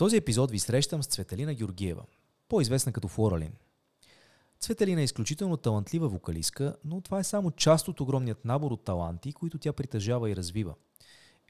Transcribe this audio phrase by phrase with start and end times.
[0.00, 2.02] този епизод ви срещам с Цветелина Георгиева,
[2.48, 3.52] по-известна като Флоралин.
[4.60, 9.32] Цветелина е изключително талантлива вокалистка, но това е само част от огромният набор от таланти,
[9.32, 10.74] които тя притежава и развива.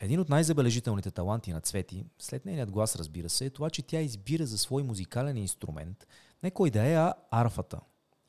[0.00, 4.00] Един от най-забележителните таланти на Цвети, след нейният глас разбира се, е това, че тя
[4.00, 6.06] избира за свой музикален инструмент
[6.42, 7.80] не кой да е, а арфата.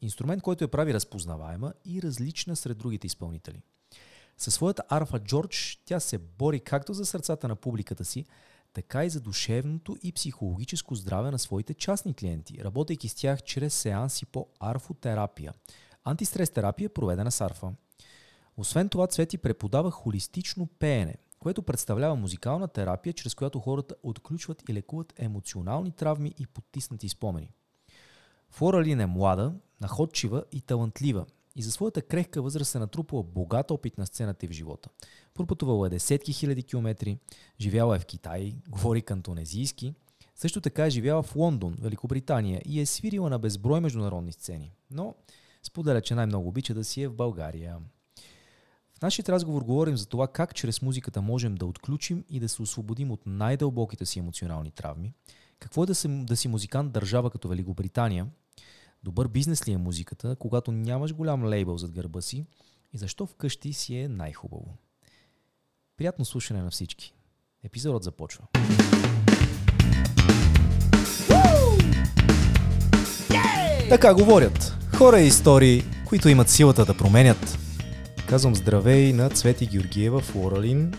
[0.01, 3.61] Инструмент, който я прави разпознаваема и различна сред другите изпълнители.
[4.37, 8.25] Със своята арфа Джордж тя се бори както за сърцата на публиката си,
[8.73, 13.73] така и за душевното и психологическо здраве на своите частни клиенти, работейки с тях чрез
[13.73, 15.53] сеанси по арфотерапия.
[16.03, 17.71] Антистрес терапия, проведена с арфа.
[18.57, 24.73] Освен това, Цвети преподава холистично пеене, което представлява музикална терапия, чрез която хората отключват и
[24.73, 27.51] лекуват емоционални травми и потиснати спомени.
[28.49, 33.71] Флора Лин е млада, находчива и талантлива и за своята крехка възраст е натрупала богат
[33.71, 34.89] опит на сцената и в живота.
[35.33, 37.17] Пропътувала е десетки хиляди километри,
[37.59, 39.93] живяла е в Китай, говори кантонезийски,
[40.35, 44.71] също така е живяла в Лондон, Великобритания и е свирила на безброй международни сцени.
[44.91, 45.15] Но
[45.63, 47.77] споделя, че най-много обича да си е в България.
[48.93, 52.61] В нашия разговор говорим за това как чрез музиката можем да отключим и да се
[52.61, 55.13] освободим от най-дълбоките си емоционални травми,
[55.59, 58.27] какво е да, се, да си музикант държава като Великобритания,
[59.03, 62.45] добър бизнес ли е музиката, когато нямаш голям лейбъл зад гърба си
[62.93, 64.77] и защо вкъщи си е най-хубаво.
[66.01, 67.13] Приятно слушане на всички.
[67.63, 68.43] Епизодът започва.
[73.89, 74.77] Така говорят.
[74.95, 77.57] Хора и истории, които имат силата да променят.
[78.29, 80.93] Казвам здравей на Цвети Георгиева, Флоралин.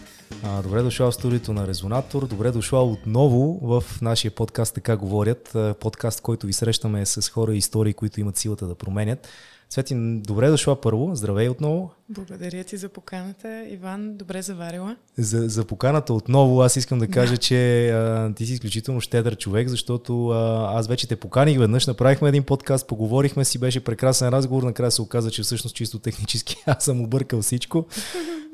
[0.45, 2.27] А, добре дошла в студиото на Резонатор.
[2.27, 5.57] Добре дошла отново в нашия подкаст Така говорят.
[5.81, 9.29] Подкаст, който ви срещаме с хора и истории, които имат силата да променят.
[9.69, 11.15] Цвети, добре дошла първо.
[11.15, 11.91] Здравей отново.
[12.13, 14.17] Благодаря ти за поканата, Иван.
[14.17, 14.97] Добре заварила.
[15.19, 17.39] За, за поканата отново аз искам да кажа, да.
[17.39, 22.29] че а, ти си изключително щедър човек, защото а, аз вече те поканих веднъж, направихме
[22.29, 26.85] един подкаст, поговорихме си, беше прекрасен разговор, накрая се оказа, че всъщност чисто технически аз
[26.85, 27.87] съм объркал всичко.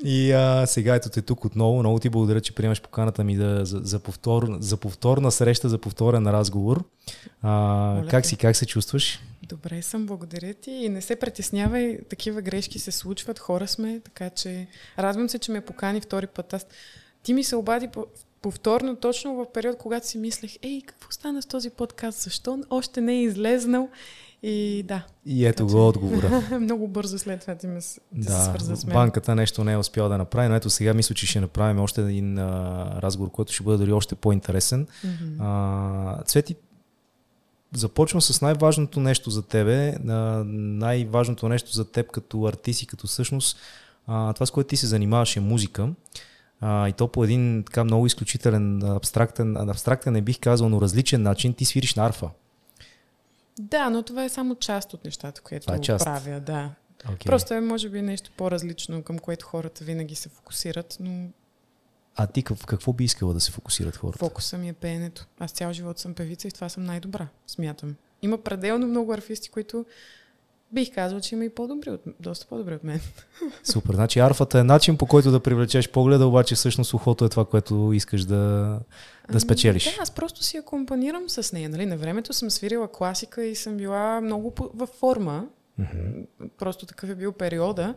[0.03, 1.79] И а, сега ето те тук отново.
[1.79, 5.77] Много ти благодаря, че приемаш поканата ми да, за, за, повтор, за повторна среща, за
[5.77, 6.83] повторен разговор.
[7.41, 9.19] А, как си, как се чувстваш?
[9.49, 14.29] Добре съм, благодаря ти и не се притеснявай, такива грешки се случват, хора сме, така
[14.29, 14.67] че
[14.99, 16.53] радвам се, че ме покани втори път.
[16.53, 16.65] Аз,
[17.23, 17.89] ти ми се обади
[18.41, 23.01] повторно, точно в период, когато си мислех, ей, какво стана с този подкаст, защо още
[23.01, 23.89] не е излезнал?
[24.43, 25.05] И да.
[25.25, 26.43] И ето го отговора.
[26.59, 27.79] много бързо след това ти ме
[28.11, 28.93] да, се свърза с мен.
[28.93, 32.01] Банката нещо не е успяла да направи, но ето сега мисля, че ще направим още
[32.01, 34.87] един а, разговор, който ще бъде дори още по-интересен.
[34.87, 35.35] Mm-hmm.
[35.39, 36.55] А, Цвети,
[37.73, 43.57] започвам с най-важното нещо за тебе, най-важното нещо за теб като артист и като същност.
[44.05, 45.89] Това, с което ти се занимаваш е музика.
[46.61, 51.21] А, и то по един така много изключителен, абстрактен, абстрактен не бих казал, но различен
[51.21, 51.53] начин.
[51.53, 52.29] Ти свириш на арфа.
[53.59, 56.05] Да, но това е само част от нещата, което е част.
[56.05, 56.71] правя, да.
[57.07, 57.25] Okay.
[57.25, 61.29] Просто е, може би, нещо по-различно, към което хората винаги се фокусират, но...
[62.15, 64.19] А ти в какво би искала да се фокусират хората?
[64.19, 65.25] Фокуса ми е пеенето.
[65.39, 67.95] Аз цял живот съм певица и в това съм най-добра, смятам.
[68.21, 69.85] Има пределно много арфисти, които
[70.71, 72.99] Бих казал, че има и по-добри от, доста по-добри от мен.
[73.63, 73.93] Супер.
[73.93, 77.91] Значи арфата е начин по който да привлечеш погледа, обаче всъщност ухото е това, което
[77.93, 78.81] искаш да, да
[79.29, 79.95] ами, спечелиш.
[79.95, 81.69] Да, аз просто си акомпанирам с нея.
[81.69, 81.85] Нали?
[81.85, 85.45] На времето съм свирила класика и съм била много във форма.
[85.79, 86.25] Mm-hmm.
[86.57, 87.95] Просто такъв е бил периода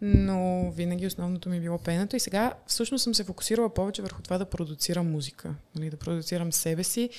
[0.00, 2.16] но винаги основното ми е било пеенето.
[2.16, 6.52] И сега всъщност съм се фокусирала повече върху това да продуцирам музика, нали, да продуцирам
[6.52, 7.10] себе си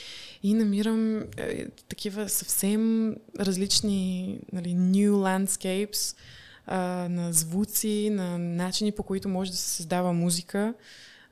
[0.43, 6.17] и намирам е, такива съвсем различни нали, new landscapes
[6.65, 6.79] а,
[7.09, 10.73] на звуци, на начини по които може да се създава музика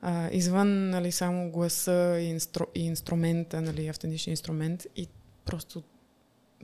[0.00, 4.86] а, извън нали, само гласа и, инстру, и инструмента, нали, автентичен инструмент.
[4.96, 5.08] И
[5.44, 5.82] просто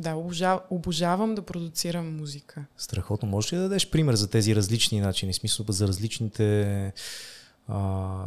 [0.00, 2.64] да, обожав, обожавам да продуцирам музика.
[2.76, 3.28] Страхотно.
[3.28, 6.92] Можеш ли да дадеш пример за тези различни начини, смисъл за различните
[7.68, 8.26] а,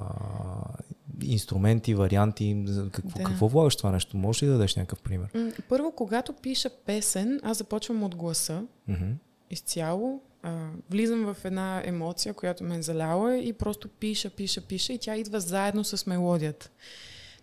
[1.23, 2.65] инструменти, варианти?
[2.91, 3.23] Какво, да.
[3.23, 4.17] какво влагаш това нещо?
[4.17, 5.51] Можеш ли да дадеш някакъв пример?
[5.69, 8.63] Първо, когато пиша песен, аз започвам от гласа.
[8.89, 9.13] Mm-hmm.
[9.49, 10.21] Изцяло.
[10.43, 14.97] А, влизам в една емоция, която ме е заляла и просто пиша, пиша, пиша и
[14.97, 16.69] тя идва заедно с мелодията.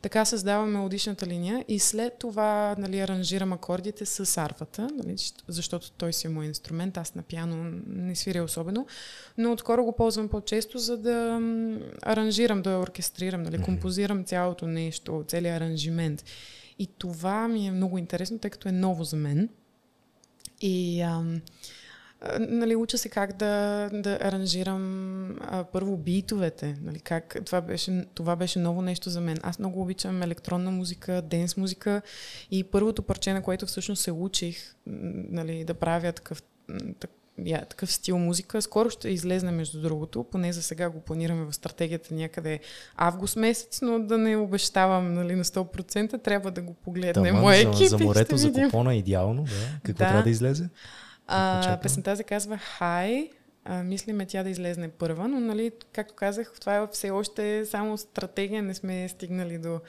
[0.02, 5.16] Така създавам мелодичната линия и след това нали, аранжирам акордите с арфата, нали,
[5.48, 8.86] защото той си е мой инструмент, аз на пиано не свиря особено,
[9.38, 11.40] но отскоро го ползвам по-често, за да
[12.02, 16.24] аранжирам, да оркестрирам, нали, композирам цялото нещо, целият аранжимент.
[16.78, 19.48] И това ми е много интересно, тъй като е ново за мен.
[20.60, 21.40] И ам,
[22.38, 26.76] нали, уча се как да, да аранжирам а, първо битовете.
[26.82, 29.38] Нали, как, това, беше, това беше ново нещо за мен.
[29.42, 32.02] Аз много обичам електронна музика, денс музика
[32.50, 36.42] и първото парче, на което всъщност се учих нали, да правя такъв,
[37.44, 38.62] я, такъв стил музика.
[38.62, 42.60] Скоро ще излезне, между другото, поне за сега го планираме в стратегията някъде
[42.96, 47.88] август месец, но да не обещавам нали, на 100%, трябва да го погледне моя екип.
[47.88, 49.50] За, за морето, за купона идеално, да.
[49.82, 50.08] Какво да.
[50.08, 50.68] трябва да излезе?
[51.32, 53.30] А, песента се казва Хай.
[53.64, 57.98] А, мислиме тя да излезне първа, но нали, както казах, това е все още само
[57.98, 59.80] стратегия, не сме стигнали до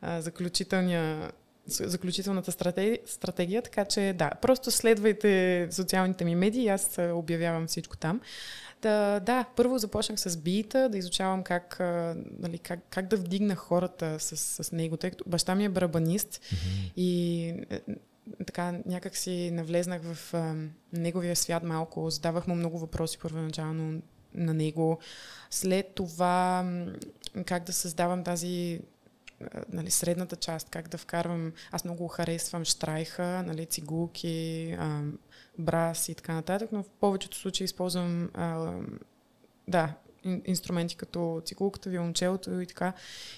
[0.00, 1.30] а, заключителния
[1.68, 8.20] заключителната стратегия, стратегия, така че да, просто следвайте социалните ми медии, аз обявявам всичко там.
[8.82, 11.76] Да, да, първо започнах с бита, да изучавам как,
[12.38, 16.28] нали, как, как да вдигна хората с, с него, тъй като баща ми е барабанист
[16.28, 16.92] mm-hmm.
[16.96, 17.54] и
[18.46, 20.54] така някак си навлезнах в а,
[20.92, 24.02] неговия свят малко, задавах му много въпроси първоначално
[24.34, 24.98] на него.
[25.50, 26.66] След това
[27.46, 28.80] как да създавам тази
[29.68, 31.52] нали, средната част, как да вкарвам.
[31.70, 35.02] Аз много харесвам штрайха, нали, цигулки, а,
[35.58, 38.72] брас и така нататък, но в повечето случаи използвам а,
[39.68, 39.94] да,
[40.44, 42.92] инструменти като цигулката, виолончелото и така.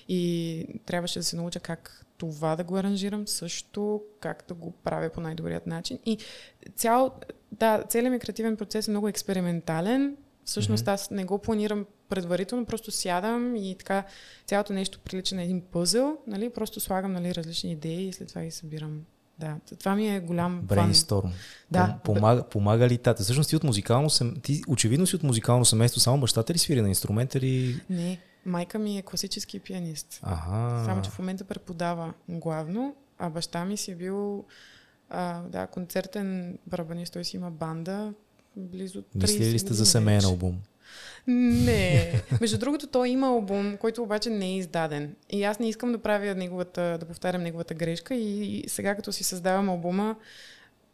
[0.08, 5.10] И трябваше да се науча как това да го аранжирам също, как да го правя
[5.10, 5.98] по най-добрият начин.
[6.06, 6.18] И
[6.76, 7.10] цял,
[7.52, 10.16] да, целият ми креативен процес е много експериментален.
[10.44, 10.92] Всъщност mm-hmm.
[10.92, 14.04] аз не го планирам предварително, просто сядам и така
[14.46, 16.50] цялото нещо прилича на един пъзъл, нали?
[16.50, 19.00] просто слагам нали, различни идеи и след това ги събирам.
[19.40, 21.32] Да, това ми е голям Брейнсторм.
[21.70, 21.98] Да.
[22.04, 23.22] Помага, помага ли тата?
[23.22, 24.36] Всъщност ти от музикално сем...
[24.42, 27.80] ти очевидно си от музикално семейство, само бащата ли свири на инструмент или...
[27.90, 30.20] Не, майка ми е класически пианист.
[30.22, 30.84] Ага.
[30.84, 34.44] Само, че в момента преподава главно, а баща ми си е бил
[35.10, 38.12] а, да, концертен барабанист, той си има банда,
[38.56, 40.58] близо 30 Мисли ли сте за семейен албум?
[41.26, 42.22] Не.
[42.40, 45.14] Между другото, той има албум, който обаче не е издаден.
[45.30, 49.24] И аз не искам да правя неговата, да повтарям неговата грешка и сега като си
[49.24, 50.16] създавам албума,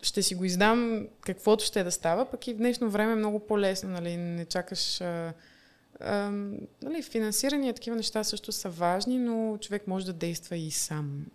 [0.02, 3.46] ще си го издам каквото ще да става, пък и в днешно време е много
[3.46, 5.32] по-лесно, нали, не чакаш а,
[6.00, 6.30] а,
[6.82, 11.26] нали, финансиране и такива неща също са важни, но човек може да действа и сам.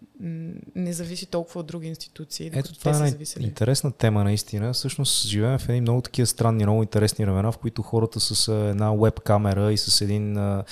[0.76, 2.52] Не зависи толкова от други институции.
[2.54, 4.74] Ето това е интересна тема наистина.
[4.74, 8.94] Всъщност живеем в едни много такива странни, много интересни времена, в които хората с една
[8.94, 10.64] веб камера и с един а,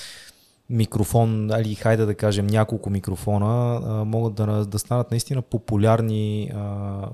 [0.70, 6.58] микрофон, али хайде да кажем няколко микрофона, а, могат да, да станат наистина популярни а,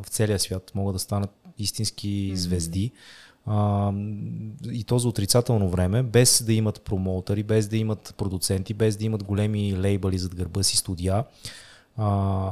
[0.02, 2.34] в целия свят, могат да станат истински mm-hmm.
[2.34, 2.92] звезди
[3.46, 3.92] а,
[4.72, 9.04] и то за отрицателно време, без да имат промоутъри, без да имат продуценти, без да
[9.04, 11.24] имат големи лейбъли зад гърба си студия.
[11.96, 12.50] А,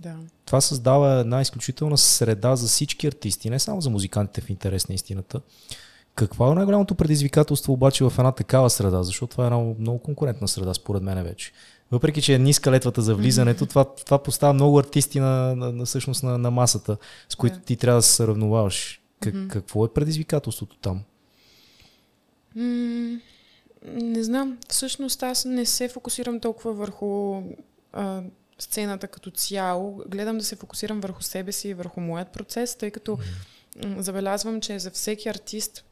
[0.00, 0.16] да.
[0.44, 4.94] Това създава една изключителна среда за всички артисти, не само за музикантите в интерес на
[4.94, 5.40] истината.
[6.14, 9.02] Какво е най-голямото предизвикателство обаче в една такава среда?
[9.02, 11.52] Защото това е една много конкурентна среда, според мен вече.
[11.90, 15.84] Въпреки, че е ниска летвата за влизането, това, това поставя много артисти на, на, на,
[15.84, 16.96] всъщност на, на масата,
[17.28, 19.00] с които ти трябва да се сравноваваш.
[19.20, 19.48] Как, mm-hmm.
[19.48, 21.02] Какво е предизвикателството там?
[22.56, 23.20] Mm,
[23.92, 24.58] не знам.
[24.68, 27.42] Всъщност аз не се фокусирам толкова върху
[27.92, 28.22] а,
[28.58, 30.02] сцената като цяло.
[30.08, 34.00] Гледам да се фокусирам върху себе си и върху моят процес, тъй като mm-hmm.
[34.00, 35.84] забелязвам, че за всеки артист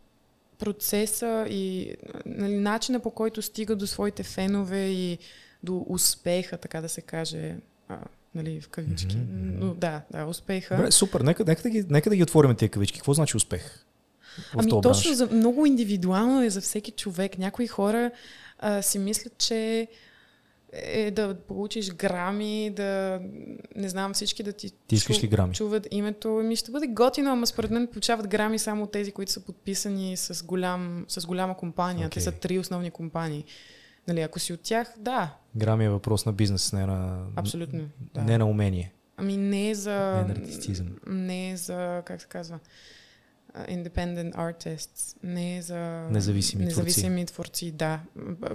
[0.58, 1.94] процеса и
[2.26, 5.18] нали, начина по който стига до своите фенове и
[5.62, 7.56] до успеха, така да се каже,
[7.88, 7.98] а,
[8.34, 9.16] нали, в кавички.
[9.16, 9.58] Mm-hmm.
[9.58, 10.76] Но да, да, успеха.
[10.76, 12.98] Добре, супер, нека, нека, да ги, нека да ги отворим тези кавички.
[12.98, 13.84] Какво значи успех?
[14.56, 17.38] Ами точно, за, много индивидуално е за всеки човек.
[17.38, 18.10] Някои хора
[18.58, 19.88] а, си мислят, че
[20.72, 23.20] е да получиш грами, да
[23.76, 25.54] не знам всички да ти, ти искаш ли грами?
[25.54, 26.28] чуват името.
[26.28, 30.44] Ми ще бъде готино, ама според мен получават грами само тези, които са подписани с,
[30.44, 32.08] голям, с голяма компания.
[32.08, 32.12] Okay.
[32.12, 33.44] Те са три основни компании.
[34.08, 35.36] Нали, ако си от тях, да.
[35.56, 38.22] Грами е въпрос на бизнес, не на, Абсолютно, да.
[38.22, 38.92] не на умение.
[39.16, 40.24] Ами не е за...
[40.26, 40.86] Не е артистизъм.
[41.06, 42.58] Не е за, как се казва,
[43.58, 45.78] independent artists, не е за
[46.10, 47.32] независими, независими творци.
[47.34, 47.70] творци.
[47.70, 48.00] Да,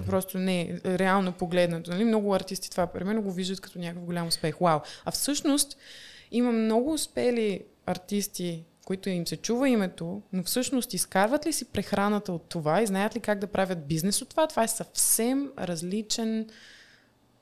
[0.05, 1.91] просто не, реално погледнато.
[1.91, 2.05] Нали?
[2.05, 4.55] Много артисти това, при мен го виждат като някакъв голям успех.
[4.61, 4.79] Вау!
[5.05, 5.77] А всъщност
[6.31, 12.33] има много успели артисти, които им се чува името, но всъщност изкарват ли си прехраната
[12.33, 14.47] от това и знаят ли как да правят бизнес от това?
[14.47, 16.49] Това е съвсем различен,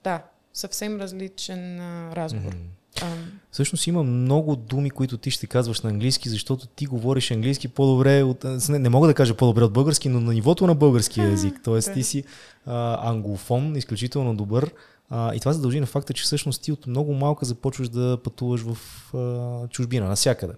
[0.07, 0.23] да,
[0.53, 2.51] съвсем различен а, разговор.
[2.51, 3.01] Mm-hmm.
[3.01, 3.07] А,
[3.51, 8.23] Всъщност има много думи, които ти ще казваш на английски, защото ти говориш английски по-добре
[8.23, 8.43] от...
[8.69, 11.59] Не, не мога да кажа по-добре от български, но на нивото на българския език.
[11.63, 12.23] Тоест ти си
[12.65, 14.71] а, англофон, изключително добър.
[15.09, 18.17] А, и това се дължи на факта, че всъщност ти от много малка започваш да
[18.23, 18.77] пътуваш в
[19.15, 20.53] а, чужбина, насякъде.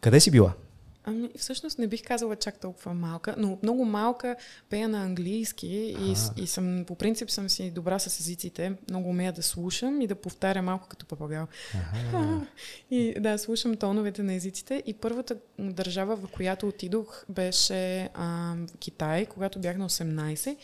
[0.00, 0.52] Къде си била?
[1.04, 4.36] Ами, всъщност не бих казала чак толкова малка, но много малка
[4.70, 8.72] пея на английски и, и съм, по принцип съм си добра с езиците.
[8.90, 11.46] Много умея да слушам и да повтаря малко като папагал.
[12.90, 14.82] И да, слушам тоновете на езиците.
[14.86, 20.56] И първата държава, в която отидох, беше а, Китай, когато бях на 18.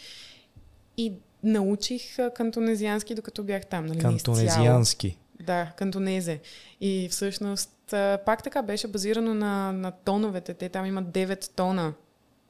[0.97, 3.87] И научих кантонезиански, докато бях там.
[3.87, 5.19] Нали, Кантонезиански?
[5.41, 6.41] Да, кантонезе.
[6.81, 7.71] И всъщност
[8.27, 10.55] пак така беше базирано на, на тоновете.
[10.55, 11.93] Те там имат 9 тона.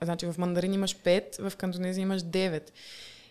[0.02, 2.70] Значи в мандарин имаш 5, в кантонези имаш 9.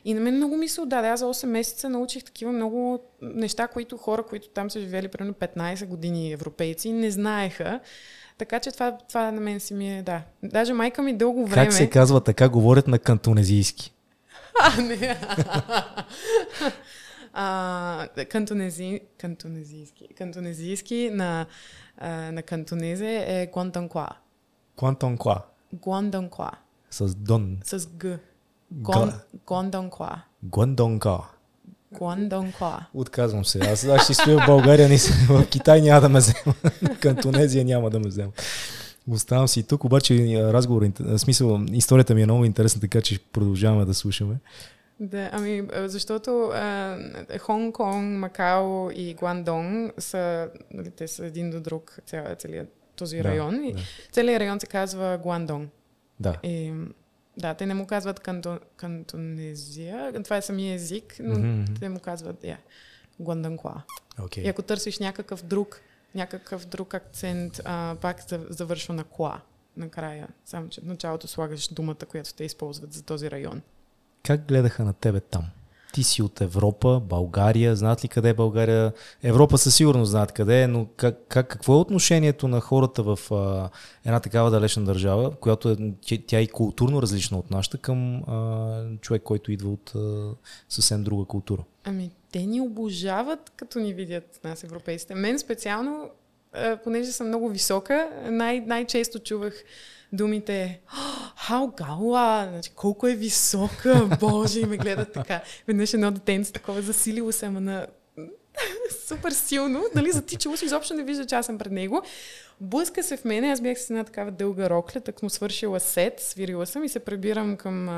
[0.05, 1.07] И на мен много ми се отдаде.
[1.07, 5.33] Аз за 8 месеца научих такива много неща, които хора, които там са живели примерно
[5.33, 7.79] 15 години европейци, не знаеха.
[8.37, 10.21] Така че това, това на мен си ми е, да.
[10.43, 11.65] Даже майка ми дълго време...
[11.65, 13.93] Как се казва така, говорят на кантонезийски?
[14.61, 15.17] А, не.
[17.39, 20.07] А, кантонези, кантонезийски.
[20.17, 21.45] Кантонезийски на,
[21.97, 24.07] а, на кантонезе е Гуантанкуа.
[24.77, 25.41] Гуантанкуа.
[25.73, 26.51] Гуантанкуа.
[26.91, 27.57] С дон.
[27.63, 28.19] С г.
[29.45, 30.21] Гуантанкуа.
[30.43, 31.17] Гуандонка.
[31.91, 32.85] Гуандонкуа.
[32.93, 33.59] Отказвам се.
[33.59, 36.53] Аз, аз ще стоя в България, не в Китай няма да ме взема.
[36.99, 38.31] Кантонезия няма да ме взема.
[39.11, 43.93] Оставам си тук, обаче разговор, смисъл, историята ми е много интересна, така че продължаваме да
[43.93, 44.35] слушаме.
[44.99, 46.29] Да, ами, защото
[47.27, 53.61] Хонг-Конг, Макао и Гуандонг са, нали, те са един до друг, ця, целият този район.
[53.61, 53.79] Да, и да.
[54.11, 55.69] Целият район се казва Гуандонг.
[56.19, 56.39] Да.
[56.43, 56.73] И,
[57.37, 61.79] да, те не му казват канто, кантонезия, това е самия език, но mm-hmm.
[61.79, 62.57] те му казват yeah,
[63.19, 63.81] Гуандонкуа.
[64.19, 64.39] Okay.
[64.39, 65.81] И ако търсиш някакъв друг,
[66.15, 69.41] някакъв друг акцент, а, пак завършва на куа
[69.77, 70.27] накрая.
[70.45, 73.61] Само, че в началото слагаш думата, която те използват за този район.
[74.27, 75.43] Как гледаха на тебе там?
[75.93, 78.93] Ти си от Европа, България, знаят ли къде е България?
[79.23, 83.19] Европа със сигурност знаят къде е, но как, как, какво е отношението на хората в
[83.31, 83.69] а,
[84.05, 85.77] една такава далечна държава, която е,
[86.27, 90.29] тя е и културно различна от нашата, към а, човек, който идва от а,
[90.69, 91.63] съвсем друга култура?
[91.83, 95.15] Ами, те ни обожават, като ни видят нас, европейците.
[95.15, 96.09] Мен специално,
[96.53, 99.63] а, понеже съм много висока, най- най-често чувах
[100.13, 100.81] думите
[101.47, 101.71] Хао
[102.49, 105.41] значи колко е висока, боже, и ме гледат така.
[105.67, 107.87] Веднъж едно детенце такова засилило се, ама на
[109.07, 112.01] супер силно, нали, затичало се, изобщо не вижда, че аз съм пред него.
[112.61, 116.19] Блъска се в мене, аз бях с една такава дълга рокля, так му свършила сет,
[116.19, 117.89] свирила съм и се пребирам към,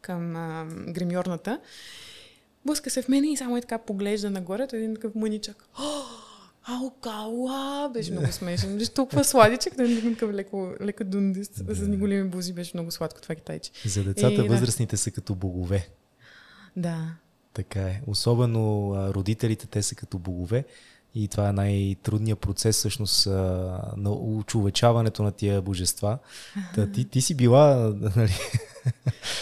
[0.00, 1.60] към а, гримьорната.
[2.66, 5.64] Блъска се в мене и само е така поглежда нагоре, той е един такъв мъничък.
[6.70, 7.90] Ау, кауа!
[7.94, 8.78] Беше много смешен.
[8.78, 11.74] Беше толкова сладичък, да не такъв леко, леко дундис да.
[11.74, 12.52] с големи бузи.
[12.52, 13.70] Беше много сладко това китайче.
[13.84, 14.98] За децата и, възрастните да.
[14.98, 15.88] са като богове.
[16.76, 17.14] Да.
[17.52, 18.02] Така е.
[18.06, 20.64] Особено а, родителите, те са като богове.
[21.14, 23.26] И това е най-трудният процес всъщност
[23.96, 26.18] на учовечаването на тия божества.
[26.74, 27.94] Та, ти, ти си била...
[28.16, 28.34] Нали?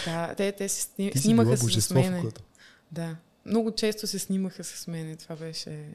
[0.05, 1.11] Да, те, те се сни...
[1.15, 2.23] снимаха с мене.
[2.91, 3.15] Да.
[3.45, 5.15] Много често се снимаха с мене.
[5.15, 5.93] Това беше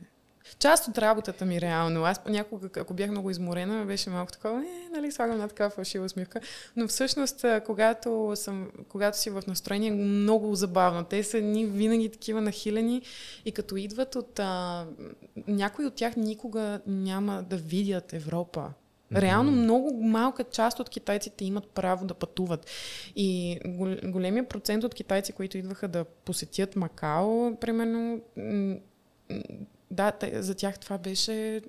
[0.59, 2.05] част от работата ми реално.
[2.05, 6.05] Аз понякога, ако бях много изморена, беше малко такова, е, нали, слагам на такава фалшива
[6.05, 6.41] усмивка.
[6.77, 11.05] Но всъщност, когато, съм, когато си в настроение, много забавно.
[11.05, 13.03] Те са ни винаги такива нахилени
[13.45, 14.39] и като идват от...
[14.39, 14.87] А,
[15.49, 18.71] някои от тях никога няма да видят Европа.
[19.15, 22.67] Реално много малка част от китайците имат право да пътуват.
[23.17, 23.59] И
[24.05, 28.21] големия процент от китайци, които идваха да посетят Макао, примерно,
[29.93, 31.63] да, за тях това беше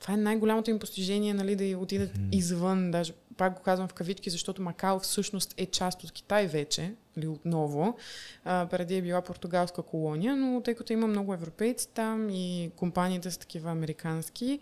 [0.00, 2.36] това е най-голямото им постижение, нали, да отидат mm.
[2.36, 6.94] извън, даже пак го казвам в кавички, защото Макао всъщност е част от Китай вече,
[7.16, 7.96] нали, отново.
[8.44, 13.30] А, преди е била португалска колония, но тъй като има много европейци там и компаниите
[13.30, 14.60] са такива американски,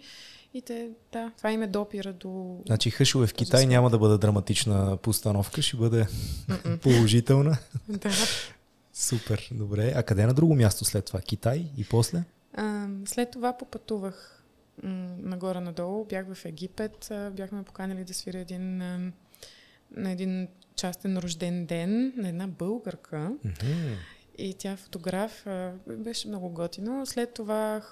[0.54, 2.60] и те, да, това им е допира до...
[2.66, 6.06] Значи хъшове в Китай няма да бъде драматична постановка, ще бъде
[6.82, 7.58] положителна.
[7.88, 8.10] да.
[8.94, 9.92] Супер, добре.
[9.96, 11.20] А къде е на друго място след това?
[11.20, 12.24] Китай и после?
[12.54, 14.44] А, след това попътувах
[14.82, 16.04] м- нагоре-надолу.
[16.04, 17.10] Бях в Египет.
[17.10, 19.12] А, бяхме поканили да свиря един, а,
[19.90, 23.32] на един частен рожден ден на една българка.
[23.46, 23.96] Mm-hmm.
[24.38, 25.46] И тя фотограф.
[25.46, 27.06] А, беше много готино.
[27.06, 27.82] След това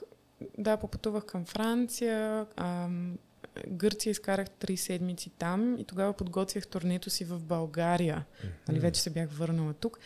[0.58, 2.46] да, попътувах към Франция.
[2.56, 2.88] А,
[3.68, 8.24] Гърция изкарах три седмици там и тогава подготвях турнето си в България.
[8.26, 8.68] Mm-hmm.
[8.68, 9.98] Нали, вече се бях върнала тук.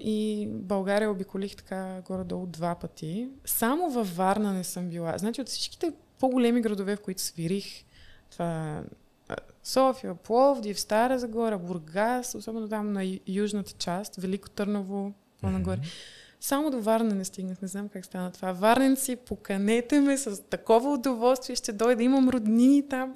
[0.00, 3.28] И България обиколих така горе-долу два пъти.
[3.44, 5.18] Само във Варна не съм била.
[5.18, 7.84] Значи от всичките по-големи градове, в които свирих,
[8.30, 8.82] това
[9.64, 15.76] София, Пловдив, Стара Загора, Бургас, особено там на южната част, Велико Търново, по-нагоре.
[15.76, 16.22] Mm-hmm.
[16.40, 18.52] Само до Варна не стигнах, не знам как стана това.
[18.52, 23.14] Варненци, поканете ме с такова удоволствие, ще дойда, имам роднини там.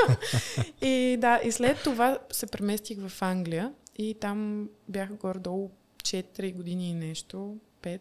[0.82, 6.90] и да, и след това се преместих в Англия и там бях горе-долу 4 години
[6.90, 8.00] и нещо, 5.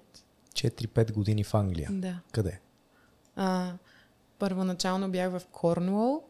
[0.54, 1.90] 4-5 години в Англия.
[1.92, 2.20] Да.
[2.32, 2.60] Къде?
[3.36, 3.74] А,
[4.40, 6.24] първоначално бях в Корнуол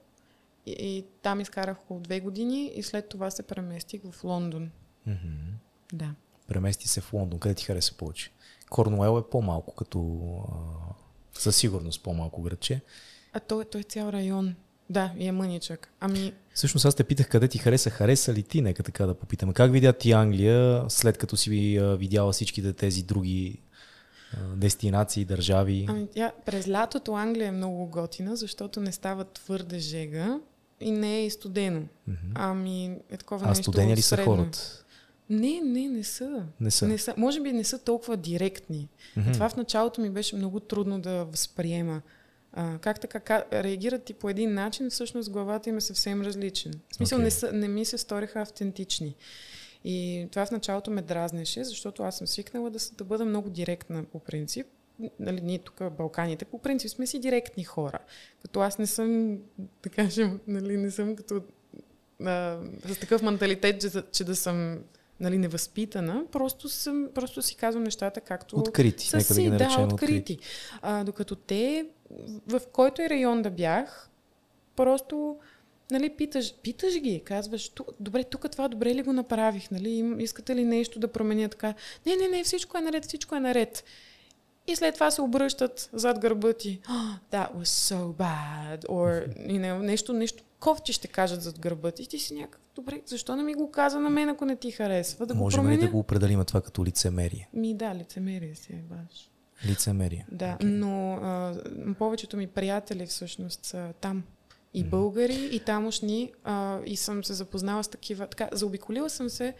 [0.65, 4.71] и, и там изкарах около 2 години и след това се преместих в Лондон.
[5.07, 5.53] Mm-hmm.
[5.93, 6.15] Да.
[6.47, 7.39] Премести се в Лондон.
[7.39, 8.31] Къде ти хареса повече?
[8.69, 10.19] Корнуел е по-малко, като
[10.49, 10.93] а,
[11.33, 12.81] със сигурност по-малко градче.
[13.33, 14.55] А той, той е цял район.
[14.89, 15.89] Да, и е мъничък.
[15.99, 17.89] Ами, Всъщност аз те питах къде ти хареса.
[17.89, 18.61] Хареса ли ти?
[18.61, 19.53] Нека така да попитаме.
[19.53, 23.57] Как видя ти Англия, след като си видяла всичките тези други
[24.55, 25.85] дестинации, държави?
[25.89, 30.39] ами тя, през лятото Англия е много готина, защото не става твърде жега
[30.79, 31.81] и не е и студено.
[32.33, 34.85] Ами е такова А нещо студени ли са хората?
[35.29, 36.43] Не, не, не са.
[36.59, 36.87] Не са.
[36.87, 37.13] Не са.
[37.17, 38.89] Може би не са толкова директни.
[39.17, 39.31] Мгм.
[39.31, 42.01] Това в началото ми беше много трудно да възприема.
[42.55, 46.73] А, как така ка, реагират ти по един начин, всъщност главата им е съвсем различен.
[46.91, 47.23] В смисъл Окей.
[47.23, 49.15] не, са, не ми се сториха автентични.
[49.83, 54.03] И това в началото ме дразнеше, защото аз съм свикнала да, да бъда много директна
[54.03, 54.67] по принцип.
[55.19, 57.99] Нали, ние тук Балканите по принцип сме си директни хора.
[58.41, 59.39] Като аз не съм,
[59.83, 61.41] да кажем, нали, не съм като
[62.23, 64.79] а, с такъв менталитет, че, че да съм
[65.19, 69.07] нали, невъзпитана, просто, съм, просто си казвам нещата както Открити.
[69.07, 70.37] са Нека да си, ги наречем да, открити.
[70.81, 71.85] А, докато те,
[72.47, 74.09] в който и район да бях,
[74.75, 75.37] просто
[75.91, 80.55] нали, питаш, питаш ги, казваш, «Ту- добре, тук това добре ли го направих, нали, искате
[80.55, 81.73] ли нещо да променя така?
[82.05, 83.83] Не, не, не, всичко е наред, всичко е наред.
[84.67, 86.79] И след това се обръщат зад гърба ти.
[86.89, 88.85] "Oh, That was so bad.
[88.85, 92.03] Or, you know, нещо, нещо кофти ще кажат зад гърба ти.
[92.03, 94.71] И ти си някак, добре, защо не ми го каза на мен, ако не ти
[94.71, 95.25] харесва?
[95.25, 95.81] Да го Можем ли променя?
[95.81, 97.49] да го определим това като лицемерие?
[97.53, 99.31] Ми да, лицемерие си е баш.
[99.65, 100.25] Лицемерие.
[100.31, 100.69] Да, Окей.
[100.69, 101.53] но а,
[101.99, 104.23] повечето ми приятели всъщност са там.
[104.73, 104.89] И Мгм.
[104.89, 106.31] българи, и тамошни.
[106.43, 108.27] А, и съм се запознала с такива.
[108.27, 109.53] Така, заобиколила съм се.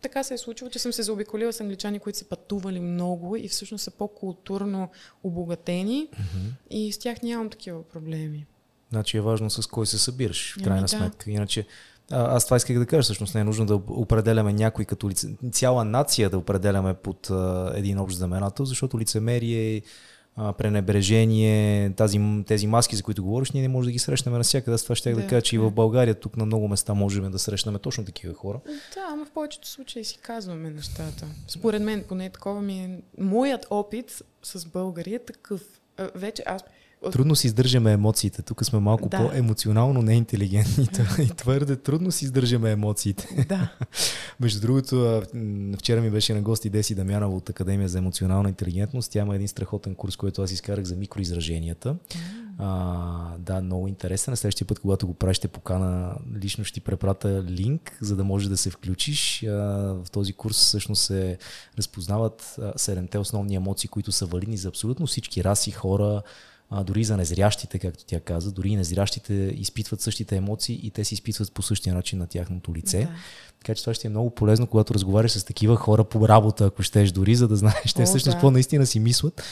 [0.00, 3.48] Така се е случило, че съм се заобиколила с англичани, които са пътували много и
[3.48, 4.88] всъщност са по-културно
[5.22, 6.08] обогатени.
[6.12, 6.48] Мгм.
[6.70, 8.46] И с тях нямам такива проблеми.
[8.94, 10.88] Значи е важно с кой се събираш, в Ами крайна да.
[10.88, 11.30] сметка.
[11.30, 11.66] Иначе,
[12.10, 15.28] а, аз това исках да кажа, всъщност не е нужно да определяме някой като лице,
[15.52, 19.82] цяла нация да определяме под а, един общ знаменател, защото лицемерие,
[20.36, 24.74] а, пренебрежение, тази, тези маски, за които говориш, ние не можем да ги срещнем навсякъде.
[24.74, 25.64] Аз това ще да, Да, кажа, че и да.
[25.64, 28.60] в България тук на много места можем да срещнем точно такива хора.
[28.66, 31.26] Да, ама в повечето случаи си казваме нещата.
[31.48, 32.98] Според мен, поне такова ми е.
[33.18, 35.60] Моят опит с българи е такъв.
[35.96, 36.64] А, Вече аз.
[37.12, 38.42] Трудно си издържаме емоциите.
[38.42, 39.16] Тук сме малко Да.
[39.16, 40.88] по-емоционално неинтелигентни
[41.24, 43.46] и твърде трудно си издържаме емоциите.
[43.48, 43.72] Да.
[44.40, 45.22] Между другото,
[45.78, 49.12] вчера ми беше на гости Деси Дамянова от Академия за емоционална интелигентност.
[49.12, 51.96] Тя има един страхотен курс, който аз изкарах за микроизраженията.
[52.58, 54.32] А, да, много интересен.
[54.32, 58.24] На следващия път, когато го правиш, ще покана лично, ще ти препрата линк, за да
[58.24, 59.42] можеш да се включиш.
[59.42, 59.48] А,
[60.04, 61.38] в този курс всъщност се
[61.78, 66.22] разпознават седемте основни емоции, които са валидни за абсолютно всички раси, хора,
[66.76, 71.04] а, дори за незрящите, както тя каза, дори и незрящите изпитват същите емоции и те
[71.04, 72.98] се изпитват по същия начин на тяхното лице.
[72.98, 73.08] Да.
[73.58, 76.82] Така че това ще е много полезно, когато разговаряш с такива хора по работа, ако
[76.82, 78.32] щеш дори, за да знаеш те всъщност да.
[78.32, 79.42] какво наистина си мислят.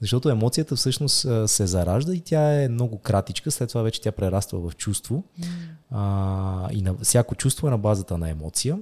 [0.00, 4.70] Защото емоцията всъщност се заражда и тя е много кратичка, след това вече тя прераства
[4.70, 5.24] в чувство.
[5.38, 5.46] М.
[5.90, 8.78] А, и на, всяко чувство е на базата на емоция.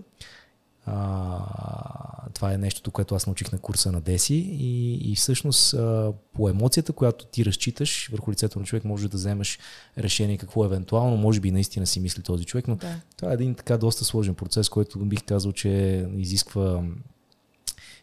[0.90, 6.12] А, това е нещото, което аз научих на курса на Деси и, и всъщност а,
[6.33, 9.59] по емоцията, която ти разчиташ върху лицето на човек, можеш да вземеш
[9.98, 13.01] решение какво евентуално, може би наистина си мисли този човек, но Да.
[13.16, 16.83] това е един така доста сложен процес, който бих казал, че изисква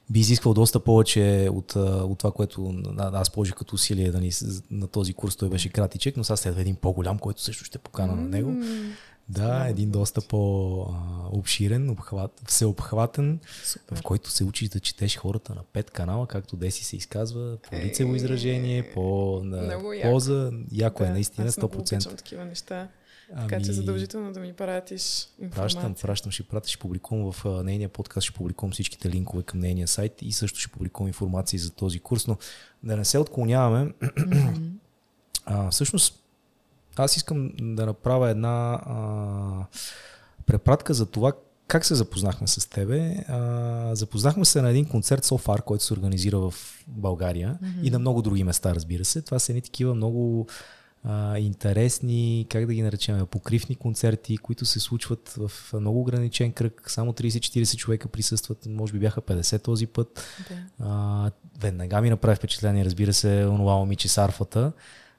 [0.09, 4.31] би изисквал доста повече от, от това, което аз положих като усилие да ни,
[4.71, 5.35] на този курс.
[5.35, 8.55] Той беше кратичък, но сега следва един по-голям, който също ще покана на него.
[9.29, 13.95] Да, един доста по-обширен, обхват, всеобхватен, Супер.
[13.95, 17.75] в който се учиш да четеш хората на пет канала, както Деси се изказва, по
[17.75, 19.01] лицево изражение, по
[19.43, 20.09] на Много яко.
[20.09, 20.51] поза.
[20.71, 21.79] Яко е Да, наистина, аз много 100%.
[21.95, 22.87] обичам такива неща.
[23.39, 25.63] Така че задължително да ми пратиш информация.
[25.81, 29.59] Пращам, пращам, ще пратя, ще публикувам в а, нейния подкаст, ще публикувам всичките линкове към
[29.59, 32.37] нейния сайт и също ще публикувам информация за този курс, но
[32.83, 34.63] да не се отклоняваме, Мгм.
[35.45, 36.21] а, всъщност
[37.03, 39.65] аз искам да направя една а,
[40.45, 41.33] препратка за това
[41.67, 43.15] как се запознахме с тебе.
[43.27, 46.53] А, запознахме се на един концерт Софар, който се организира в
[46.87, 47.79] България Мгм.
[47.83, 49.21] и на много други места, разбира се.
[49.21, 50.47] Това са едни такива много
[51.03, 56.83] а, интересни, как да ги наречем, покривни концерти, които се случват в много ограничен кръг.
[56.87, 60.27] Само 30-40 човека присъстват, може би бяха 50 този път.
[60.49, 60.55] Да.
[60.79, 64.71] А, веднага ми направи впечатление, разбира се, онова момиче с арфата.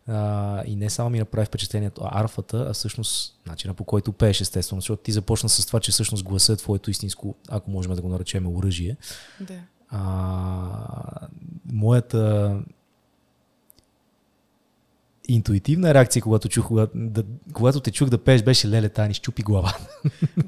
[0.09, 4.81] А, и не само ми направи впечатлението арфата, а всъщност начина по който пееш, естествено,
[4.81, 8.09] защото ти започна с това, че всъщност гласа е твоето истинско, ако можем да го
[8.09, 8.97] наречем, оръжие.
[9.41, 9.61] Да.
[9.89, 11.29] А,
[11.73, 12.55] моята
[15.29, 19.43] интуитивна реакция, когато, чух, когато, да, когато те чух да пееш, беше леле, тани, щупи
[19.43, 19.77] глава.
[20.37, 20.45] да.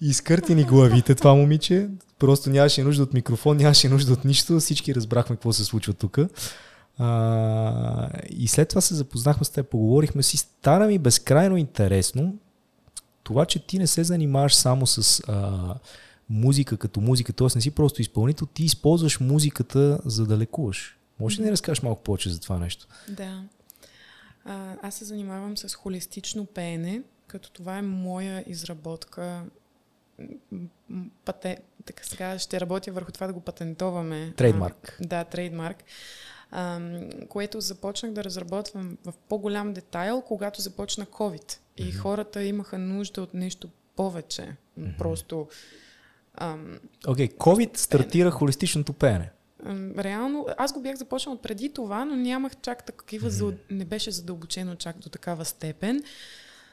[0.00, 1.88] Изкърти ни главите това момиче.
[2.18, 4.60] Просто нямаше нужда от микрофон, нямаше нужда от нищо.
[4.60, 6.18] Всички разбрахме какво се случва тук.
[7.02, 10.36] А, и след това се запознахме с теб, поговорихме си.
[10.36, 12.38] Стана ми безкрайно интересно
[13.22, 15.74] това, че ти не се занимаваш само с а,
[16.30, 17.46] музика като музика, т.е.
[17.54, 20.98] не си просто изпълнител, ти използваш музиката за да лекуваш.
[21.20, 22.86] Може ли да ни разкажеш малко повече за това нещо?
[23.08, 23.42] Да.
[24.44, 29.44] А, аз се занимавам с холистично пеене, като това е моя изработка.
[31.24, 31.58] Пате...
[31.84, 34.32] Така сега ще работя върху това да го патентоваме.
[34.36, 34.98] Трейдмарк.
[35.00, 35.84] А, да, трейдмарк.
[37.28, 41.58] Което започнах да разработвам в по-голям детайл, когато започна COVID.
[41.76, 41.96] И mm-hmm.
[41.96, 44.42] хората имаха нужда от нещо повече.
[44.42, 44.96] Mm-hmm.
[44.98, 45.48] Просто.
[47.08, 49.30] Окей, okay, COVID стартира холистичното пеене.
[49.98, 53.56] Реално, аз го бях започнал преди това, но нямах чак такива, mm-hmm.
[53.70, 56.02] не беше задълбочено чак до такава степен,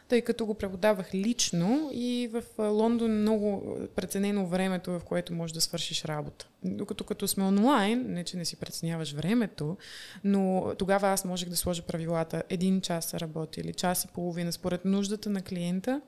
[0.07, 5.61] тъй като го преподавах лично и в Лондон много преценено времето, в което можеш да
[5.61, 6.47] свършиш работа.
[6.63, 9.77] Докато като сме онлайн, не че не си преценяваш времето,
[10.23, 12.43] но тогава аз можех да сложа правилата.
[12.49, 16.01] Един час работи или час и половина според нуждата на клиента.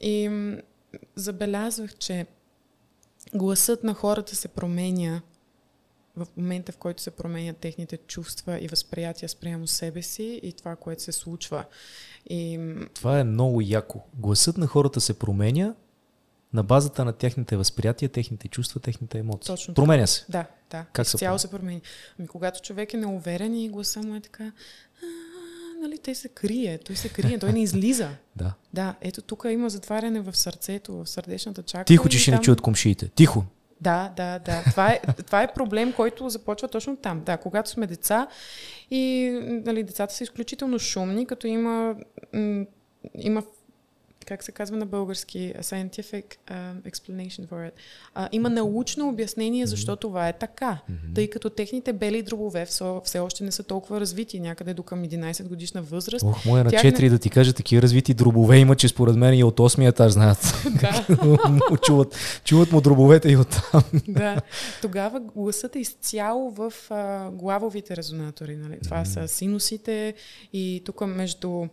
[0.00, 0.30] И
[1.16, 2.26] забелязвах, че
[3.34, 5.22] гласът на хората се променя
[6.16, 10.76] в момента, в който се променят техните чувства и възприятия спрямо себе си и това,
[10.76, 11.64] което се случва.
[12.30, 12.60] И...
[12.94, 14.00] Това е много яко.
[14.14, 15.74] Гласът на хората се променя
[16.52, 19.46] на базата на техните възприятия, техните чувства, техните емоции.
[19.46, 20.24] Точно променя се.
[20.28, 20.86] Да, да.
[20.92, 21.80] Как се цяло се променя.
[22.18, 24.52] Ами, когато човек е неуверен и гласа му е така,
[25.82, 28.10] нали, той се крие, той се крие, той не излиза.
[28.36, 28.54] да.
[28.72, 31.84] Да, ето тук има затваряне в сърцето, в сърдечната чакра.
[31.84, 32.38] Тихо, че ще там...
[32.38, 33.08] не чуят комшиите.
[33.08, 33.44] Тихо.
[33.82, 34.62] Да, да, да.
[34.70, 37.22] Това е, това е проблем, който започва точно там.
[37.24, 38.28] Да, когато сме деца
[38.90, 39.30] и
[39.66, 41.96] нали, децата са изключително шумни, като има,
[43.14, 43.42] има
[44.24, 47.72] как се казва на български, scientific uh, explanation for it.
[48.16, 50.00] Uh, има научно обяснение защо mm-hmm.
[50.00, 51.14] това е така, mm-hmm.
[51.14, 52.66] тъй като техните бели дробове
[53.04, 56.24] все, още не са толкова развити, някъде до към 11 годишна възраст.
[56.24, 57.08] Ох, моя на 4 не...
[57.08, 60.54] да ти кажа, такива развити дробове има, че според мен и от 8 етаж знаят.
[60.82, 61.06] Да.
[61.86, 63.82] чуват, чуват му дробовете и от там.
[64.08, 64.40] да.
[64.82, 68.56] Тогава гласът е изцяло в uh, главовите резонатори.
[68.56, 68.78] Нали?
[68.84, 69.24] Това mm-hmm.
[69.24, 70.14] са синусите
[70.52, 71.66] и тук между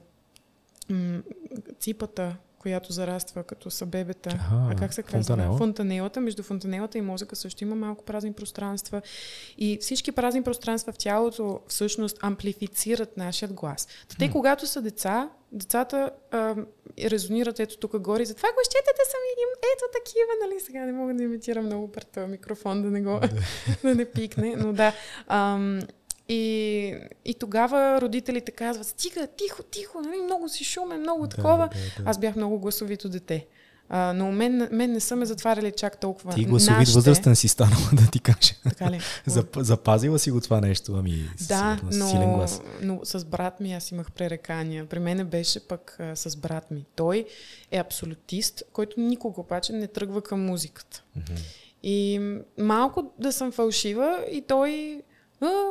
[0.89, 1.21] м-
[1.79, 4.29] ципата, която зараства като са бебета.
[4.51, 5.23] Ага, а как се казва?
[5.23, 5.57] Фонтанела.
[5.57, 6.21] Фонтанелата.
[6.21, 9.01] Между фонтанелата и мозъка също има малко празни пространства.
[9.57, 13.87] И всички празни пространства в тялото всъщност амплифицират нашият глас.
[14.19, 14.31] Те, хм.
[14.31, 16.55] когато са деца, децата а,
[17.03, 18.25] резонират ето тук горе.
[18.25, 20.59] Затова го щетете сами им ето такива, нали?
[20.59, 23.19] Сега не мога да имитирам много пред микрофон, да не го
[23.83, 24.55] да не пикне.
[24.57, 24.93] Но да.
[25.27, 25.79] Ам,
[26.29, 31.69] и, и тогава родителите казват, стига, тихо, тихо, нали, много си шумен, много такова.
[31.97, 32.09] Да, да.
[32.09, 33.45] Аз бях много гласовито дете.
[33.91, 36.33] А, но мен, мен не са ме затваряли чак толкова.
[36.33, 36.95] Ти гласовит нашите...
[36.95, 38.53] възрастен си станала, да ти кажа.
[38.63, 38.99] Така ли?
[39.57, 42.61] Запазила си го това нещо, ами да, но, силен глас.
[42.81, 44.85] но с брат ми аз имах пререкания.
[44.85, 46.85] При мене беше пък а, с брат ми.
[46.95, 47.25] Той
[47.71, 51.03] е абсолютист, който никога обаче не тръгва към музиката.
[51.17, 51.39] Mm-hmm.
[51.83, 52.21] И
[52.57, 55.01] малко да съм фалшива и той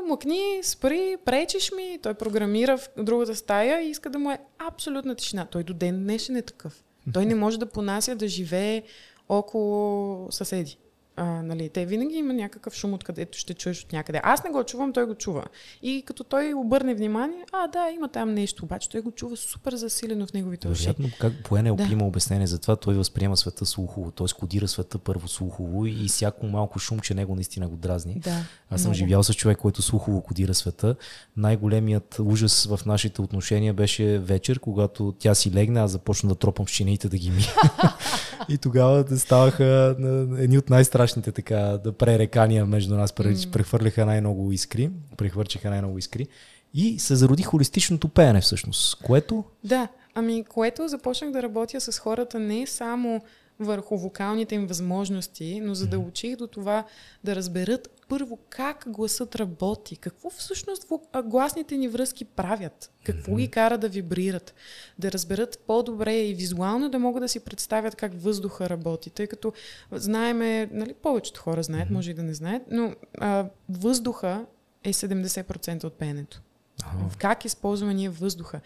[0.09, 1.99] мъкни, спри, пречиш ми.
[2.03, 5.47] Той програмира в другата стая и иска да му е абсолютна тишина.
[5.47, 6.85] Той до ден днешен е такъв.
[7.13, 8.83] Той не може да понася да живее
[9.29, 10.79] около съседи
[11.19, 14.21] а, нали, те винаги има някакъв шум, откъдето ще чуеш от някъде.
[14.23, 15.45] Аз не го чувам, той го чува.
[15.83, 19.75] И като той обърне внимание, а да, има там нещо, обаче той го чува супер
[19.75, 20.83] засилено в неговите уши.
[20.83, 21.93] Вероятно, как по НЛП да.
[21.93, 24.27] има обяснение за това, той възприема света слухово, т.е.
[24.39, 28.15] кодира света първо слухово и всяко малко шум, че него наистина го дразни.
[28.15, 28.99] Да, Аз съм много.
[28.99, 30.97] живял с човек, който слухово кодира света.
[31.37, 36.67] Най-големият ужас в нашите отношения беше вечер, когато тя си легне, аз започна да тропам
[36.67, 37.43] в чиниите да ги ми.
[38.49, 39.97] и тогава ставаха
[40.39, 43.13] едни от най-страшните страшните така да пререкания между нас.
[43.13, 43.51] Mm.
[43.51, 46.27] Прехвърляха най-много искри, прехвърчиха най-много искри.
[46.75, 49.45] И се зароди холистичното пеене всъщност, което...
[49.65, 53.23] Да, ами което започнах да работя с хората не само
[53.61, 56.85] върху вокалните им възможности, но за да учих до това
[57.25, 60.87] да разберат първо как гласът работи, какво всъщност
[61.25, 64.55] гласните ни връзки правят, какво ги кара да вибрират,
[64.99, 69.53] да разберат по-добре и визуално да могат да си представят как въздуха работи, тъй като
[69.93, 74.47] знаеме, нали, повечето хора знаят, може и да не знаят, но а, въздуха
[74.85, 76.43] е 70% от пенето.
[76.85, 77.05] Ага.
[77.19, 78.61] Как използваме ние въздуха.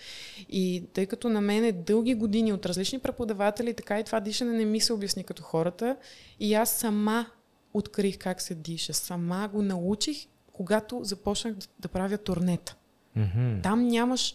[0.49, 4.53] И тъй като на мен е дълги години от различни преподаватели, така и това дишане
[4.53, 5.97] не ми се обясни като хората.
[6.41, 7.27] И аз сама
[7.75, 8.95] открих как се диша.
[8.95, 12.77] Сама го научих, когато започнах да, да правя турнета.
[13.17, 13.63] Mm-hmm.
[13.63, 14.35] Там нямаш,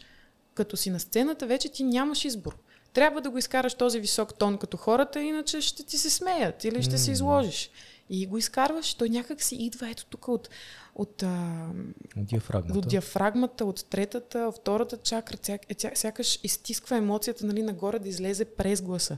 [0.53, 2.57] като си на сцената, вече ти нямаш избор.
[2.93, 6.83] Трябва да го изкараш този висок тон като хората, иначе ще ти се смеят или
[6.83, 6.97] ще mm-hmm.
[6.97, 7.71] се изложиш.
[8.09, 10.49] И го изкарваш, той някак си идва ето тук от,
[10.97, 11.67] от, а,
[12.15, 12.79] диафрагмата.
[12.79, 15.37] от диафрагмата, от третата, втората чакра,
[15.69, 19.17] е, сякаш изтисква емоцията нали, нагоре да излезе през гласа.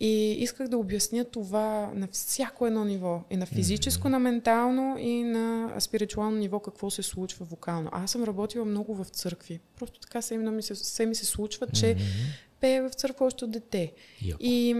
[0.00, 3.22] И исках да обясня това на всяко едно ниво.
[3.30, 4.10] И на физическо, mm-hmm.
[4.10, 7.90] на ментално и на спиритуално ниво какво се случва вокално.
[7.92, 9.60] Аз съм работила много в църкви.
[9.78, 13.44] Просто така се ми се, се, ми се случва, че mm-hmm пее в църква още
[13.44, 13.92] от дете.
[14.22, 14.42] Йоко.
[14.42, 14.74] И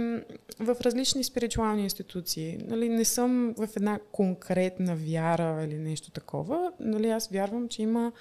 [0.60, 2.58] в различни спиритуални институции.
[2.68, 6.72] Нали, не съм в една конкретна вяра или нещо такова.
[6.80, 8.12] Нали, аз вярвам, че има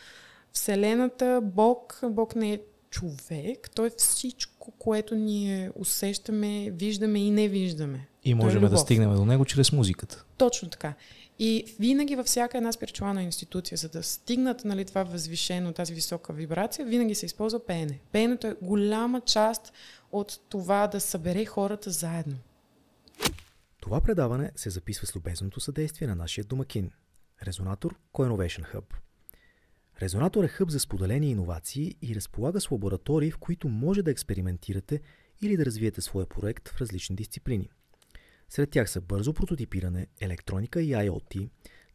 [0.54, 2.00] Вселената, Бог.
[2.10, 3.70] Бог не е човек.
[3.76, 8.08] Той е всичко, което ние усещаме, виждаме и не виждаме.
[8.24, 10.26] И е можем е да стигнем до него чрез музиката.
[10.38, 10.94] Точно така.
[11.40, 16.34] И винаги във всяка една спиритуална институция, за да стигнат нали, това възвишено, тази висока
[16.34, 18.00] вибрация, винаги се използва пеене.
[18.12, 19.74] Пеенето е голяма част
[20.12, 22.36] от това да събере хората заедно.
[23.82, 26.92] Това предаване се записва с любезното съдействие на нашия домакин–
[27.48, 28.84] Резонатор Coinnovation Hub.
[30.02, 35.02] Резонатор е хъб за споделени иновации и разполага с лаборатории, в които може да експериментирате
[35.42, 37.70] или да развиете своя проект в различни дисциплини–
[38.50, 41.50] сред тях са бързо прототипиране, електроника и IoT,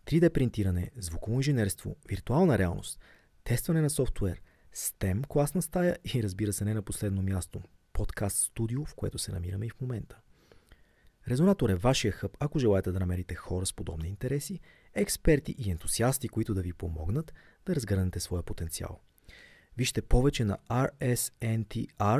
[0.06, 3.00] 3D принтиране, звуково инженерство, виртуална реалност,
[3.44, 4.42] тестване на софтуер,
[4.74, 9.32] STEM класна стая и разбира се не на последно място, подкаст студио, в което се
[9.32, 10.16] намираме и в момента.
[11.28, 14.60] Резонатор е вашия хъб, ако желаете да намерите хора с подобни интереси,
[14.94, 17.34] експерти и ентусиасти, които да ви помогнат
[17.66, 19.00] да разгърнете своя потенциал.
[19.76, 22.14] Вижте повече на rsntr.com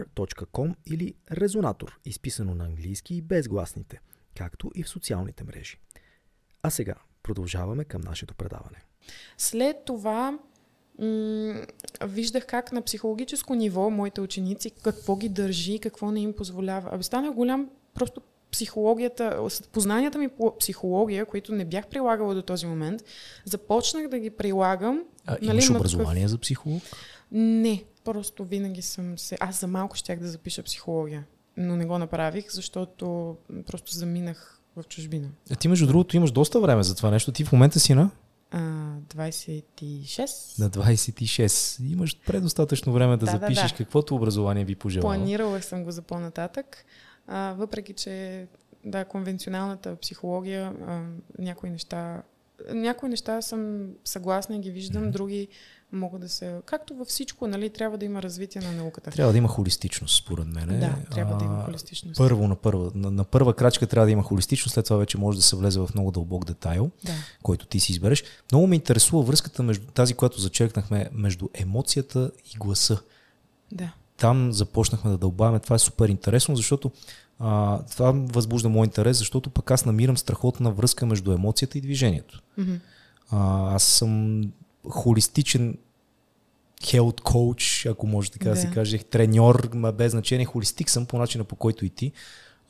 [0.87, 4.01] или Резонатор, изписано на английски и без гласните–
[4.41, 5.77] както и в социалните мрежи.
[6.63, 8.79] А сега продължаваме към нашето предаване.
[9.39, 10.39] След това
[10.99, 11.67] м-
[12.05, 16.91] виждах как на психологическо ниво моите ученици какво ги държи, какво не им позволява.
[16.93, 22.67] Абе, станах голям просто психологията, познанията ми по психология, които не бях прилагала до този
[22.67, 23.03] момент,
[23.45, 25.05] започнах да ги прилагам.
[25.27, 26.31] А, нали, имаш образование такъв...
[26.31, 26.83] за психолог?
[27.33, 29.37] Не, просто винаги съм се...
[29.41, 31.25] Аз за малко щях да запиша психология
[31.61, 35.29] но не го направих, защото просто заминах в чужбина.
[35.51, 37.33] А ти, между другото, имаш доста време за това нещо.
[37.33, 38.11] Ти в момента си на?
[38.51, 38.59] А,
[39.15, 40.59] 26.
[40.59, 41.93] На 26.
[41.93, 43.85] Имаш предостатъчно време да, да запишеш да, да.
[43.85, 45.15] каквото образование би пожелала.
[45.15, 46.85] Планирала съм го за по-нататък,
[47.27, 48.47] а, въпреки че
[48.85, 51.03] да, конвенционалната психология, а,
[51.39, 52.23] някои неща
[52.73, 55.11] някои неща съм съгласна и ги виждам, mm-hmm.
[55.11, 55.49] други
[55.93, 56.55] могат да се...
[56.67, 59.11] Както във всичко, нали, трябва да има развитие на науката.
[59.11, 60.81] Трябва да има холистичност, според мен.
[60.81, 62.19] Да, трябва да има холистичност.
[62.19, 65.39] Първо, на първа, на, на първа крачка трябва да има холистичност, след това вече може
[65.39, 67.13] да се влезе в много дълбок детайл, да.
[67.43, 68.25] който ти си избереш.
[68.53, 73.01] Много ме интересува връзката между тази, която зачеркнахме, между емоцията и гласа.
[73.73, 73.93] Да.
[74.17, 75.59] Там започнахме да дълбаваме.
[75.59, 76.91] Това е супер интересно, защото
[77.39, 82.43] а, това възбужда мой интерес, защото пък аз намирам страхотна връзка между емоцията и движението.
[82.59, 82.79] Mm-hmm.
[83.31, 84.43] А, аз съм
[84.89, 85.79] холистичен
[86.85, 91.19] хелт коуч, ако може така да, да се каже, треньор, без значение, холистик съм по
[91.19, 92.13] начина по който и ти.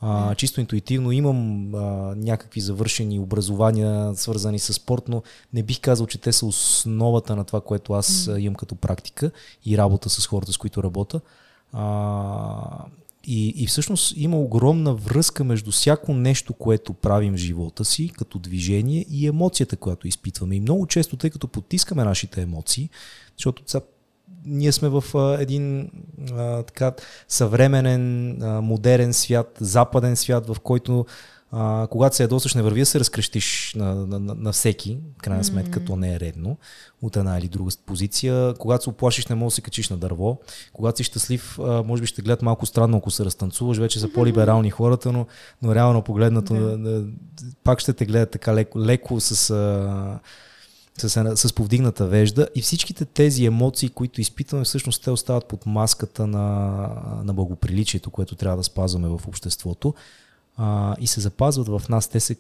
[0.03, 1.79] А, чисто интуитивно имам а,
[2.17, 7.45] някакви завършени образования, свързани с спорт, но не бих казал, че те са основата на
[7.45, 8.39] това, което аз mm.
[8.39, 9.31] имам като практика
[9.67, 11.21] и работа с хората, с които работя.
[11.73, 12.85] А,
[13.25, 18.39] и, и всъщност има огромна връзка между всяко нещо, което правим в живота си, като
[18.39, 20.57] движение и емоцията, която изпитваме.
[20.57, 22.91] И много често, тъй като потискаме нашите емоции,
[23.37, 23.85] защото сега
[24.45, 25.91] ние сме в а, един
[26.33, 26.93] а, така
[27.29, 31.07] съвременен, а, модерен свят, западен свят, в който
[31.53, 35.45] а, когато се ядосаш, не върви да се разкрещиш на, на, на, на всеки, крайна
[35.45, 35.87] сметка, mm-hmm.
[35.87, 36.57] то не е редно
[37.03, 38.55] от една или друга позиция.
[38.59, 40.39] Когато се оплашиш, не можеш да се качиш на дърво.
[40.73, 43.79] Когато си щастлив, а, може би ще гледат малко странно, ако се разтанцуваш.
[43.79, 45.27] Вече са по-либерални хората, но,
[45.63, 47.11] но реално погледнато, yeah.
[47.65, 49.51] пак ще те гледат така леко, леко с.
[49.51, 50.21] А,
[50.99, 56.27] с, с повдигната вежда и всичките тези емоции, които изпитваме, всъщност те остават под маската
[56.27, 56.43] на,
[57.25, 59.95] на благоприличието, което трябва да спазваме в обществото.
[60.61, 62.09] А, и се запазват в нас.
[62.09, 62.37] Те се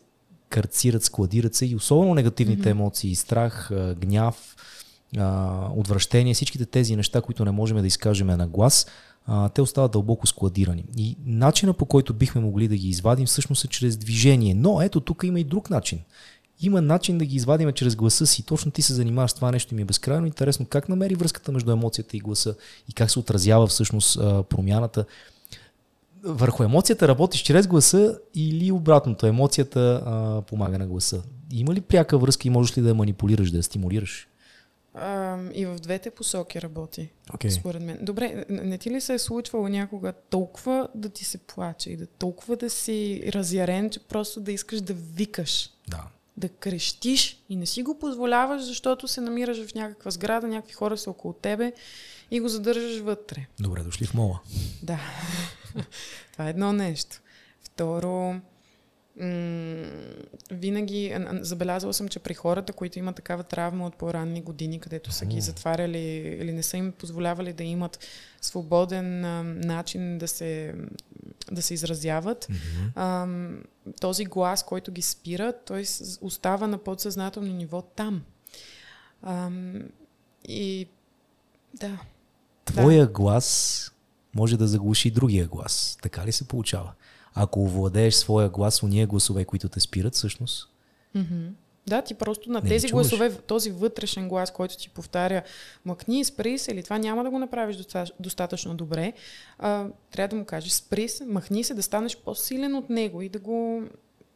[0.49, 2.71] карцират, складират се и особено негативните mm-hmm.
[2.71, 4.57] емоции, страх, гняв,
[5.19, 8.87] а, отвращение, всичките тези неща, които не можем да изкажем на глас,
[9.27, 10.85] а, те остават дълбоко складирани.
[10.97, 14.55] И начина по който бихме могли да ги извадим всъщност е чрез движение.
[14.55, 15.99] Но ето тук има и друг начин.
[16.63, 18.43] Има начин да ги извадим чрез гласа си.
[18.43, 21.53] Точно ти се занимаваш с това нещо и ми е безкрайно интересно как намери връзката
[21.53, 22.55] между емоцията и гласа
[22.89, 25.05] и как се отразява всъщност промяната.
[26.23, 31.23] Върху емоцията работиш чрез гласа или обратното, емоцията а, помага на гласа.
[31.53, 34.29] Има ли пряка връзка и можеш ли да я манипулираш, да я стимулираш?
[34.95, 37.49] А, и в двете посоки работи, okay.
[37.49, 37.99] според мен.
[38.03, 42.07] Добре, не ти ли се е случвало някога толкова да ти се плаче и да
[42.07, 45.71] толкова да си разярен, че просто да искаш да викаш?
[45.89, 46.03] Да.
[46.37, 50.99] Да крещиш и не си го позволяваш, защото се намираш в някаква сграда, някакви хора
[50.99, 51.73] са около тебе
[52.31, 53.47] и го задържаш вътре.
[53.61, 54.41] Добре, дошли в мола.
[54.83, 55.01] Да.
[56.33, 57.21] Това е едно нещо.
[57.65, 58.41] Второ,
[60.51, 65.27] винаги забелязала съм, че при хората, които имат такава травма от по-ранни години, където са
[65.27, 65.99] ги затваряли
[66.41, 68.07] или не са им позволявали да имат
[68.41, 70.75] свободен а, начин да се,
[71.53, 72.91] да се изразяват, mm-hmm.
[72.95, 73.29] а,
[74.01, 75.85] този глас, който ги спира, той
[76.21, 78.23] остава на подсъзнателно ниво там.
[79.23, 79.51] А,
[80.49, 80.87] и
[81.75, 81.99] да.
[82.73, 83.13] Твоя да.
[83.13, 83.87] глас
[84.35, 85.99] може да заглуши другия глас.
[86.03, 86.93] Така ли се получава?
[87.35, 90.69] ако овладееш своя глас, уния гласове, които те спират, всъщност.
[91.17, 91.51] Mm-hmm.
[91.87, 95.43] Да, ти просто на не тези гласове, този вътрешен глас, който ти повтаря,
[95.85, 97.77] мъкни, спри се, или това няма да го направиш
[98.21, 99.13] достатъчно добре,
[99.59, 103.29] а, трябва да му кажеш, спри се, махни се, да станеш по-силен от него и
[103.29, 103.83] да го,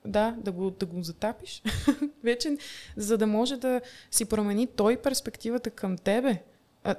[0.06, 1.62] да, да го, да го затапиш.
[2.24, 2.56] Вече,
[2.96, 6.42] за да може да си промени той перспективата към тебе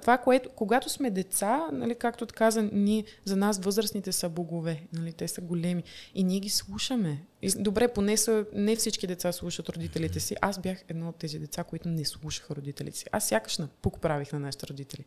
[0.01, 5.13] това, което, когато сме деца, нали, както каза, ние, за нас възрастните са богове, нали,
[5.13, 5.83] те са големи
[6.15, 7.23] и ние ги слушаме.
[7.41, 10.35] И, добре, поне са, не всички деца слушат родителите си.
[10.41, 13.05] Аз бях едно от тези деца, които не слушаха родителите си.
[13.11, 15.05] Аз сякаш на пук правих на нашите родители.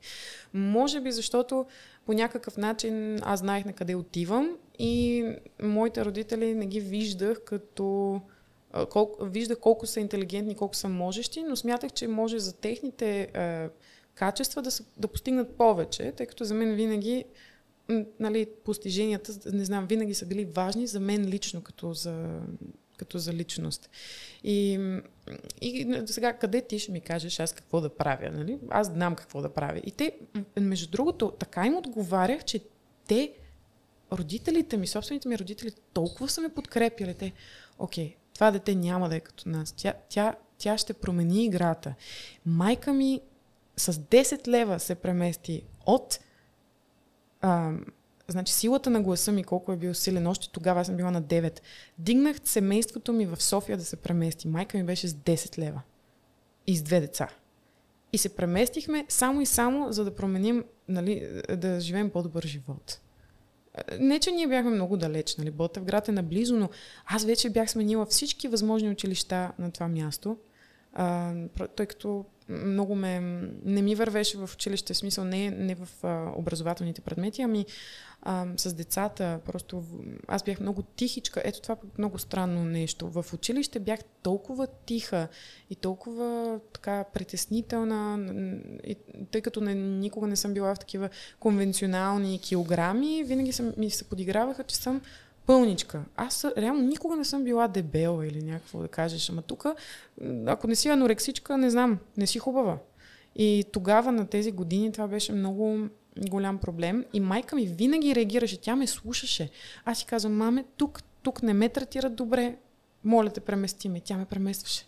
[0.55, 1.67] Може би защото
[2.07, 5.25] по някакъв начин аз знаех на къде отивам и
[5.63, 8.21] моите родители не ги виждах като
[8.91, 13.69] колко, виждах колко са интелигентни, колко са можещи, но смятах, че може за техните е,
[14.19, 17.25] качества да, са, да постигнат повече, тъй като за мен винаги
[18.21, 22.41] нали, постиженията, не знам, винаги са били важни за мен лично, като за,
[22.97, 23.91] като за личност.
[24.45, 24.79] И,
[25.61, 28.31] и сега, къде ти ще ми кажеш аз какво да правя?
[28.31, 28.59] Нали?
[28.71, 29.81] Аз знам какво да правя.
[29.85, 30.13] И те,
[30.61, 32.61] между другото, така им отговарях, че
[33.07, 33.33] те,
[34.13, 37.15] родителите ми, собствените ми родители, толкова са ме подкрепяли.
[37.15, 37.33] Те,
[37.79, 39.73] окей, това дете няма да е като нас.
[39.73, 41.95] Тя, тя, тя ще промени играта.
[42.47, 43.21] Майка ми
[43.79, 46.19] с 10 лева се премести от
[47.41, 47.73] а,
[48.29, 51.61] значи силата на гласа ми, колко е бил силен, още тогава съм била на 9.
[51.99, 54.49] Дигнах семейството ми в София да се премести.
[54.49, 55.83] Майка ми беше с 10 лева.
[56.67, 57.29] И с две деца.
[58.13, 63.01] И се преместихме само и само, за да променим, нали, да живеем по-добър живот.
[63.99, 66.69] Не, че ние бяхме много далеч, нали, Ботевград е наблизо, но
[67.07, 70.37] аз вече бях сменила всички възможни училища на това място,
[70.93, 71.35] а,
[71.77, 73.21] тъй като много ме...
[73.65, 77.67] Не ми вървеше в училище, в смисъл не, не в а, образователните предмети, ами
[78.23, 79.41] а, с децата.
[79.47, 79.85] Просто
[80.29, 81.43] аз бях много тихичка.
[81.45, 83.09] Ето това е много странно нещо.
[83.09, 85.29] В училище бях толкова тиха
[85.71, 88.19] и толкова така притеснителна,
[88.85, 88.97] и,
[89.31, 91.09] тъй като не, никога не съм била в такива
[91.41, 95.01] конвенционални килограми, винаги съм, ми се подиграваха, че съм
[95.49, 96.05] пълничка.
[96.17, 99.67] Аз реално никога не съм била дебела или някакво да кажеш, ама тук,
[100.47, 102.79] ако не си анорексичка, не знам, не си хубава.
[103.37, 105.89] И тогава на тези години това беше много
[106.29, 107.05] голям проблем.
[107.13, 109.51] И майка ми винаги реагираше, тя ме слушаше.
[109.85, 112.57] Аз си казвам, маме, тук, тук не ме третират добре,
[113.05, 114.01] моля те, премести ме.
[114.01, 114.87] Тя ме преместваше.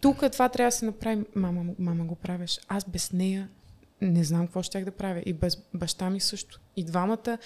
[0.00, 1.24] Тук това трябва да се направи.
[1.34, 2.60] Мама, мама го правиш.
[2.68, 3.48] Аз без нея
[4.00, 5.22] не знам какво ще да правя.
[5.26, 6.60] И без баща ми също.
[6.76, 7.38] И двамата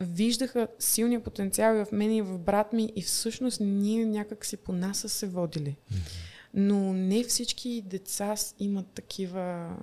[0.00, 4.56] виждаха силния потенциал и в мен и в брат ми и всъщност ние някак си
[4.56, 5.76] по нас са се водили.
[6.54, 9.76] Но не всички деца имат такива...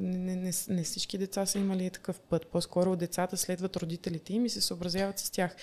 [0.00, 2.46] Не, не, не, всички деца са имали такъв път.
[2.46, 5.56] По-скоро децата следват родителите им и се съобразяват с тях.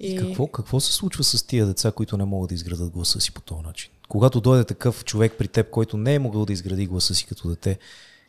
[0.00, 3.20] И, и какво, какво се случва с тия деца, които не могат да изградат гласа
[3.20, 3.90] си по този начин?
[4.08, 7.48] Когато дойде такъв човек при теб, който не е могъл да изгради гласа си като
[7.48, 7.78] дете,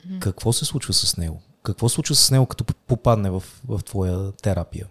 [0.08, 0.19] mm-hmm.
[0.19, 1.41] какво се случва с него?
[1.63, 4.88] Какво случва с него, като попадне в, в твоя терапия?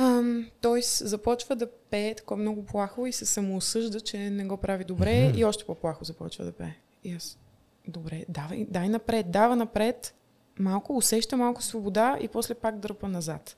[0.00, 4.84] Um, той започва да пее такова много плахо и се самоосъжда, че не го прави
[4.84, 5.36] добре mm-hmm.
[5.36, 6.74] и още по-плахо започва да пее.
[7.04, 7.38] И аз,
[7.88, 10.14] добре, давай, дай напред, дава напред,
[10.58, 13.56] малко, усеща малко свобода и после пак дърпа назад.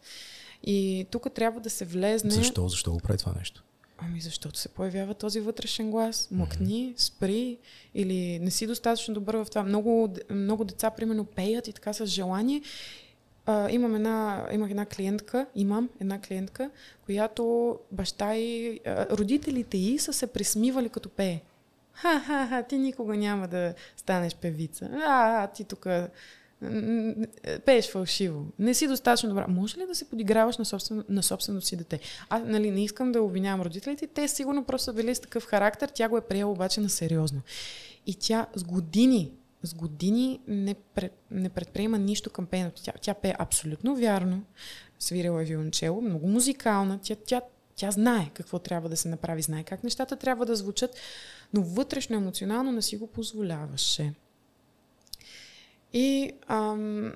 [0.62, 2.30] И тук трябва да се влезне...
[2.30, 2.68] Защо?
[2.68, 3.64] Защо го прави това нещо?
[4.06, 6.28] Ами защото се появява този вътрешен глас.
[6.30, 7.58] Мъкни, спри
[7.94, 9.62] или не си достатъчно добър в това.
[9.62, 12.62] Много, много деца, примерно, пеят и така с желание.
[13.46, 16.70] А, имам една, имах една клиентка, имам една клиентка,
[17.04, 21.40] която баща и а, родителите й са се присмивали като пее.
[21.92, 24.90] Ха-ха-ха, ти никога няма да станеш певица.
[25.06, 25.86] А, ти тук
[27.64, 28.46] пееш фалшиво.
[28.58, 29.46] Не си достатъчно добра.
[29.48, 32.00] Може ли да се подиграваш на, собствено, на собственото си дете?
[32.28, 34.06] Аз нали, не искам да обвинявам родителите.
[34.06, 35.90] Те сигурно просто са били с такъв характер.
[35.94, 37.40] Тя го е приела обаче на сериозно.
[38.06, 39.32] И тя с години,
[39.62, 42.82] с години не, пред, не предприема нищо към пеенето.
[42.82, 44.42] Тя, тя пее абсолютно вярно.
[44.98, 46.98] Свирила е виолончело, много музикална.
[47.02, 47.40] Тя, тя,
[47.76, 50.90] тя знае какво трябва да се направи, знае как нещата трябва да звучат,
[51.52, 54.12] но вътрешно емоционално не си го позволяваше.
[55.94, 57.12] И ам,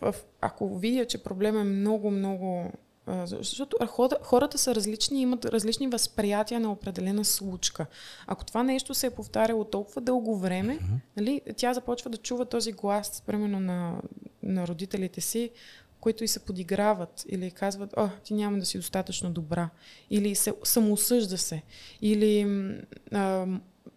[0.00, 2.72] в, ако видя, че проблем е много, много
[3.24, 3.76] защото
[4.22, 7.86] хората са различни, имат различни възприятия на определена случка.
[8.26, 11.00] Ако това нещо се е повтаряло толкова дълго време, mm-hmm.
[11.16, 14.00] нали, тя започва да чува този глас, примерно на,
[14.42, 15.50] на родителите си,
[16.00, 19.68] които и се подиграват или казват, о, ти няма да си достатъчно добра,
[20.10, 21.62] или се, самоосъжда се,
[22.02, 22.46] или
[23.12, 23.46] а,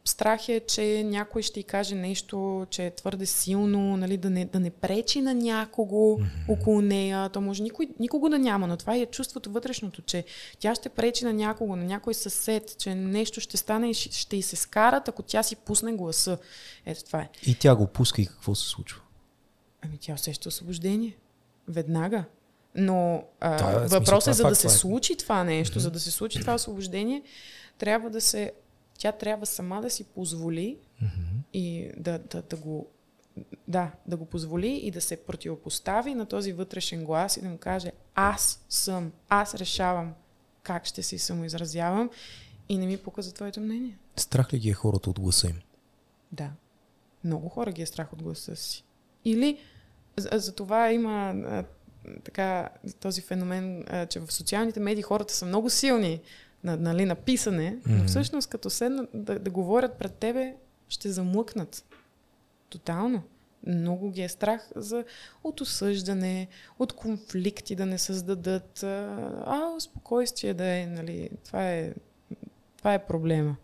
[0.05, 4.45] страх е, че някой ще й каже нещо, че е твърде силно, нали, да, не,
[4.45, 6.49] да не пречи на някого mm-hmm.
[6.49, 7.29] около нея.
[7.29, 10.23] То може никой, никого да няма, но това е чувството вътрешното, че
[10.59, 14.41] тя ще пречи на някого, на някой съсед, че нещо ще стане и ще, й
[14.41, 16.37] се скарат, ако тя си пусне гласа.
[16.85, 17.29] Ето това е.
[17.47, 19.01] И тя го пуска и какво се случва?
[19.81, 21.17] Ами тя усеща освобождение.
[21.67, 22.23] Веднага.
[22.75, 24.69] Но а, да, въпросът е, за да се е.
[24.69, 25.81] случи това нещо, mm-hmm.
[25.81, 27.23] за да се случи това освобождение,
[27.77, 28.51] трябва да се
[29.01, 31.43] тя трябва сама да си позволи mm-hmm.
[31.53, 32.87] и да, да, да го
[33.67, 37.57] да, да го позволи и да се противопостави на този вътрешен глас и да му
[37.57, 40.13] каже аз съм, аз решавам
[40.63, 42.09] как ще си самоизразявам
[42.69, 43.97] и не ми пука за твоето мнение.
[44.15, 45.61] Страх ли ги е хората от гласа им?
[46.31, 46.51] Да.
[47.23, 48.83] Много хора ги е страх от гласа си.
[49.25, 49.59] Или
[50.17, 51.63] за, за това има а,
[52.23, 56.21] така този феномен, а, че в социалните медии хората са много силни
[56.63, 58.01] на, нали, на писане, mm-hmm.
[58.01, 60.55] но всъщност като седнат да, да говорят пред тебе,
[60.89, 61.85] ще замлъкнат.
[62.69, 63.23] Тотално.
[63.67, 65.03] Много ги е страх за,
[65.43, 66.47] от осъждане,
[66.79, 68.83] от конфликти да не създадат.
[68.83, 71.93] А, спокойствие да е, нали, това е,
[72.77, 73.55] това е проблема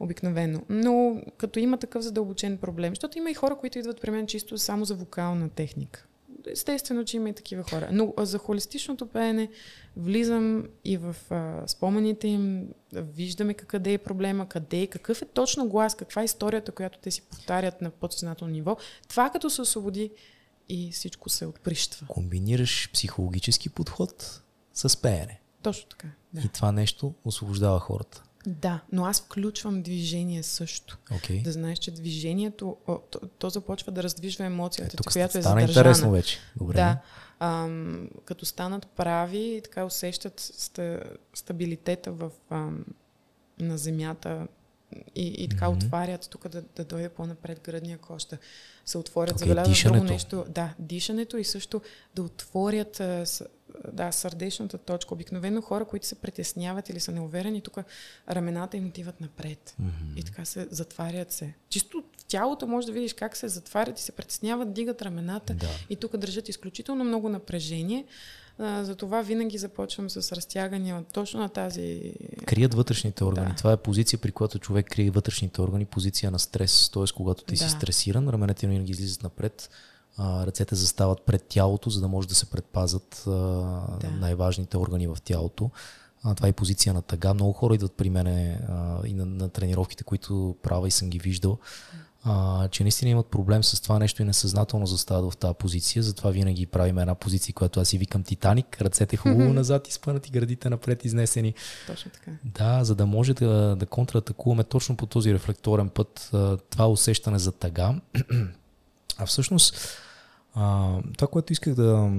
[0.00, 0.62] обикновено.
[0.68, 4.58] Но като има такъв задълбочен проблем, защото има и хора, които идват при мен чисто
[4.58, 6.06] само за вокална техника
[6.46, 7.88] естествено, че има и такива хора.
[7.92, 9.48] Но за холистичното пеене
[9.96, 15.68] влизам и в а, спомените им, виждаме къде е проблема, къде е, какъв е точно
[15.68, 18.76] глас, каква е историята, която те си повтарят на подсъзнателно ниво.
[19.08, 20.10] Това като се освободи
[20.68, 22.06] и всичко се отприщва.
[22.06, 24.42] Комбинираш психологически подход
[24.74, 25.40] с пеене.
[25.62, 26.08] Точно така.
[26.32, 26.40] Да.
[26.40, 28.22] И това нещо освобождава хората.
[28.46, 30.98] Да, но аз включвам движение също.
[31.10, 31.42] Okay.
[31.42, 35.42] Да знаеш, че движението, о, то, то започва да раздвижва емоцията, е, тук която е
[35.42, 36.38] стана интересно вече.
[36.56, 36.74] Добре.
[36.74, 36.98] Да.
[37.40, 41.02] Ам, като станат прави, така усещат ста,
[41.34, 42.84] стабилитета в, ам,
[43.58, 44.46] на земята
[45.14, 45.84] и, и така mm-hmm.
[45.84, 48.38] отварят тук да, да дойде по-напред гръдния кош, да
[48.84, 50.44] се отворят, okay, забелязват друго нещо.
[50.48, 51.80] Да, дишането и също
[52.14, 53.02] да отворят
[53.92, 55.14] да, сърдечната точка.
[55.14, 57.78] Обикновено хора, които се притесняват или са неуверени, тук
[58.30, 59.74] рамената им отиват напред.
[59.82, 60.16] Mm-hmm.
[60.16, 61.54] И така се затварят се.
[61.68, 65.68] Чисто в тялото може да видиш как се затварят и се притесняват, дигат рамената да.
[65.90, 68.04] и тук държат изключително много напрежение.
[68.58, 72.12] А, затова винаги започвам с разтягане от точно на тази...
[72.46, 73.48] Крият вътрешните органи.
[73.48, 73.54] Да.
[73.54, 76.90] Това е позиция, при която човек крие вътрешните органи, позиция на стрес.
[76.90, 77.04] Т.е.
[77.16, 77.64] когато ти да.
[77.64, 79.70] си стресиран, раменете винаги излизат напред,
[80.18, 84.10] а, ръцете застават пред тялото, за да може да се предпазат а, да.
[84.20, 85.70] най-важните органи в тялото.
[86.22, 87.34] А, това е позиция на тъга.
[87.34, 91.18] Много хора идват при мене а, и на, на тренировките, които правя и съм ги
[91.18, 91.58] виждал,
[92.24, 96.02] а, че наистина имат проблем с това нещо и несъзнателно застават в тази позиция.
[96.02, 98.82] Затова винаги правим една позиция, която аз си викам Титаник.
[98.82, 101.54] Ръцете хубаво назад изпънати, градите напред изнесени.
[101.86, 102.30] Точно така.
[102.44, 106.30] Да, за да може да, да контратакуваме точно по този рефлекторен път
[106.70, 107.94] това усещане за тъга.
[109.18, 109.98] а всъщност
[110.58, 112.10] а, това, което исках да,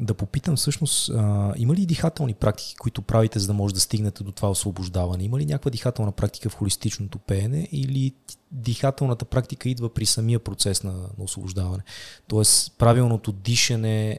[0.00, 4.24] да попитам, всъщност, а, има ли дихателни практики, които правите, за да може да стигнете
[4.24, 5.24] до това освобождаване?
[5.24, 8.12] Има ли някаква дихателна практика в холистичното пеене или
[8.52, 11.82] дихателната практика идва при самия процес на, на освобождаване?
[12.28, 14.18] Тоест, правилното дишане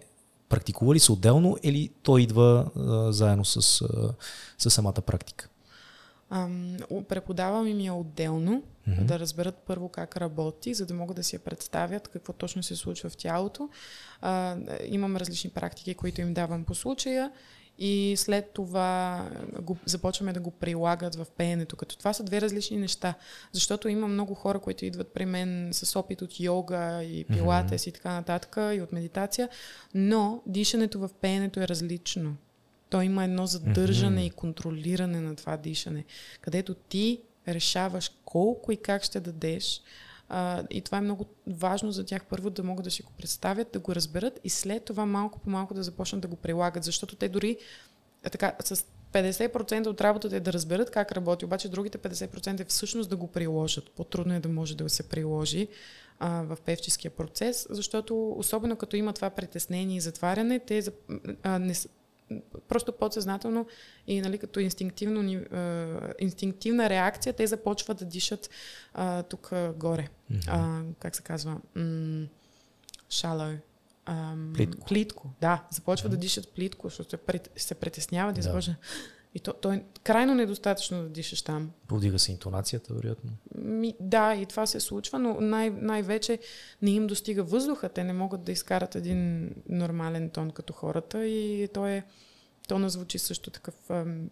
[0.49, 4.13] практикува ли се отделно или то идва а, заедно с, а,
[4.57, 5.49] с самата практика?
[6.29, 6.77] Ам,
[7.09, 9.03] преподавам им я отделно, mm-hmm.
[9.03, 12.75] да разберат първо как работи, за да могат да си я представят какво точно се
[12.75, 13.69] случва в тялото.
[14.21, 17.31] А, имам различни практики, които им давам по случая
[17.79, 19.25] и след това
[19.61, 21.75] го, започваме да го прилагат в пеенето.
[21.75, 23.13] Като това са две различни неща.
[23.51, 27.89] Защото има много хора, които идват при мен с опит от йога и пилатес mm-hmm.
[27.89, 29.49] и така нататък, и от медитация,
[29.93, 32.35] но дишането в пеенето е различно.
[32.89, 34.27] То има едно задържане mm-hmm.
[34.27, 36.05] и контролиране на това дишане,
[36.41, 39.81] където ти решаваш колко и как ще дадеш.
[40.29, 43.71] А, и това е много важно за тях първо да могат да си го представят,
[43.71, 47.15] да го разберат и след това малко по малко да започнат да го прилагат, защото
[47.15, 47.57] те дори
[48.23, 52.65] е така, с 50% от работата е да разберат как работи, обаче другите 50% е
[52.65, 53.91] всъщност да го приложат.
[53.91, 55.67] По-трудно е да може да се приложи
[56.19, 60.83] а, в певческия процес, защото особено като има това притеснение и затваряне, те
[61.43, 61.73] а, не,
[62.67, 63.67] просто подсъзнателно
[64.07, 65.45] и нали, като инстинктивно,
[66.19, 68.49] инстинктивна реакция, те започват да дишат
[68.93, 70.07] а, тук горе.
[70.31, 70.43] Mm-hmm.
[70.47, 71.61] А, как се казва?
[71.75, 72.27] М-
[73.09, 73.57] shallow.
[74.05, 74.87] Ам, плитко.
[74.87, 75.29] плитко.
[75.41, 76.15] Да, започват mm-hmm.
[76.15, 78.39] да дишат плитко, защото се, прит, се притесняват да.
[78.39, 78.75] и започва.
[79.35, 81.71] И то, то е крайно недостатъчно да дишаш там.
[81.87, 83.31] Повдига се интонацията, вероятно.
[83.55, 86.39] Ми, да, и това се случва, но най- най-вече
[86.81, 87.89] не им достига въздуха.
[87.89, 92.03] Те не могат да изкарат един нормален тон като хората и то е
[92.67, 94.29] тона звучи също такъв ам,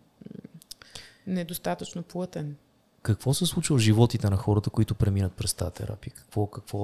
[1.28, 2.56] недостатъчно плътен.
[3.02, 6.14] Какво се случва в животите на хората, които преминат през тази терапия?
[6.14, 6.80] Какво, какво,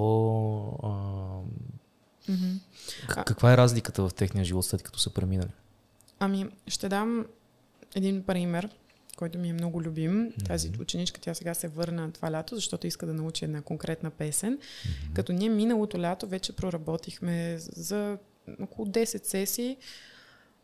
[0.84, 0.90] а,
[2.32, 2.60] mm-hmm.
[3.26, 5.52] каква е разликата в техния живот след като са преминали?
[6.20, 7.26] Ами, ще дам
[7.96, 8.70] един пример,
[9.18, 10.12] който ми е много любим.
[10.12, 10.48] Mm-hmm.
[10.48, 14.58] Тази ученичка, тя сега се върна това лято, защото иска да научи една конкретна песен.
[14.58, 15.14] Mm-hmm.
[15.14, 18.18] Като ние миналото лято вече проработихме за
[18.62, 19.78] около 10 сесии.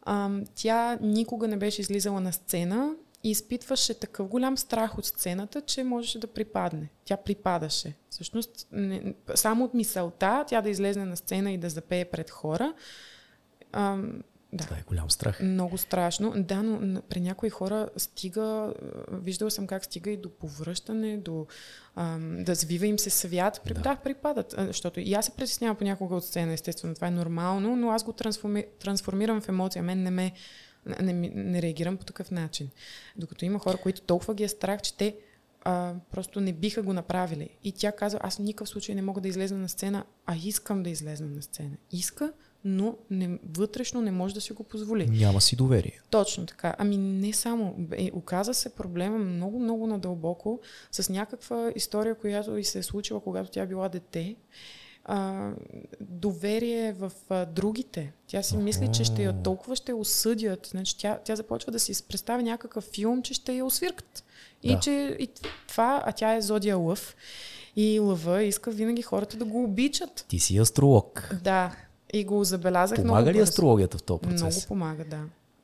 [0.02, 5.62] А, тя никога не беше излизала на сцена и изпитваше такъв голям страх от сцената,
[5.62, 6.90] че можеше да припадне.
[7.06, 7.94] Тя припадаше.
[8.10, 12.74] Всъщност, не, само от мисълта тя да излезе на сцена и да запее пред хора,
[13.72, 13.98] а,
[14.56, 14.64] да.
[14.64, 15.40] Това е голям страх.
[15.42, 16.34] Много страшно.
[16.38, 18.74] Да, но при някои хора стига,
[19.12, 21.48] виждала съм как стига и до повръщане, до
[21.96, 23.62] ам, да завива им се свят.
[23.64, 23.82] При, да.
[23.82, 24.56] да, припадат.
[24.58, 28.14] Защото и аз се притеснявам понякога от сцена, естествено, това е нормално, но аз го
[28.14, 29.84] трансформи, трансформирам в емоция.
[29.84, 30.32] Мен не ме
[31.02, 32.70] не, не, реагирам по такъв начин.
[33.18, 35.16] Докато има хора, които толкова ги е страх, че те
[35.64, 37.50] а, просто не биха го направили.
[37.64, 40.84] И тя казва, аз в никакъв случай не мога да излезна на сцена, а искам
[40.84, 41.78] да излезна на сцена.
[41.92, 42.34] Иска,
[42.66, 45.06] но не, вътрешно не може да си го позволи.
[45.06, 46.02] Няма си доверие.
[46.10, 46.76] Точно така.
[46.78, 47.76] Ами не само.
[47.92, 50.60] Е, оказа се проблема много, много надълбоко
[50.92, 54.36] с някаква история, която и се е случила, когато тя била дете.
[55.08, 55.52] А,
[56.02, 58.14] доверие в а, другите.
[58.28, 60.68] Тя си мисли, че ще я толкова ще осъдят.
[60.72, 64.24] Значи, тя, тя започва да си представи някакъв филм, че ще я освиркат.
[64.64, 64.80] И да.
[64.80, 65.30] че и
[65.68, 67.16] това, а тя е Зодия Лъв.
[67.76, 70.26] И лъва иска винаги хората да го обичат.
[70.28, 71.36] Ти си астролог.
[71.44, 71.76] Да.
[72.16, 74.42] И го забелязах Помага много ли астрологията в този процес?
[74.42, 75.20] Много помага, да.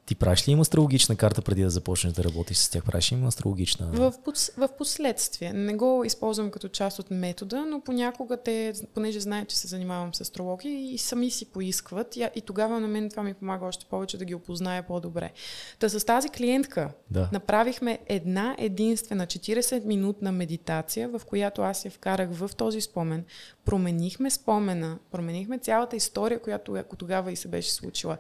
[0.06, 2.84] Ти правиш ли им астрологична карта преди да започнеш да работиш с тях?
[2.84, 3.88] Правиш ли им астрологична?
[3.92, 4.14] В,
[4.58, 5.54] в последствие.
[5.54, 10.14] Не го използвам като част от метода, но понякога те, понеже знаят, че се занимавам
[10.14, 12.16] с астрология и сами си поискват.
[12.16, 15.32] И, и тогава на мен това ми помага още повече да ги опозная по-добре.
[15.80, 17.30] Та с тази клиентка да.
[17.32, 23.26] направихме една единствена 40-минутна медитация, в която аз я вкарах в този спомен.
[23.66, 28.18] Променихме спомена, променихме цялата история, която тогава и се беше случила.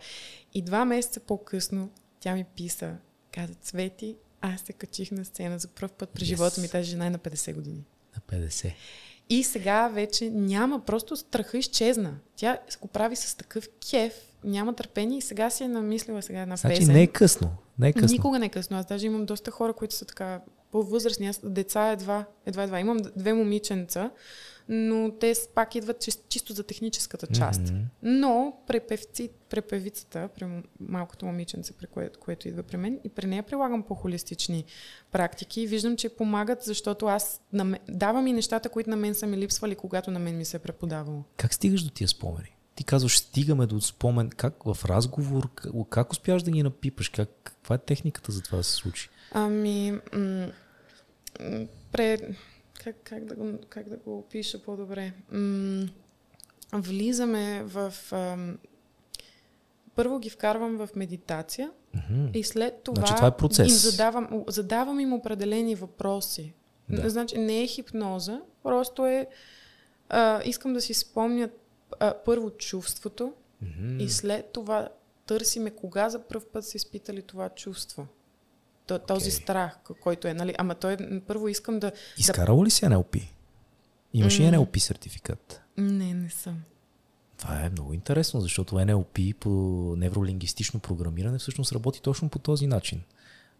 [0.53, 1.89] И два месеца по-късно
[2.19, 2.95] тя ми писа,
[3.31, 6.27] каза, Цвети, аз се качих на сцена за първ път през yes.
[6.27, 6.69] живота ми.
[6.69, 7.83] Тази жена е на 50 години.
[8.15, 8.73] На 50.
[9.29, 12.17] И сега вече няма, просто страха изчезна.
[12.35, 16.55] Тя го прави с такъв кеф, няма търпение и сега си е намислила сега една
[16.55, 16.93] значи песен.
[16.93, 17.49] не е късно.
[17.79, 18.11] Не е късно.
[18.11, 18.77] Никога не е късно.
[18.77, 20.41] Аз даже имам доста хора, които са така
[20.71, 21.27] по-възрастни.
[21.27, 22.79] Аз деца едва, едва, едва.
[22.79, 24.11] Имам две момиченца,
[24.69, 27.61] но те пак идват чисто за техническата част.
[27.61, 27.83] Mm-hmm.
[28.03, 30.47] Но при, певци, при певицата, при
[30.79, 34.65] малкото момиченце, при което, което идва при мен, и при нея прилагам по-холистични
[35.11, 37.75] практики и виждам, че помагат, защото аз нам...
[37.89, 40.59] давам и нещата, които на мен са ми липсвали, когато на мен ми се е
[40.59, 41.23] преподавало.
[41.37, 42.55] Как стигаш до тия спомени?
[42.75, 44.29] Ти казваш, стигаме до спомен.
[44.29, 45.49] Как в разговор,
[45.89, 47.09] как, успяваш да ги напипаш?
[47.09, 49.09] Как, каква е техниката за това да се случи?
[49.31, 50.47] Ами, м-
[51.91, 52.17] пре,
[52.83, 55.13] как, как, да го, как да го опиша по-добре?
[55.31, 55.87] М-
[56.73, 57.93] влизаме в...
[58.11, 58.57] Ам,
[59.95, 62.31] първо ги вкарвам в медитация mm-hmm.
[62.37, 63.67] и след това значи, това е процес.
[63.67, 66.53] им задавам, задавам им определени въпроси.
[66.89, 67.09] Да.
[67.09, 69.27] Значи не е хипноза, просто е
[70.09, 71.59] а, искам да си спомнят
[71.99, 74.03] а, първо чувството mm-hmm.
[74.03, 74.89] и след това
[75.25, 78.07] търсиме кога за първ път са изпитали това чувство.
[78.85, 79.31] Този Окей.
[79.31, 80.55] страх, който е, нали?
[80.57, 81.91] Ама той, първо искам да...
[82.17, 83.27] Изкарала ли си NLP?
[84.13, 84.51] Имаш ли М.
[84.51, 85.61] NLP сертификат?
[85.77, 86.61] Не, не съм.
[87.37, 89.49] Това е много интересно, защото NLP по
[89.97, 93.01] невролингвистично програмиране всъщност работи точно по този начин.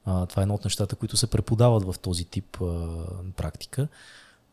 [0.06, 3.06] А, това е едно от нещата, които се преподават в този тип а,
[3.36, 3.88] практика.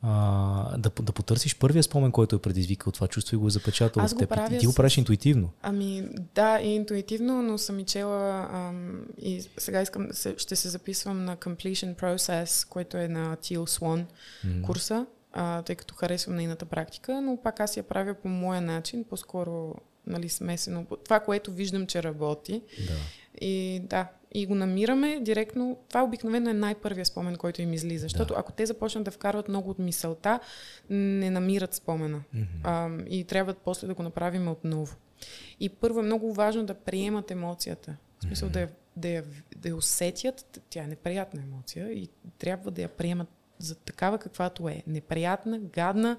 [0.03, 4.03] А, да, да потърсиш първия спомен, който е предизвикал това чувство и го е запечатал
[4.03, 4.28] Аз го теб.
[4.28, 5.51] Правя ти го правиш интуитивно.
[5.62, 11.24] Ами да, и интуитивно, но съм и чела ам, и сега искам, ще се записвам
[11.24, 14.05] на Completion Process, който е на Teal Swan
[14.44, 14.62] М.
[14.62, 19.05] курса, а, тъй като харесвам нейната практика, но пак аз я правя по моя начин,
[19.05, 19.74] по-скоро
[20.07, 20.86] нали, смесено.
[21.05, 22.62] Това, което виждам, че работи.
[22.86, 22.94] Да.
[23.40, 25.79] И да, и го намираме директно.
[25.89, 28.03] Това обикновено е най-първия спомен, който им излиза.
[28.03, 30.41] Защото ако те започнат да вкарват много от мисълта,
[30.91, 32.22] не намират спомена.
[32.35, 32.45] Мгм.
[32.64, 34.97] А, и трябва после да го направим отново.
[35.61, 37.97] И първо е много важно да приемат емоцията.
[38.18, 39.24] В смисъл да я, да, я,
[39.57, 40.61] да я усетят.
[40.70, 42.09] Тя е неприятна емоция и
[42.39, 44.83] трябва да я приемат за такава каквато е.
[44.87, 46.18] Неприятна, гадна,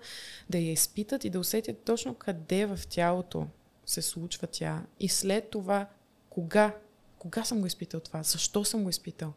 [0.50, 3.48] да я изпитат и да усетят точно къде в тялото
[3.86, 4.84] се случва тя.
[5.00, 5.88] И след това,
[6.30, 6.76] кога,
[7.20, 9.34] кога съм го изпитал това, защо съм го изпитал.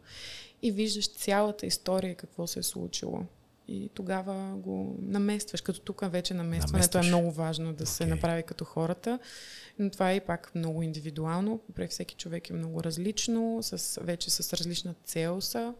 [0.61, 3.25] И виждаш цялата история, какво се е случило.
[3.67, 7.05] И тогава го наместваш, като тук вече наместването Наместваш.
[7.05, 8.15] е много важно да се Окей.
[8.15, 9.19] направи като хората.
[9.79, 11.59] Но това е и пак много индивидуално.
[11.75, 15.73] При всеки човек е много различно, с, вече с различна цел са.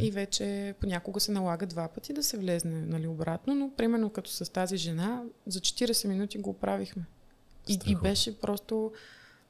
[0.00, 4.30] И вече понякога се налага два пъти да се влезне нали, обратно, но примерно като
[4.30, 7.04] с тази жена, за 40 минути го оправихме.
[7.68, 8.92] И, и беше просто...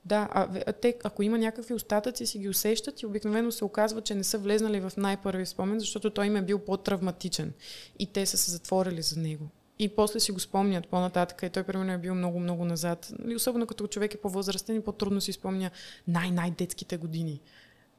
[0.04, 4.14] Да, а, те, ако има някакви остатъци, си ги усещат и обикновено се оказва, че
[4.14, 7.52] не са влезнали в най-първи спомен, защото той им е бил по-травматичен
[7.98, 9.48] и те са се затворили за него.
[9.78, 13.12] И после си го спомнят по-нататък и той примерно е бил много-много назад.
[13.28, 15.70] И особено като човек е по-възрастен и по-трудно си спомня
[16.08, 17.40] най-най-детските години.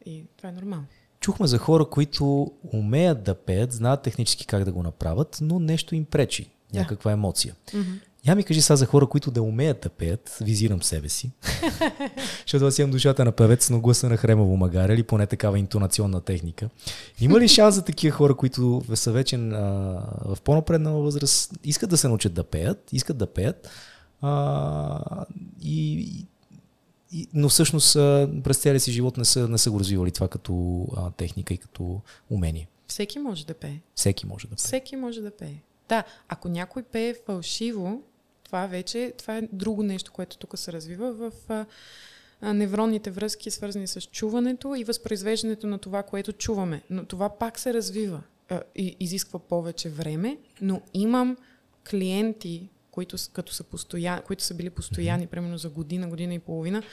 [0.06, 0.86] И това е нормално.
[1.20, 5.96] Чухме за хора, които умеят да пеят, знаят технически как да го направят, но нещо
[5.96, 6.50] им пречи.
[6.74, 6.80] Да.
[6.80, 7.56] Някаква емоция.
[7.68, 8.00] Mm-hmm.
[8.28, 11.32] Я ми кажи сега за хора, които да умеят да пеят, визирам себе си.
[12.46, 16.22] Защото аз имам душата на певец, но гласа на хремово магаре или поне такава интонационна
[16.22, 16.70] техника.
[17.20, 22.08] Има ли шанс за такива хора, които са вече в по-напреднала възраст, искат да се
[22.08, 23.70] научат да пеят, искат да пеят,
[24.22, 25.26] а,
[25.62, 26.02] и,
[27.12, 27.94] и, но всъщност
[28.44, 31.58] през целия си живот не са, не са го развивали това като а, техника и
[31.58, 32.68] като умение.
[32.88, 33.80] Всеки може да пее.
[33.96, 34.58] Всеки може да пее.
[34.58, 35.56] Всеки може да пее.
[35.90, 38.02] Да, ако някой пее фалшиво,
[38.54, 41.32] това вече това е друго нещо, което тук се развива в
[42.42, 46.84] а, невронните връзки, свързани с чуването и възпроизвеждането на това, което чуваме.
[46.90, 51.38] Но това пак се развива а, и изисква повече време, но имам
[51.90, 56.84] клиенти, които, като са постоян, които са били постоянни, примерно за година, година и половина,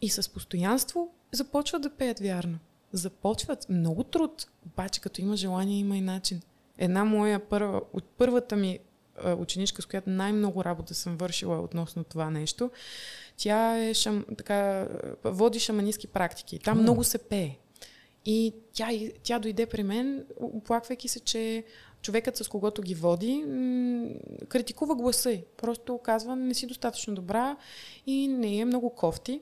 [0.00, 2.58] и с постоянство започват да пеят вярно.
[2.92, 6.42] Започват много труд, обаче като има желание, има и начин.
[6.78, 8.78] Една моя първа, от първата ми
[9.38, 12.70] ученичка, с която най-много работа съм вършила относно това нещо,
[13.36, 14.88] тя е шам, така,
[15.24, 16.58] води шаманистски практики.
[16.58, 16.82] Там А.
[16.82, 17.56] много се пее.
[18.24, 18.88] И тя,
[19.22, 21.64] тя дойде при мен, оплаквайки се, че
[22.02, 24.08] човекът с когото ги води м-
[24.48, 25.44] критикува гласа й.
[25.56, 27.56] Просто казва, не си достатъчно добра
[28.06, 29.40] и не е много кофти.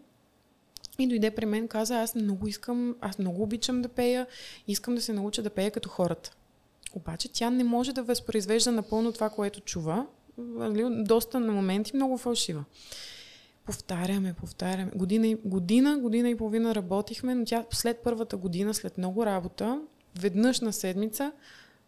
[0.98, 4.26] И дойде при мен, каза, аз много искам, аз много обичам да пея,
[4.68, 6.36] искам да се науча да пея като хората.
[6.92, 10.06] Обаче тя не може да възпроизвежда напълно това, което чува.
[10.38, 12.64] Нали, Доста на моменти много фалшива.
[13.66, 14.90] Повтаряме, повтаряме.
[14.94, 19.80] Година, година, година и половина работихме, но тя след първата година, след много работа,
[20.20, 21.32] веднъж на седмица,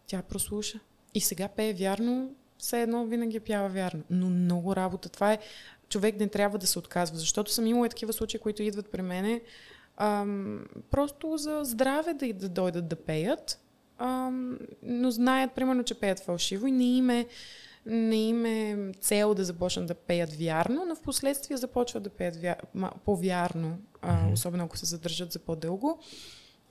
[0.07, 0.79] тя прослуша.
[1.13, 4.03] И сега пее вярно, все едно винаги пява вярно.
[4.09, 5.09] Но много работа.
[5.09, 5.39] Това е,
[5.89, 9.41] човек не трябва да се отказва, защото съм имала такива случаи, които идват при мене,
[9.97, 13.59] ам, просто за здраве да, да дойдат да пеят,
[14.83, 17.27] но знаят, примерно, че пеят фалшиво и не им е
[17.85, 22.35] не им е цел да започнат да пеят вярно, но в последствие започват да пеят
[22.35, 22.55] вя...
[23.05, 25.99] по-вярно, а, особено ако се задържат за по-дълго.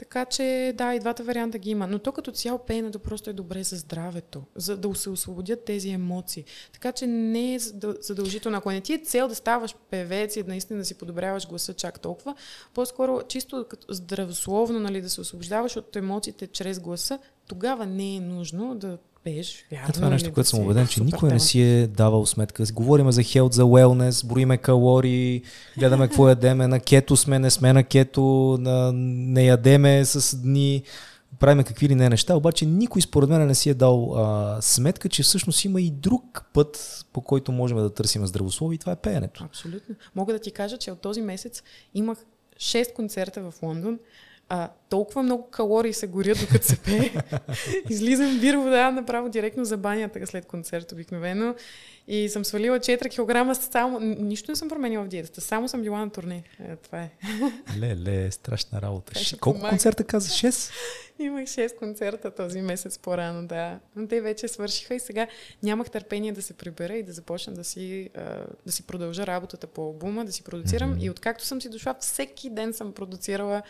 [0.01, 1.87] Така че, да, и двата варианта ги има.
[1.87, 5.91] Но то като цяло пеенето просто е добре за здравето, за да се освободят тези
[5.91, 6.45] емоции.
[6.73, 8.59] Така че не е задъл- задължително.
[8.59, 12.01] Ако не ти е цел да ставаш певец и наистина да си подобряваш гласа чак
[12.01, 12.35] толкова,
[12.75, 18.21] по-скоро чисто като здравословно нали, да се освобождаваш от емоциите чрез гласа, тогава не е
[18.21, 19.93] нужно да пееш вярно.
[19.93, 21.43] Това е нещо, което съм убеден, че никой не талант.
[21.43, 22.65] си е давал сметка.
[22.73, 25.43] Говориме за хелт, за уелнес, броиме калории,
[25.79, 30.83] гледаме какво ядеме, на кето сме, не сме на кето, на, не ядеме с дни,
[31.39, 35.09] правиме какви ли не неща, обаче никой според мен не си е дал а, сметка,
[35.09, 38.97] че всъщност има и друг път, по който можем да търсим здравословие и това е
[38.97, 39.45] пеенето.
[39.45, 39.95] Абсолютно.
[40.15, 41.63] Мога да ти кажа, че от този месец
[41.95, 42.19] имах
[42.57, 43.99] 6 концерта в Лондон.
[44.53, 47.11] А, толкова много калории се горят, докато се пее.
[47.91, 51.55] Излизам бир вода направо директно за банята след концерт обикновено.
[52.09, 54.01] И съм свалила 4 кг само...
[54.01, 56.43] Нищо не съм променила в диетата, само съм била на турне.
[56.61, 57.11] Е, това е.
[57.95, 59.19] Ле, страшна работа.
[59.19, 59.37] Ш...
[59.41, 59.71] Колко помага.
[59.71, 60.29] концерта каза?
[60.29, 60.73] 6?
[61.19, 63.79] Имах 6 концерта този месец по-рано, да.
[63.97, 65.27] Но те вече свършиха и сега
[65.63, 68.11] нямах търпение да се прибера и да започна да си,
[68.67, 70.95] да си продължа работата по албума, да си продуцирам.
[70.95, 71.05] Mm-hmm.
[71.05, 73.63] И откакто съм си дошла, всеки ден съм продуцирала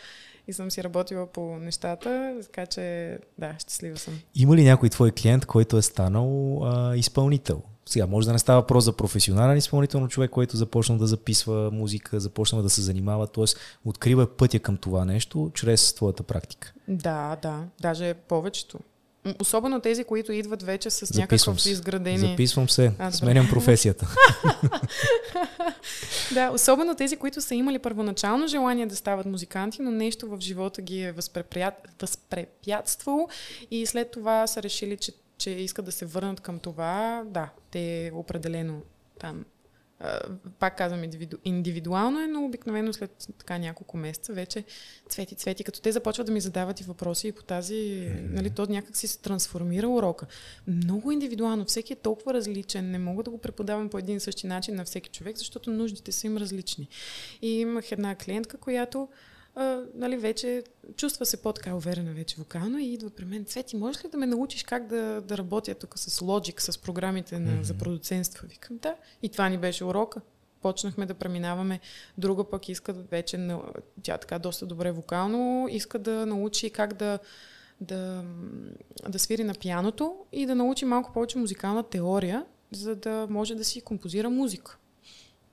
[0.51, 4.19] и съм си работила по нещата, така че да, щастлива съм.
[4.35, 7.61] Има ли някой твой клиент, който е станал а, изпълнител?
[7.85, 11.71] Сега, може да не става въпрос за професионален изпълнител, но човек, който започна да записва
[11.71, 13.45] музика, започна да се занимава, т.е.
[13.85, 16.73] открива пътя към това нещо чрез твоята практика.
[16.87, 18.79] Да, да, даже повечето.
[19.39, 21.71] Особено тези, които идват вече с Записвам някакъв се.
[21.71, 22.17] изградени...
[22.17, 24.15] Записвам се, а, сменям професията.
[26.33, 30.81] да, особено тези, които са имали първоначално желание да стават музиканти, но нещо в живота
[30.81, 31.11] ги е
[31.99, 33.29] възпрепятствало
[33.71, 35.11] и след това са решили, че
[35.41, 38.81] че искат да се върнат към това, да, те определено
[39.19, 39.45] там.
[40.59, 44.63] Пак казвам, индивиду, индивидуално е, но обикновено след така няколко месеца вече
[45.09, 45.63] цвети, цвети.
[45.63, 48.33] Като те започват да ми задават и въпроси и по тази, mm-hmm.
[48.33, 50.25] нали, то някак си се трансформира урока.
[50.67, 52.91] Много индивидуално, всеки е толкова различен.
[52.91, 56.11] Не мога да го преподавам по един и същи начин на всеки човек, защото нуждите
[56.11, 56.87] са им различни.
[57.41, 59.07] И имах една клиентка, която
[59.55, 60.63] а, нали, вече
[60.95, 63.45] чувства се по-така уверена вече вокално и идва при мен.
[63.45, 67.39] Цвети, можеш ли да ме научиш как да, да работя тук с Logic, с програмите
[67.39, 67.61] на, mm-hmm.
[67.61, 68.47] за продуценство?
[68.47, 68.95] Викам, да.
[69.21, 70.21] И това ни беше урока.
[70.61, 71.79] Почнахме да преминаваме.
[72.17, 73.49] Друга пък иска да вече,
[74.03, 77.19] тя така доста добре вокално, иска да научи как да,
[77.81, 78.23] да,
[79.09, 83.63] да свири на пианото и да научи малко повече музикална теория, за да може да
[83.63, 84.77] си композира музика.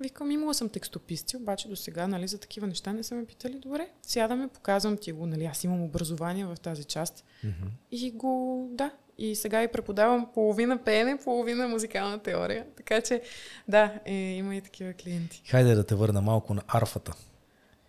[0.00, 3.58] Викам, имала съм текстописци, обаче до сега нали, за такива неща не са ме питали.
[3.58, 5.26] Добре, сядаме, показвам ти го.
[5.26, 7.24] Нали, аз имам образование в тази част.
[7.44, 7.68] Mm-hmm.
[7.90, 8.90] И го, да.
[9.18, 12.66] И сега и преподавам половина пеене, половина музикална теория.
[12.76, 13.22] Така че,
[13.68, 15.42] да, е, има и такива клиенти.
[15.46, 17.12] Хайде да те върна малко на арфата.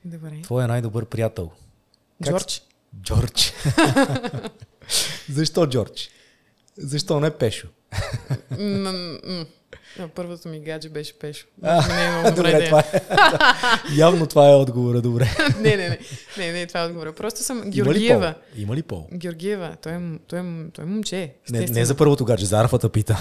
[0.05, 0.41] Добре.
[0.43, 1.51] Твой е най-добър приятел.
[2.23, 2.31] Как...
[2.31, 2.63] Джордж.
[3.01, 3.53] Джордж.
[5.29, 6.09] Защо Джордж?
[6.77, 7.67] Защо не Пешо?
[9.99, 11.47] А, първото ми гадже беше Пешо.
[11.63, 13.01] А, не е добре, това е.
[13.95, 15.29] Явно това е отговора, добре.
[15.59, 15.99] не, не, не,
[16.37, 17.13] не, не, това е отговора.
[17.13, 18.25] Просто съм Георгиева.
[18.25, 18.61] Има ли пол?
[18.61, 19.07] Има ли пол?
[19.13, 21.33] Георгиева, той е, той е, той е момче.
[21.49, 23.17] Не, не за първото гадже, за арфата пита.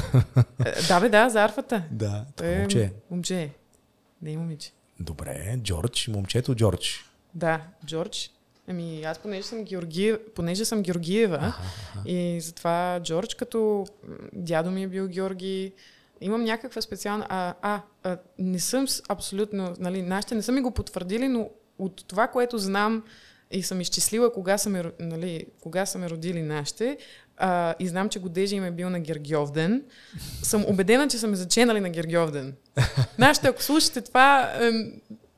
[0.64, 1.82] Е, да, бе, да, за арфата.
[1.90, 2.92] Да, той е момче.
[3.10, 3.50] Момче.
[4.22, 4.70] Не момиче.
[5.00, 7.04] Добре, Джордж, момчето Джордж.
[7.34, 8.30] Да, Джордж.
[8.70, 11.54] Ами аз понеже съм, Георгиев, понеже съм Георгиева ага,
[11.96, 12.10] ага.
[12.10, 13.86] и затова Джордж като
[14.32, 15.72] дядо ми е бил Георги,
[16.20, 17.26] имам някаква специална...
[17.28, 19.74] А, а, а не съм абсолютно...
[19.78, 23.04] Нали, нашите не са ми го потвърдили, но от това, което знам
[23.50, 26.98] и съм изчислила кога са ме, нали, кога са ме родили нашите,
[27.36, 29.84] а, и знам, че годежи им е бил на Гергьовден,
[30.42, 32.54] съм убедена, че са ме заченали на Гергьовден.
[33.18, 34.52] Нашите, ако слушате това,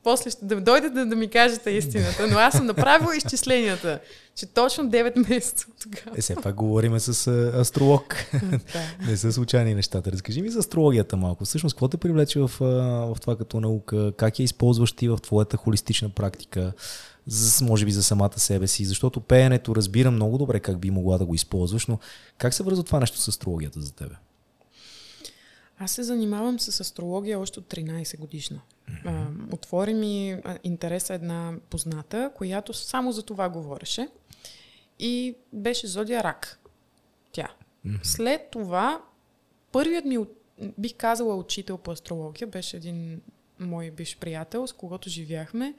[0.03, 4.01] после ще да дойдете да, да ми кажете истината, но аз съм направила изчисленията,
[4.35, 6.19] че точно 9 месеца тогава.
[6.19, 8.17] Е, все пак говорим с а, астролог.
[9.07, 10.13] Не са случайни нещата.
[10.13, 11.45] Разкажи ми за астрологията малко.
[11.45, 14.13] Всъщност, какво те привлече в, в това като наука?
[14.17, 16.73] Как я използваш ти в твоята холистична практика?
[17.27, 21.19] За, може би за самата себе си, защото пеенето разбира много добре как би могла
[21.19, 21.99] да го използваш, но
[22.39, 24.15] как се връзва това нещо с астрологията за тебе?
[25.83, 28.61] Аз се занимавам с астрология още от 13 годишна.
[28.91, 29.53] Mm-hmm.
[29.55, 34.09] отвори ми интереса една позната, която само за това говореше.
[34.99, 36.61] И беше Зодия Рак.
[37.33, 37.49] Тя.
[37.87, 37.99] Mm-hmm.
[38.03, 39.03] След това,
[39.73, 40.19] първият ми,
[40.79, 43.21] бих казала, учител по астрология беше един
[43.59, 45.75] мой биш приятел, с когото живяхме.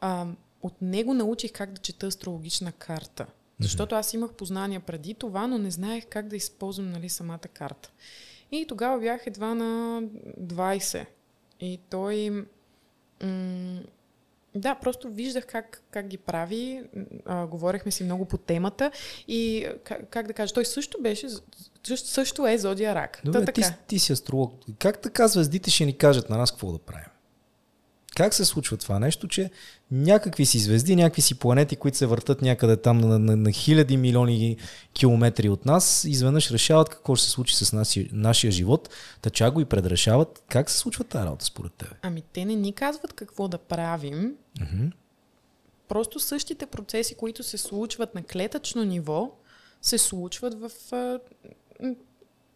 [0.00, 0.26] А,
[0.62, 3.26] от него научих как да чета астрологична карта.
[3.60, 7.90] Защото аз имах познания преди това, но не знаех как да използвам нали, самата карта.
[8.52, 10.02] И тогава бях едва на
[10.40, 11.06] 20.
[11.60, 12.46] И той...
[13.22, 13.80] М-
[14.54, 16.82] да, просто виждах как, как ги прави.
[17.24, 18.90] А, говорихме си много по темата.
[19.28, 21.28] И как, как да кажа, той също беше,
[21.86, 23.20] също, също е Зодия Рак.
[23.24, 24.54] Добре, Та, ти, ти си астролог.
[24.78, 27.06] Как така звездите ще ни кажат на нас какво да правим?
[28.16, 29.50] Как се случва това нещо, че
[29.90, 33.96] някакви си звезди, някакви си планети, които се въртат някъде там на, на, на хиляди
[33.96, 34.56] милиони
[34.92, 38.90] километри от нас, изведнъж решават какво ще се случи с нашия, нашия живот,
[39.22, 40.44] тъча го и предрешават.
[40.48, 41.94] Как се случва тази работа според теб?
[42.02, 44.34] Ами те не ни казват какво да правим.
[44.60, 44.92] Uh-huh.
[45.88, 49.30] Просто същите процеси, които се случват на клетъчно ниво,
[49.82, 50.70] се случват в,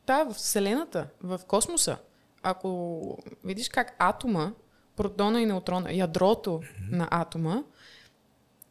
[0.07, 1.97] да, в Вселената, в космоса.
[2.43, 4.53] Ако видиш как атома
[4.97, 6.97] протона и неутрона, ядрото mm-hmm.
[6.97, 7.63] на атома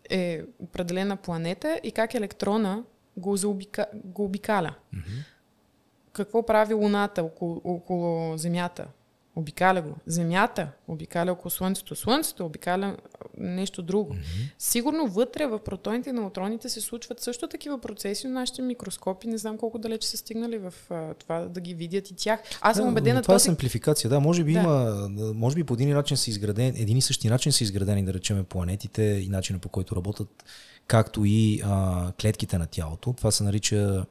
[0.09, 2.83] е определена планета и как електрона
[3.17, 4.75] го, заобика, го обикаля.
[4.93, 5.03] Мгм.
[6.13, 8.87] Какво прави Луната около, около Земята?
[9.39, 9.95] Обикаля го.
[10.05, 11.95] Земята обикаля около Слънцето.
[11.95, 12.97] Слънцето обикаля
[13.37, 14.15] нещо друго.
[14.57, 19.37] Сигурно вътре в протоните и неутроните се случват също такива процеси, но нашите микроскопи не
[19.37, 22.39] знам колко далече са стигнали в а, това да ги видят и тях.
[22.61, 23.45] Аз съм убедена, това е този...
[23.45, 24.09] самплификация.
[24.09, 24.59] Да, може би Да.
[24.59, 28.13] има, може би по един начин са изградени, един и същи начин са изградени, да
[28.13, 30.43] речеме, планетите и начина по който работят,
[30.87, 33.13] както и а, клетките на тялото.
[33.13, 34.05] Това се нарича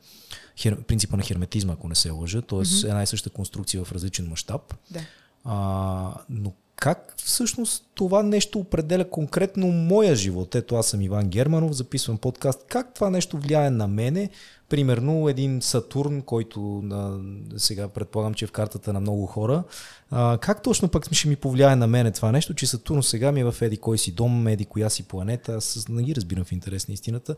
[0.59, 2.59] хер, принципа на херметизма, ако не се лъжа, т.е.
[2.59, 2.69] Мгм.
[2.85, 4.75] една и съща конструкция в различен мащаб.
[4.91, 5.01] Да.
[5.45, 10.55] А, но как всъщност това нещо определя конкретно моя живот?
[10.55, 12.65] Ето аз съм Иван Германов, записвам подкаст.
[12.69, 14.31] Как това нещо влияе на мене?
[14.69, 17.19] Примерно един Сатурн, който а,
[17.57, 19.63] сега предполагам, че е в картата на много хора.
[20.11, 23.41] А, как точно пък ще ми повлияе на мене това нещо, че Сатурн сега ми
[23.41, 25.55] е в еди кой си дом, еди коя си планета?
[25.55, 27.37] Аз не ги разбирам в интерес на истината.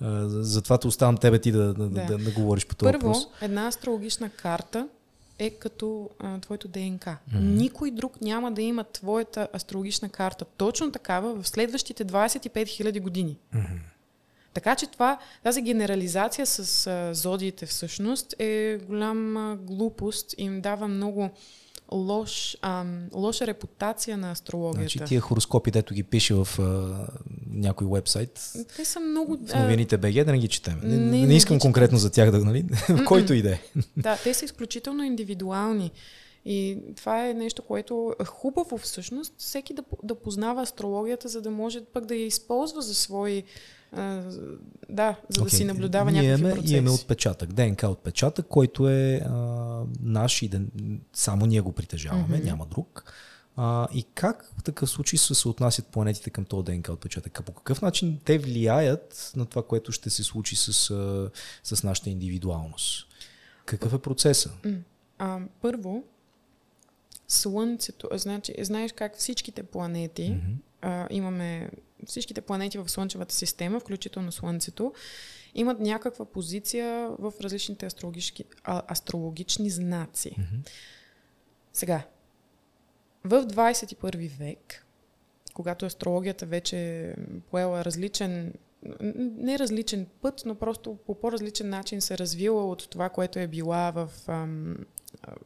[0.00, 2.06] А, затова те оставам тебе ти да, да, да.
[2.06, 2.18] Да.
[2.18, 3.26] да, говориш по този Първо, въпрос.
[3.40, 4.88] една астрологична карта
[5.44, 7.18] е като а, твоето ДНК.
[7.34, 13.38] Никой друг няма да има твоята астрологична карта точно такава в следващите 25 000 години.
[14.54, 20.88] Така че това, тази генерализация с а, зодиите всъщност е голяма глупост и им дава
[20.88, 21.30] много
[21.92, 24.98] лош, ам, лоша репутация на астрологията.
[24.98, 27.06] Значи тия хороскопи, дето ги пише в а,
[27.50, 29.38] някой вебсайт, Те са много...
[29.46, 30.80] в новините БГ, да не ги четем.
[30.82, 32.64] Не, не, не, не искам ги конкретно за тях, да, нали?
[33.06, 33.60] който и да е.
[33.96, 35.90] Да, те са изключително индивидуални.
[36.44, 41.50] И това е нещо, което е хубаво всъщност, всеки да, да познава астрологията, за да
[41.50, 43.44] може пък да я използва за свои...
[43.92, 44.22] А,
[44.90, 46.74] да, за да си наблюдава ние някакви имаме, процеси.
[46.74, 49.34] имаме отпечатък, ДНК отпечатък, който е а,
[50.02, 50.60] наш и да,
[51.12, 52.46] само ние го притежаваме, Мгм.
[52.46, 53.12] няма друг.
[53.56, 57.40] А, и как в такъв случай се съотнасят планетите към този ДНК отпечатък?
[57.40, 61.30] А по какъв начин те влияят на това, което ще се случи с, а,
[61.62, 63.06] с нашата индивидуалност?
[63.64, 64.50] Какъв е процеса?
[65.18, 66.04] А, първо,
[67.28, 70.52] Слънцето, значи, знаеш как всичките планети, Мгм.
[70.82, 71.70] а, имаме
[72.06, 74.92] всичките планети в Слънчевата система, включително Слънцето,
[75.54, 80.34] имат някаква позиция в различните астрологически, а, астрологични знаци.
[80.38, 80.62] Мгм.
[81.72, 82.02] Сега,
[83.24, 84.86] в 21 век,
[85.54, 87.14] когато астрологията вече е
[87.50, 88.54] поела различен,
[89.38, 93.90] не различен път, но просто по по-различен начин се развила от това, което е била
[93.90, 94.76] в ам,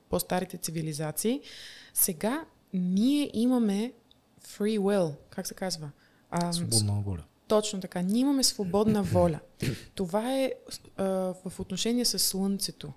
[0.08, 1.40] по-старите цивилизации,
[1.94, 3.92] сега ние имаме
[4.42, 5.90] free will, как се казва?
[6.30, 7.22] Ам, Свободна воля.
[7.48, 8.02] точно така.
[8.02, 9.40] Ние имаме свободна воля.
[9.94, 10.52] Това е
[10.96, 12.92] а, в отношение с Слънцето.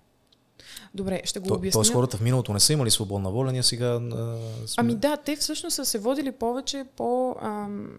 [0.94, 1.72] Добре, ще го То, обясня.
[1.72, 4.82] тоест хората в миналото не са имали свободна воля, ние сега а, сме...
[4.82, 7.90] Ами да, те всъщност са се водили повече по, ам,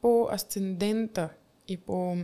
[0.00, 1.28] по асцендента
[1.68, 2.16] и по...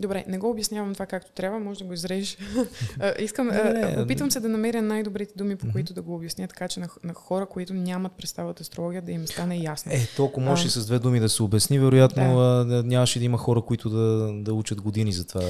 [0.00, 2.38] Добре, не го обяснявам това както трябва, може да го изрежеш.
[3.18, 6.80] Искам, а, опитвам се да намеря най-добрите думи, по които да го обясня, така че
[6.80, 9.92] на, на хора, които нямат представа от астрология, да им стане ясно.
[9.92, 11.78] Е, толкова може и с две думи да се обясни.
[11.78, 12.82] Вероятно Да.
[12.86, 15.42] нямаше да има хора, които да, да учат години за това,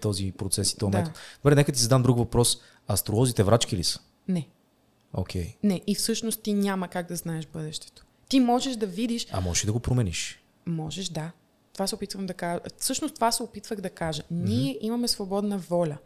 [0.00, 0.98] този процес и този Да.
[0.98, 1.16] метод.
[1.44, 2.58] Добре, нека ти задам друг въпрос.
[2.88, 4.00] Астролозите врачки ли са?
[4.28, 4.48] Не,
[5.12, 5.56] Окей.
[5.62, 5.80] не.
[5.86, 8.04] И всъщност ти няма как да знаеш бъдещето.
[8.28, 10.42] Ти можеш да видиш А можеш да го промениш?
[10.66, 11.30] Можеш, да.
[11.78, 12.60] Това се опитвам да кажа.
[12.78, 14.22] Всъщност това се опитвах да кажа.
[14.30, 15.98] Ние имаме свободна воля.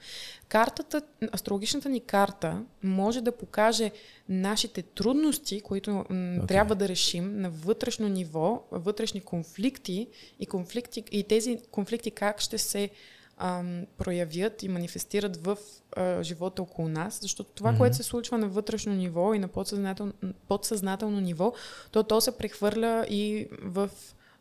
[0.48, 1.02] Картата,
[1.34, 3.90] астрологичната ни карта може да покаже
[4.28, 6.04] нашите трудности, които м,
[6.36, 6.46] Окей.
[6.46, 10.08] трябва да решим на вътрешно ниво, вътрешни конфликти
[10.40, 12.90] и, конфликти, и тези конфликти как ще се
[13.38, 15.58] ам, проявят и манифестират в
[15.96, 17.78] а, живота около нас, защото това, Мгм.
[17.78, 20.12] което се случва на вътрешно ниво и на подсъзнателно,
[20.48, 21.52] подсъзнателно ниво,
[21.90, 23.90] то то се прехвърля и в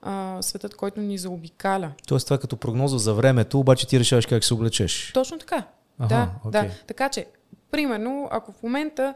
[0.02, 1.92] а, светът, който ни заобикаля.
[2.08, 5.12] Тоест това е като прогноза за времето, обаче ти решаваш как се облечеш.
[5.14, 5.68] Точно така.
[6.00, 6.62] Аха, да, окей.
[6.62, 6.74] да.
[6.88, 7.26] Така че,
[7.72, 9.14] примерно, ако в момента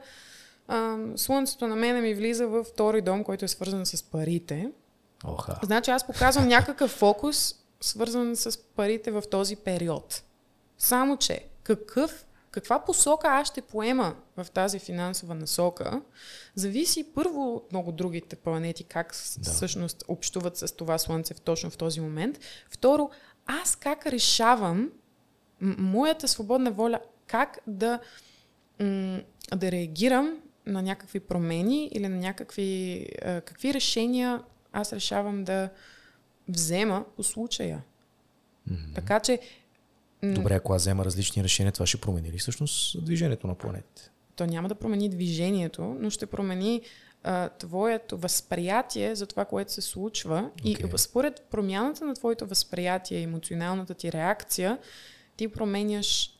[0.67, 4.69] а, Слънцето на мене ми влиза във втори дом, който е свързан с парите,
[5.23, 5.59] Оха.
[5.63, 10.23] значи аз показвам някакъв фокус, свързан с парите в този период.
[10.77, 12.24] Само, че какъв,
[12.55, 16.01] каква посока аз ще поема в тази финансова насока,
[16.55, 19.51] зависи първо много другите планети, как Да.
[19.51, 22.39] всъщност общуват с това Слънце в точно в този момент.
[22.69, 23.09] Второ,
[23.45, 24.91] аз как решавам
[25.61, 27.99] м- моята свободна воля, как да,
[28.79, 29.21] м-
[29.55, 34.43] да реагирам на някакви промени или на някакви а, какви решения
[34.73, 35.69] аз решавам да
[36.47, 37.83] взема по случая.
[38.67, 38.93] Мгм.
[38.95, 39.39] Така че
[40.33, 44.11] Добре, ако аз взема различни решения, това ще промени ли всъщност движението на планетите?
[44.35, 46.81] то няма да промени движението, но ще промени
[47.23, 50.51] а, твоето възприятие за това, което се случва.
[50.57, 50.95] Okay.
[50.95, 54.77] И според промяната на твоето възприятие, емоционалната ти реакция,
[55.37, 56.39] ти променяш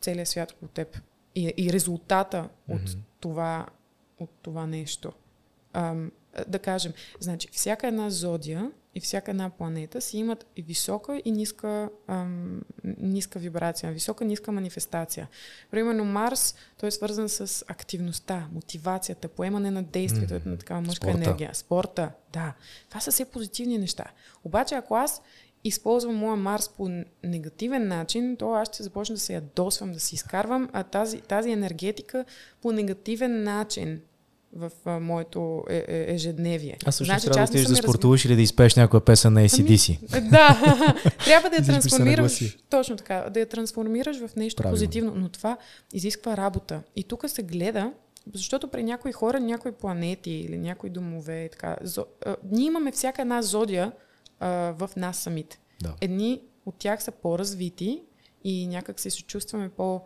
[0.00, 1.00] целия свят около теб.
[1.34, 2.74] И, и резултата mm-hmm.
[2.74, 3.66] от, това,
[4.18, 5.12] от това нещо.
[5.72, 6.10] Ам,
[6.48, 11.30] да кажем, значи, всяка една зодия и всяка една планета си имат и висока и
[11.30, 12.60] ниска, ам,
[12.98, 15.28] ниска вибрация, висока ниска манифестация.
[15.70, 20.46] Примерно Марс, той е свързан с активността, мотивацията, поемане на действието, mm.
[20.46, 21.22] на такава мъжка спорта.
[21.22, 22.10] енергия, спорта.
[22.32, 22.54] Да,
[22.88, 24.04] това са все позитивни неща.
[24.44, 25.22] Обаче, ако аз
[25.64, 30.14] използвам моя Марс по негативен начин, то аз ще започна да се ядосвам, да си
[30.14, 32.24] изкарвам а тази, тази енергетика
[32.62, 34.00] по негативен начин
[34.52, 36.76] в а, моето е, е, ежедневие.
[36.86, 39.98] А също значи, трябва да отидеш да спортуваш или да изпееш някоя песен на ACDC.
[40.12, 40.60] Ами, да,
[41.24, 42.58] трябва да я трансформираш.
[42.70, 44.74] Точно така, да я трансформираш в нещо Правильно.
[44.74, 45.56] позитивно, но това
[45.92, 46.82] изисква работа.
[46.96, 47.92] И тук се гледа,
[48.34, 53.22] защото при някои хора, някои планети или някои домове, така, зо, а, ние имаме всяка
[53.22, 53.92] една зодия
[54.40, 54.48] а,
[54.78, 55.60] в нас самите.
[55.82, 55.94] Да.
[56.00, 58.02] Едни от тях са по-развити
[58.44, 60.00] и някак се чувстваме по...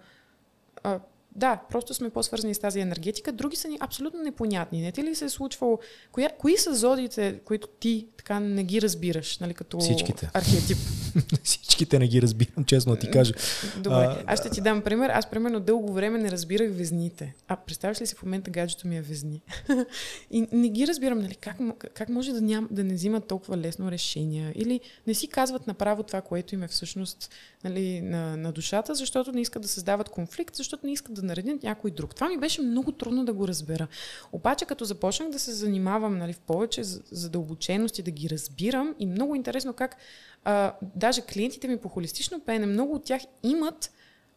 [0.82, 1.00] А,
[1.36, 3.32] да, просто сме по-свързани с тази енергетика.
[3.32, 4.82] Други са ни абсолютно непонятни.
[4.82, 5.78] Не ти ли се е случвало?
[6.12, 10.30] Коя, кои са зодите, които ти така не ги разбираш, нали, като Всичките.
[10.34, 10.78] архетип?
[11.42, 13.34] Всичките не ги разбирам, честно ти кажа.
[13.76, 15.10] Добре, а, аз ще ти дам пример.
[15.10, 17.34] Аз примерно дълго време не разбирах везните.
[17.48, 19.42] А представяш ли си в момента гаджето ми е везни?
[20.30, 21.56] и не ги разбирам, нали, как,
[21.94, 24.52] как може да, ням, да не взимат толкова лесно решения?
[24.54, 27.30] Или не си казват направо това, което им е всъщност
[27.64, 31.62] нали, на, на душата, защото не искат да създават конфликт, защото не искат да наредят
[31.62, 32.14] някой друг.
[32.14, 33.86] Това ми беше много трудно да го разбера.
[34.32, 39.06] Обаче, като започнах да се занимавам нали, в повече задълбоченост и да ги разбирам, и
[39.06, 39.96] много интересно как
[40.44, 43.90] а, даже клиентите ми по холистично пеене, много от тях имат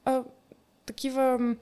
[0.05, 0.23] а,
[0.85, 1.55] такива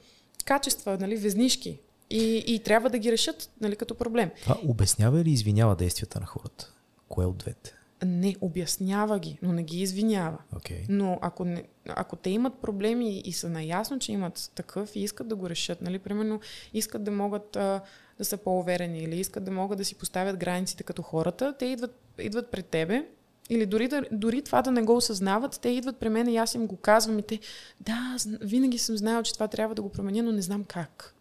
[0.45, 1.79] качества, нали, везнишки.
[2.09, 4.31] И, и трябва да ги решат нали, като проблем.
[4.41, 6.73] Това обяснява или извинява действията на хората?
[7.09, 7.75] Кое от двете?
[8.05, 10.37] Не, обяснява ги, но не ги извинява.
[10.55, 10.85] Okay.
[10.89, 15.27] Но ако, не, ако те имат проблеми и са наясно, че имат такъв и искат
[15.27, 16.39] да го решат, нали, примерно
[16.73, 17.81] искат да могат а,
[18.17, 22.01] да са по-уверени или искат да могат да си поставят границите като хората, те идват,
[22.19, 23.05] идват пред тебе
[23.49, 26.55] или дори, да, дори това да не го осъзнават, те идват при мен и аз
[26.55, 27.39] им го казвам и те,
[27.81, 31.15] да, винаги съм знаел, че това трябва да го променя, но не знам как.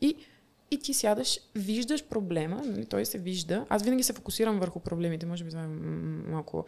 [0.00, 0.16] И
[0.70, 3.66] и ти сядаш, виждаш проблема, нали, той се вижда.
[3.68, 5.66] Аз винаги се фокусирам върху проблемите, може би това е
[6.30, 6.64] малко...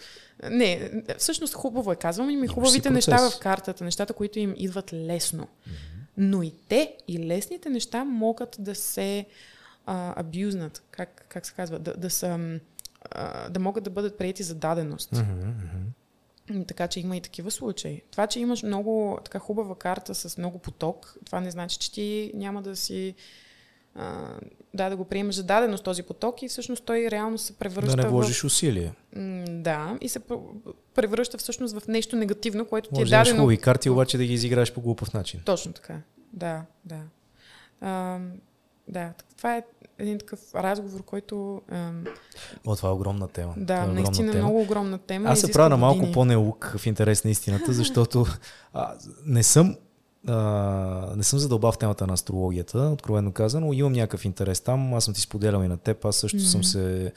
[0.50, 4.92] Не, всъщност хубаво е, казвам им и хубавите неща в картата, нещата, които им идват
[4.92, 5.42] лесно.
[5.42, 5.72] Mm-hmm.
[6.16, 9.26] Но и те, и лесните неща могат да се
[9.86, 12.60] абюзнат, как, как се казва, да, да, са,
[13.10, 15.10] а, да могат да бъдат прияти за даденост.
[15.10, 16.66] Mm-hmm.
[16.68, 18.02] Така че има и такива случаи.
[18.10, 22.32] Това, че имаш много така хубава карта с много поток, това не значи, че ти
[22.34, 23.14] няма да си
[23.94, 24.26] а,
[24.74, 28.02] да, да го приемеш за даденост този поток и всъщност той реално се превръща Да
[28.02, 28.44] не вложиш в...
[28.44, 28.92] усилие.
[29.16, 30.20] М- да, и се
[30.94, 33.36] превръща всъщност в нещо негативно, което Може ти е дадено.
[33.36, 35.40] хубави карти, обаче да ги изиграеш по глупав начин.
[35.44, 36.00] Точно така.
[36.32, 37.00] Да, да.
[37.80, 38.18] А,
[38.88, 39.62] да, това е
[39.98, 41.62] един такъв разговор, който...
[41.72, 42.04] Ам...
[42.66, 43.54] О, това е огромна тема.
[43.56, 44.44] Да, е огромна наистина тема.
[44.44, 45.28] много огромна тема.
[45.28, 48.26] Аз се правя на малко по-неук в интерес на истината, защото
[48.72, 48.94] а,
[49.26, 49.76] не съм
[50.26, 55.04] а, не съм задълбав в темата на астрологията, откровено казано, имам някакъв интерес там, аз
[55.04, 56.50] съм ти споделял и на теб, аз също mm-hmm.
[56.52, 57.12] съм се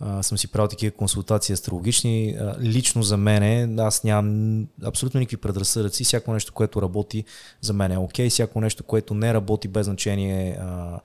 [0.00, 2.36] а, съм си правил такива консултации астрологични.
[2.40, 6.04] А, лично за мен, аз нямам абсолютно никакви предразсъдъци.
[6.04, 7.24] Всяко нещо, което работи,
[7.60, 8.26] за мен е окей.
[8.26, 8.30] Okay.
[8.30, 11.00] Всяко нещо, което не работи, без значение а,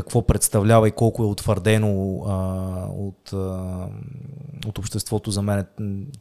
[0.00, 2.34] какво представлява и колко е утвърдено а,
[2.92, 3.88] от, а,
[4.66, 5.66] от обществото, за мен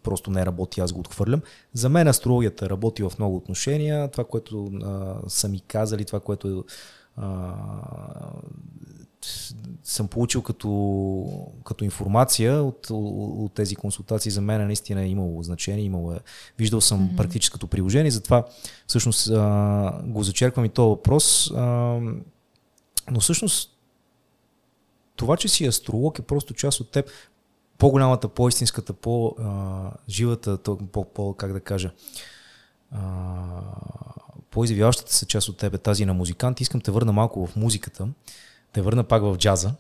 [0.04, 1.42] просто не работи, аз го отхвърлям.
[1.74, 4.12] За мен астрологията работи в много отношения.
[4.12, 6.64] Това, което а, са ми казали, това, което
[7.18, 7.54] а,
[9.84, 10.70] съм получил като,
[11.66, 16.20] като информация от, от, тези консултации, за мен наистина е имало значение, имало е,
[16.58, 17.16] виждал съм mm-hmm.
[17.18, 18.46] практическото приложение, затова
[18.88, 21.52] всъщност а, го зачерквам и този въпрос.
[21.52, 22.00] А,
[23.12, 23.78] но всъщност
[25.16, 27.10] това, че си астролог е просто част от теб.
[27.78, 30.58] По-голямата, по-истинската, по-живата,
[30.92, 31.92] по, по, как да кажа,
[34.52, 36.62] по-изявяващата се част от теб е тази на музикант.
[36.62, 38.08] Искам те върна малко в музиката,
[38.74, 39.76] те върна пак в джаза.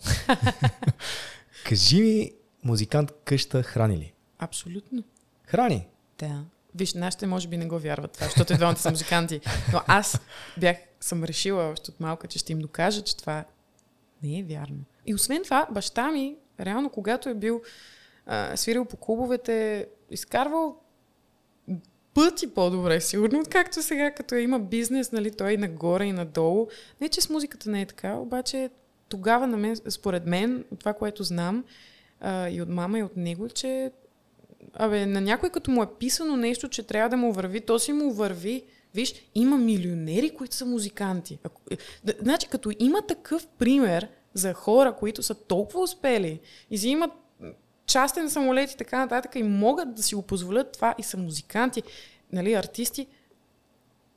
[1.65, 2.32] Кажи ми,
[2.63, 4.13] музикант къща храни ли?
[4.39, 5.03] Абсолютно.
[5.45, 5.88] Храни?
[6.19, 6.43] Да.
[6.76, 9.41] Виж, нашите може би не го вярват това, защото и двамата са музиканти.
[9.74, 10.19] Но аз
[10.57, 13.45] бях, съм решила още от малка, че ще им докажа, че това
[14.24, 14.84] не е вярно.
[15.05, 17.61] И освен това, баща ми, реално, когато е бил
[18.26, 20.78] а, свирил по клубовете, изкарвал
[22.13, 26.67] пъти по-добре, сигурно, както сега, като има бизнес, нали, той и нагоре и надолу.
[27.01, 28.69] Не, че с музиката не е така, обаче
[29.09, 31.63] тогава на мен, според мен, от това, което знам
[32.19, 33.91] а, и от мама и от него, че
[34.74, 37.93] абе, на някой като му е писано нещо, че трябва да му върви, то си
[37.93, 38.63] му върви.
[38.95, 41.39] Виж, има милионери, които са музиканти.
[41.43, 41.78] Ако, е,
[42.21, 47.11] значи, като има такъв пример за хора, които са толкова успели и си имат
[47.86, 51.84] частен самолет и така нататък и могат да си го позволят това и са музиканти,
[52.32, 53.07] нали, артисти,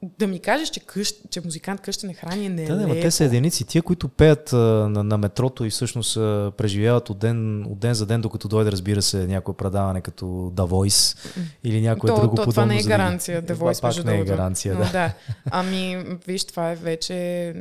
[0.02, 3.10] да ми кажеш, че, къщ, че музикант къща не храни не е Да, да, те
[3.10, 3.64] са единици.
[3.64, 7.94] Тия, които пеят а, на, на метрото и всъщност а, преживяват от ден, от ден
[7.94, 11.18] за ден, докато дойде, разбира се, някое предаване като The Voice
[11.64, 12.46] или някое то, друго то.
[12.46, 14.90] Това не е гаранция, The Voice, Пак не е гаранция, Но, да.
[14.92, 15.12] да.
[15.50, 17.54] Ами, виж, това е вече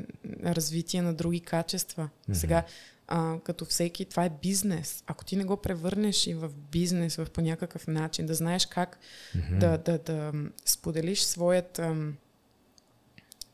[0.46, 2.10] развитие на други качества.
[2.30, 2.34] Mm-hmm.
[2.34, 2.64] Сега,
[3.08, 5.04] а, като всеки, това е бизнес.
[5.08, 9.00] Ако ти не го превърнеш и в бизнес в по някакъв начин, да знаеш как
[9.36, 9.58] mm-hmm.
[9.58, 10.32] да, да, да
[10.66, 11.80] споделиш своят...
[11.80, 12.14] Ам,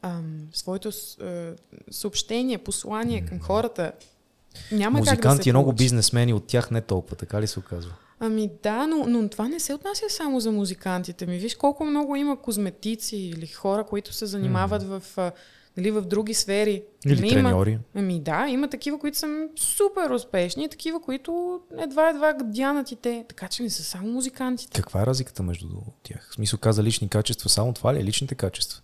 [0.02, 0.90] ам, своето
[1.22, 1.54] а,
[1.92, 3.92] съобщение, послание към хората.
[4.72, 7.60] Няма Музиканти как да се и много бизнесмени от тях не толкова, така ли се
[7.60, 7.94] оказва?
[8.20, 11.38] Ами да, но, но това не се отнася само за музикантите ми.
[11.38, 15.00] Виж колко много има козметици или хора, които се занимават mm.
[15.00, 15.32] в,
[15.78, 16.84] нали, в други сфери.
[17.06, 17.72] Или Нали, треньори.
[17.72, 22.96] Има, ами да, има такива, които са супер успешни и такива, които едва-едва дянат и
[22.96, 23.26] те.
[23.28, 24.82] Така че не са само музикантите.
[24.82, 25.68] Каква е разликата между
[26.04, 26.30] тях?
[26.32, 28.82] В смисъл каза лични качества, само това ли е личните качества?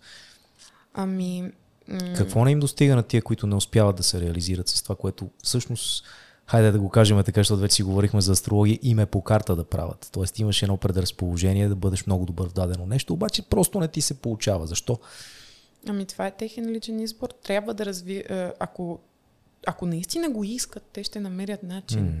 [1.00, 1.52] Ами...
[1.88, 4.96] м- Какво не им достига на тия, които не успяват да се реализират с това,
[4.96, 6.04] което всъщност,
[6.46, 9.56] хайде да го кажем така, защото вече си говорихме за астрология, им е по карта
[9.56, 10.08] да правят.
[10.12, 14.00] Тоест имаш едно предразположение да бъдеш много добър в дадено нещо, обаче просто не ти
[14.00, 14.66] се получава.
[14.66, 14.98] Защо?
[15.88, 17.28] Ами това е техен личен избор.
[17.42, 18.24] Трябва да разви...
[18.30, 18.98] а, Ако,
[19.66, 22.04] ако наистина го искат, те ще намерят начин.
[22.04, 22.12] М.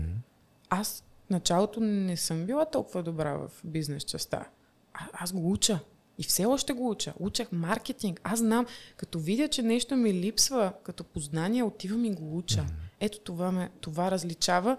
[0.70, 4.46] Аз началото не съм била толкова добра в бизнес частта.
[4.94, 5.78] А, аз го уча.
[6.18, 7.14] И все още го уча.
[7.18, 8.20] Учах маркетинг.
[8.24, 8.66] Аз знам,
[8.96, 12.64] като видя, че нещо ми липсва като познание, отивам и го уча.
[13.00, 14.76] Ето това, ме, това различава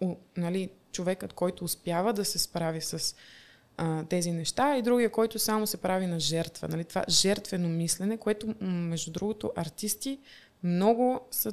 [0.00, 3.14] о, нали, човекът, който успява да се справи с
[3.76, 6.68] а, тези неща и другия, който само се прави на жертва.
[6.68, 10.18] Нали, това жертвено мислене, което, между другото, артисти
[10.62, 11.52] много са,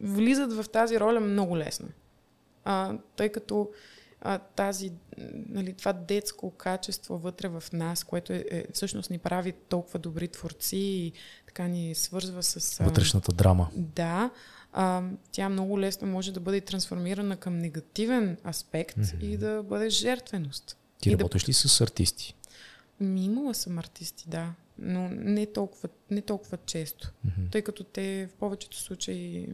[0.00, 1.88] влизат в тази роля много лесно.
[2.64, 3.70] А, тъй като
[4.20, 4.92] а, тази,
[5.48, 10.28] нали, това детско качество вътре в нас, което е, е, всъщност ни прави толкова добри
[10.28, 11.12] творци и
[11.46, 12.80] така ни свързва с...
[12.80, 13.70] а, Вътрешната драма.
[13.74, 14.30] Да,
[14.72, 15.02] а,
[15.32, 19.06] тя много лесно може да бъде трансформирана към негативен аспект Мгм.
[19.20, 20.76] и да бъде жертвеност.
[21.00, 22.34] Ти И да- работиш ли с артисти?
[23.00, 27.46] Ми, имала съм артисти, да, но не толкова, не толкова често, Мгм.
[27.50, 29.48] тъй като те в повечето случаи...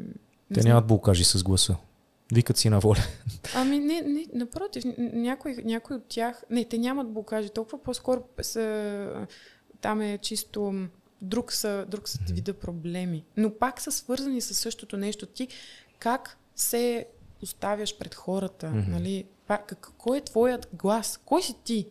[0.55, 1.77] Те нямат булкажи с гласа.
[2.33, 3.01] Викат си на воля.
[3.55, 6.43] Ами не, не напротив, някой, някой от тях...
[6.51, 9.27] Не, те нямат блокажи, толкова по-скоро са...
[9.81, 10.75] Там е чисто
[11.23, 13.25] друг са, друг са вида проблеми.
[13.37, 15.27] Но пак са свързани с същото нещо.
[15.27, 15.49] Ти
[15.99, 17.07] как се
[17.41, 18.91] поставяш пред хората, Мгм.
[18.91, 19.25] нали?
[19.47, 21.21] Пак, кой е твоят глас?
[21.25, 21.89] Кой си ти?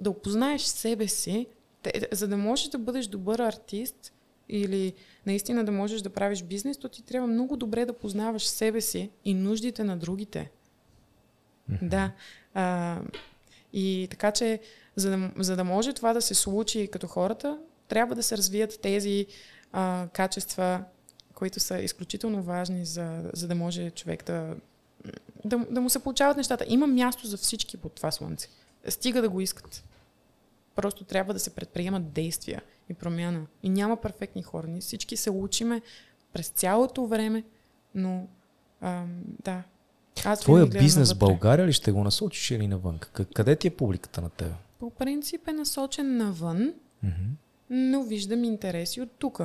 [0.00, 1.46] Да опознаеш себе си,
[1.82, 4.12] те- за да можеш да бъдеш добър артист
[4.48, 4.92] или
[5.26, 9.10] наистина да можеш да правиш бизнес, то ти трябва много добре да познаваш себе си
[9.24, 10.50] и нуждите на другите.
[11.82, 12.12] Да.
[12.54, 13.00] А,
[13.72, 14.60] и така че,
[14.96, 17.58] за да, за да може това да се случи като хората,
[17.88, 19.26] трябва да се развият тези
[19.72, 20.84] а, качества,
[21.34, 24.56] които са изключително важни, за, за да може човек да,
[25.44, 26.64] да, да му се получават нещата.
[26.68, 28.48] Има място за всички под това слънце.
[28.88, 29.84] Стига да го искат.
[30.74, 33.46] Просто трябва да се предприемат действия и промяна.
[33.62, 34.66] И няма перфектни хора.
[34.66, 35.82] Ние всички се учиме
[36.32, 37.44] през цялото време,
[37.94, 38.26] но
[38.80, 39.08] ам,
[39.44, 39.62] да.
[40.24, 41.18] Аз Твоя бизнес в.
[41.18, 42.98] България ли ще го насочиш или навън?
[43.34, 44.54] Къде ти е публиката на тебе?
[44.78, 46.72] По принцип е насочен навън,
[47.02, 47.12] Мгм.
[47.70, 49.40] но виждам интереси от тук,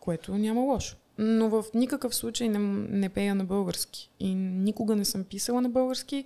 [0.00, 0.96] което няма лошо.
[1.18, 2.58] Но в никакъв случай не,
[2.98, 4.10] не пея на български.
[4.20, 6.24] И никога не съм писала на български.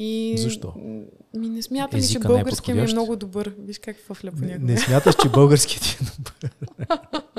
[0.00, 0.74] И, Защо?
[1.34, 3.54] Ми не смятам, ли, че Езика не е ми е много добър.
[3.58, 4.72] Виж как фъфля понякога.
[4.72, 6.50] Не смяташ, че българският ти е добър.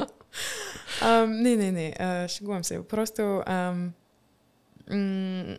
[1.02, 1.96] А, не, не, не.
[2.00, 2.84] А, шегувам се.
[2.88, 3.92] Просто ам,
[4.92, 5.58] м-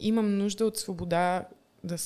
[0.00, 1.44] имам нужда от свобода,
[1.84, 1.96] да,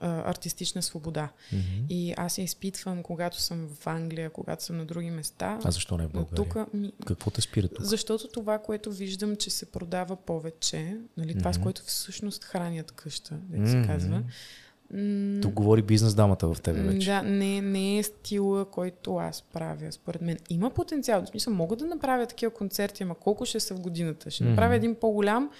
[0.00, 1.28] а, артистична свобода.
[1.52, 1.62] Мгм.
[1.88, 5.58] И аз я изпитвам, когато съм в Англия, когато съм на други места.
[5.64, 6.36] А защо не в България?
[6.36, 7.84] тук, ми, Какво те спира тук?
[7.84, 13.34] защото това, което виждам, че се продава повече, нали, това, с което всъщност хранят къща,
[13.34, 14.22] да се казва.
[14.92, 17.06] м, Тук говори бизнес дамата в тебе вече.
[17.06, 20.38] Да, не, не е стила, който аз правя, според мен.
[20.50, 21.22] Има потенциал.
[21.22, 24.30] В смисъл, мога да направя такива концерти, ама колко ще са в годината?
[24.30, 24.50] Ще Мгм.
[24.50, 25.50] направя един по-голям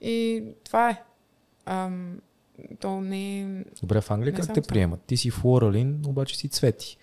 [0.00, 1.02] и това е.
[1.66, 2.20] Ам,
[2.80, 3.64] то не е...
[3.80, 4.62] Добре, в Англия как те сам.
[4.68, 5.00] приемат?
[5.06, 6.98] Ти си Флоралин, обаче си Цвети.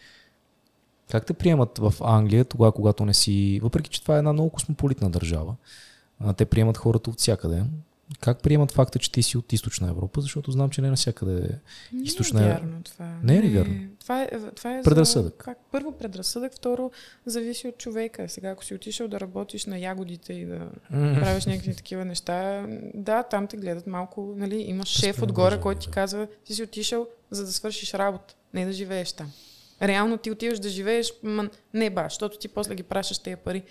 [1.11, 3.59] Как те приемат в Англия тогава, когато не си...
[3.63, 5.55] Въпреки, че това е една много космополитна държава,
[6.37, 7.63] те приемат хората от всякъде.
[8.19, 10.21] Как приемат факта, че ти си от източна Европа?
[10.21, 11.49] Защото знам, че не навсякъде
[11.93, 13.19] Не източна е вярно това.
[13.23, 13.89] Не е ли вярно?
[13.99, 15.33] Това е, това е Предразсъдък.
[15.41, 16.91] За, пак, първо предразсъдък, второ
[17.25, 18.29] зависи от човека.
[18.29, 23.23] Сега, ако си отишъл да работиш на ягодите и да правиш някакви такива неща, да,
[23.23, 27.45] там те гледат малко, нали, имаш шеф отгоре, който ти казва, ти си отишъл за
[27.45, 29.31] да свършиш работа, не да живееш там.
[29.81, 33.63] Реално ти отиваш да живееш, ма не баш, защото ти после ги пращаш тези пари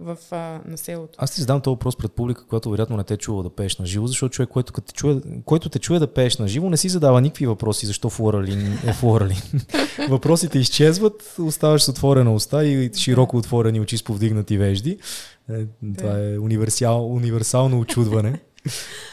[0.00, 1.14] в, а, на селото.
[1.18, 3.86] Аз ти задам този въпрос пред публика, която вероятно не те чува да пееш на
[3.86, 6.88] живо, защото човек, който, те чуе, който те чуе да пееш на живо, не си
[6.88, 9.42] задава никакви въпроси, защо флоралин е флоралин.
[10.08, 14.98] Въпросите изчезват, оставаш с отворена уста и широко отворени очи с повдигнати вежди.
[15.50, 15.66] Е,
[15.98, 18.40] Това е универсал, универсално очудване.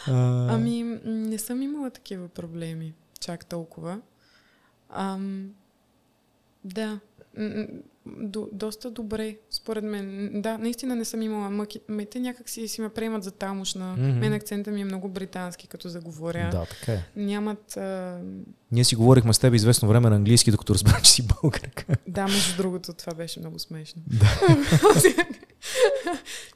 [0.07, 3.99] А, Ами, не съм имала такива проблеми, чак толкова.
[4.89, 5.49] Ам,
[6.63, 6.99] да,
[8.05, 10.31] до, доста добре, според мен.
[10.41, 11.79] Да, наистина не съм имала мъки.
[11.87, 13.95] Ме, те някак си, си ме приемат за тамошна.
[13.97, 14.19] Мгм.
[14.19, 16.49] Мен акцента ми е много британски, като заговоря.
[16.51, 17.03] Да, така е.
[17.15, 17.77] Нямат...
[17.77, 18.19] А,
[18.71, 21.85] Ние си говорихме с теб известно време на английски, докато разбрах, че си българка.
[22.07, 24.01] да, между другото, това беше много смешно.
[24.07, 24.55] Да.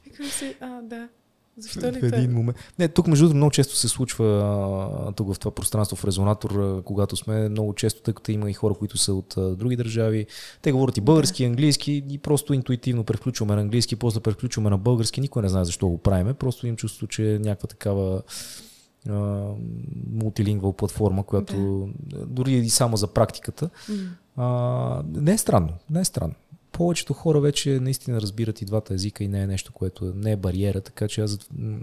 [0.04, 1.08] Викам си, а, да.
[1.58, 2.58] Защо ли в един момент.
[2.78, 7.16] Не, тук между другото много често се случва тук в това пространство в резонатор, когато
[7.16, 10.26] сме много често, тъй като има и хора, които са от а, други държави.
[10.62, 14.78] Те говорят и български, и английски и просто интуитивно превключваме на английски, после превключваме на
[14.78, 15.20] български.
[15.20, 16.34] Никой не знае защо го правиме.
[16.34, 18.22] Просто им чувство, че е някаква такава
[19.08, 19.44] а,
[20.12, 21.88] мултилингвал платформа, която
[22.26, 23.70] дори и само за практиката.
[24.36, 26.34] А, не е странно, не е странно.
[26.76, 30.36] Повечето хора вече наистина разбират и двата езика и не е нещо, което не е
[30.36, 31.38] бариера, така че аз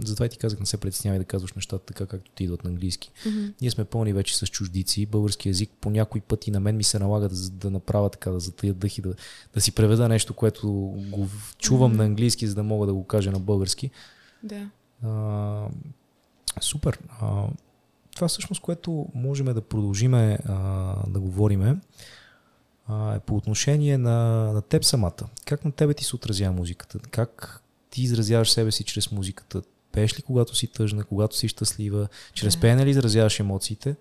[0.05, 3.11] затова ти казах, не се притеснявай да казваш нещата така, както ти идват на английски.
[3.25, 3.45] Мгм.
[3.61, 5.05] Ние сме пълни вече с чуждици.
[5.05, 8.31] Български язик по някой път и на мен ми се налага да, да направя така,
[8.31, 9.13] да затая дъх и да,
[9.53, 10.67] да си преведа нещо, което
[11.11, 11.97] го чувам Мгм.
[11.97, 13.91] на английски, за да мога да го кажа на български.
[14.43, 14.69] Да.
[15.03, 15.67] А,
[16.61, 16.99] супер.
[17.21, 17.47] А,
[18.15, 21.77] това всъщност, което можем да продължиме а, да говориме,
[22.87, 24.19] а, е по отношение на,
[24.53, 25.29] на теб самата.
[25.45, 26.99] Как на тебе ти се отразява музиката?
[27.11, 29.61] Как ти изразяваш себе си чрез музиката?
[29.91, 32.07] Пееш ли когато си тъжна, когато си щастлива?
[32.33, 32.61] Чрез Да.
[32.61, 33.95] пеене ли изразяваш емоциите?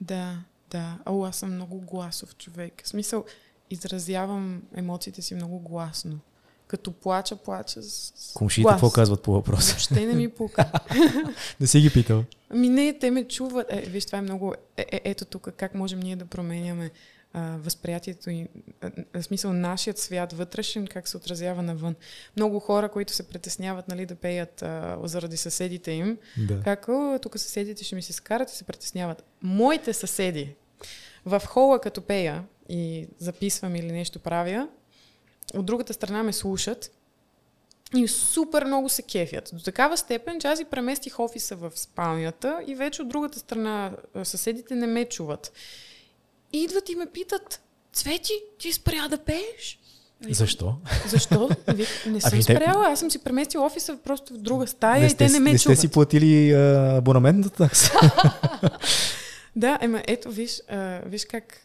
[0.00, 0.38] Да,
[0.70, 0.98] да.
[1.06, 2.82] О, аз съм много гласов човек.
[2.84, 3.24] В смисъл,
[3.70, 6.18] изразявам емоциите си много гласно.
[6.66, 9.72] Като плача, плача с Комшите какво казват по въпроса?
[9.72, 10.72] Въобще не ми пука.
[11.60, 12.24] Не си ги питал.
[12.50, 13.66] Ами не, те ме чуват.
[13.70, 14.54] Е, виж, това е много...
[14.76, 16.90] Е, е, ето тук как можем ние да променяме
[17.36, 18.48] а, възприятието и
[19.14, 21.94] в смисъл нашият свят вътрешен, как се отразява навън.
[22.36, 26.18] Много хора, които се притесняват нали, да пеят а, заради съседите им,
[26.48, 26.60] Да.
[26.60, 29.24] как, о, тук съседите ще ми се скарат и се притесняват.
[29.42, 30.54] Моите съседи
[31.24, 34.68] в хола, като пея и записвам или нещо правя,
[35.54, 36.90] от другата страна ме слушат
[37.96, 39.50] и супер много се кефят.
[39.52, 43.92] До такава степен, че аз и преместих офиса в спалнята и вече от другата страна
[44.24, 45.52] съседите не ме чуват.
[46.52, 47.60] И идват и ме питат,
[47.92, 49.78] Цвети, ти спря да пееш?
[50.30, 50.74] Защо?
[51.08, 51.48] Защо?
[52.06, 55.14] Не съм Ами спряла, аз съм си преместил офиса просто в друга стая не и
[55.14, 55.78] те не ме не чуват.
[55.78, 57.92] сте си платили а, абонаментната такса?
[59.56, 61.60] Да, ема ето, виж, а, виж как...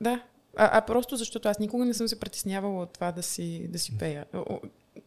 [0.00, 0.20] Да,
[0.56, 3.78] а, а просто защото аз никога не съм се притеснявала от това да си, да
[3.78, 4.24] си пея.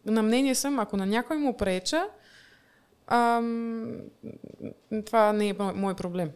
[0.05, 2.05] На мнение съм, ако на някой му преча,
[3.07, 3.91] ам,
[5.05, 6.31] това не е мо- мой проблем.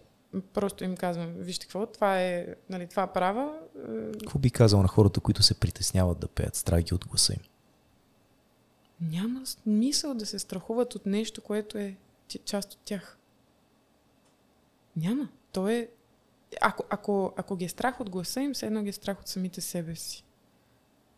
[0.53, 3.59] Просто им казвам, вижте какво, това е, нали, това права.
[3.89, 7.33] е, Какво би казал на хората, които се притесняват да пеят, страх ги от гласа
[7.33, 7.39] им?
[9.01, 11.95] Няма смисъл да се страхуват от нещо, което е
[12.45, 13.17] част от тях.
[14.95, 15.29] Няма.
[15.51, 15.89] То е...
[16.61, 19.27] Ако, ако, ако ги е страх от гласа им, все едно ги е страх от
[19.27, 20.23] самите себе си.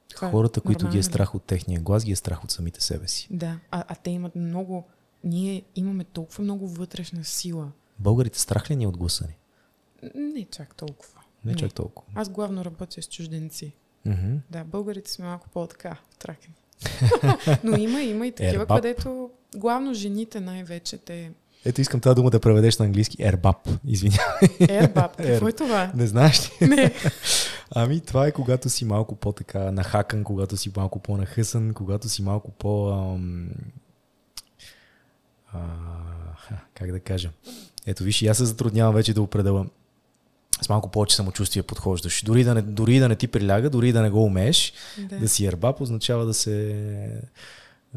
[0.09, 2.81] Това е Хората, които ги е страх от техния глас, ги е страх от самите
[2.81, 3.27] себе си.
[3.31, 3.59] Да.
[3.71, 4.87] А, а те имат много...
[5.23, 7.71] Ние имаме толкова много вътрешна сила.
[8.01, 9.37] Българите страх ли ни от гласа ни?
[10.15, 11.19] Не чак толкова.
[11.45, 12.11] Не, чак толкова.
[12.15, 13.73] Аз главно работя с чужденци.
[14.05, 14.35] Мгм.
[14.49, 16.55] Да, българите сме малко по-така, тракени.
[17.63, 18.77] Но има, има и такива, Ербап.
[18.77, 21.31] където главно жените най-вече те...
[21.65, 23.23] Ето искам тази дума да преведеш на английски.
[23.23, 24.49] Ербап, извинявай.
[24.59, 25.91] Ербаб, какво е това?
[25.95, 26.67] Не знаеш ли?
[26.67, 26.93] Не.
[27.75, 32.51] Ами това е когато си малко по-така нахакан, когато си малко по-нахъсан, когато си малко
[32.51, 32.89] по...
[32.89, 33.49] Ам...
[35.53, 35.59] А,
[36.73, 37.31] как да кажа?
[37.85, 39.65] Ето виж, и аз се затруднявам вече да определя.
[40.61, 42.23] С малко повече самочувствие подхождаш.
[42.23, 45.19] Дори да не, дори да не ти приляга, дори да не го умееш, Да.
[45.19, 46.75] да си ербап означава да се...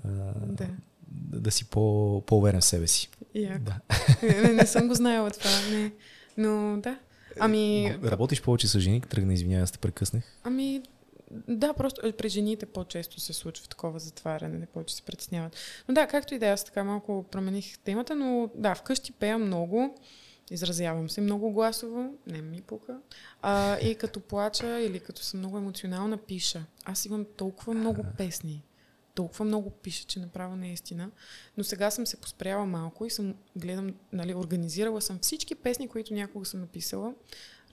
[0.05, 0.09] А,
[0.47, 0.66] Да.
[1.11, 3.09] да, си по, по-уверен в себе си.
[3.35, 3.61] Яко.
[3.65, 3.74] Да.
[4.23, 5.93] Не, не съм го знаела това, не.
[6.36, 6.98] Но да.
[7.40, 10.23] Ами, Работиш повече с жени, тръгна, извинявай, аз те прекъснах.
[10.44, 10.82] ами,
[11.31, 15.57] да, просто при жените по-често се случва такова затваряне, не повече се притесняват.
[15.89, 19.39] Но да, както и да, е, аз така малко промених темата, но да, вкъщи пея
[19.39, 19.99] много,
[20.51, 22.99] изразявам се много гласово, не ми пука.
[23.43, 26.65] А, и като плача или като съм много емоционална, пиша.
[26.85, 28.65] Аз имам толкова много песни
[29.15, 30.77] толкова много пише, че направо не е.
[31.57, 36.15] Но сега съм се поспряла малко и съм гледам, нали, организирала съм всички песни, които
[36.15, 37.15] някога съм написала.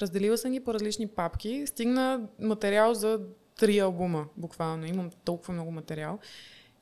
[0.02, 1.64] Разделила съм ги по различни папки.
[1.68, 3.20] Стигна материал за
[3.62, 4.86] три албума, буквално.
[4.86, 6.20] Имам толкова много материал.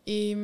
[0.05, 0.35] И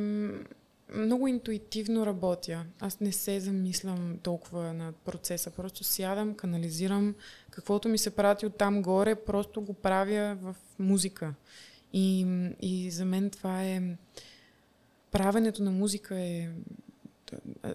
[0.94, 2.66] много интуитивно работя.
[2.80, 5.50] Аз не се замислям толкова на процеса.
[5.50, 7.14] Просто сядам, канализирам
[7.50, 11.34] каквото ми се прати от там горе, просто го правя в музика.
[11.92, 12.26] И,
[12.60, 13.82] и за мен това е...
[15.10, 16.48] Правенето на музика е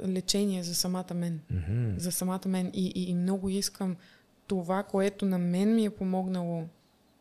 [0.08, 1.40] лечение за самата мен.
[1.54, 1.98] Mm-hmm.
[1.98, 2.72] За самата мен.
[2.74, 3.96] И, и, и много искам
[4.48, 6.64] това, което на мен ми е помогнало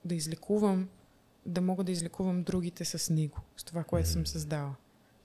[0.05, 0.89] да излекувам,
[1.47, 4.13] да мога да излекувам другите с него, с това, което mm-hmm.
[4.13, 4.75] съм създала.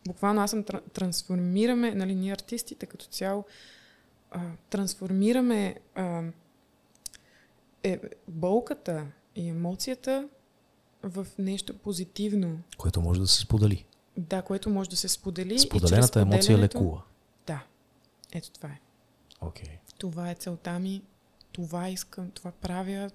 [0.07, 0.63] Буквално аз съм
[0.93, 3.45] трансформираме, нали, ние артистите като цяло,
[4.31, 6.23] а, трансформираме а,
[7.83, 10.29] е, болката и емоцията
[11.03, 12.59] в нещо позитивно.
[12.77, 13.85] Което може да се сподели.
[14.17, 15.59] Да, което може да се сподели.
[15.59, 17.01] Споделената емоция лекува.
[17.47, 17.63] Да.
[18.31, 18.79] Ето това е.
[19.41, 19.69] Okay.
[19.97, 21.01] Това е целта ми.
[21.51, 23.09] Това искам, това правя.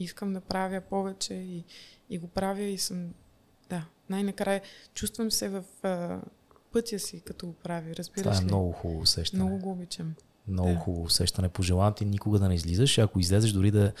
[0.00, 1.64] Искам да правя повече и,
[2.10, 3.08] и го правя и съм...
[3.70, 4.60] Да, най-накрая
[4.94, 6.20] чувствам се в а,
[6.72, 7.94] пътя си, като го правя.
[7.96, 8.44] Разбираш Това е ли?
[8.44, 9.42] много хубаво усещане.
[9.42, 10.14] Много го обичам.
[10.48, 10.78] Много да.
[10.78, 11.48] хубаво усещане.
[11.48, 12.98] Пожелавам ти никога да не излизаш.
[12.98, 13.92] Ако излезеш, дори да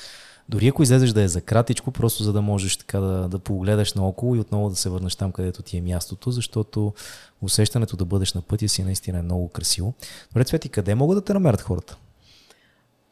[0.50, 3.94] дори ако излезеш да е за кратичко, просто за да можеш така да, да погледаш
[3.94, 6.94] наоколо и отново да се върнеш там, където ти е мястото, защото
[7.42, 9.94] усещането да бъдеш на пътя си наистина е много красиво.
[10.28, 11.96] Добре, Цвети, къде могат да те намерят хората?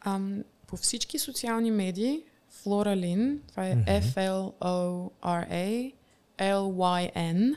[0.01, 2.23] Ам, по всички социални медии,
[2.63, 4.03] Флора Лин, това е mm-hmm.
[4.03, 5.93] F-L-O-R-A,
[6.39, 7.57] L-Y-N.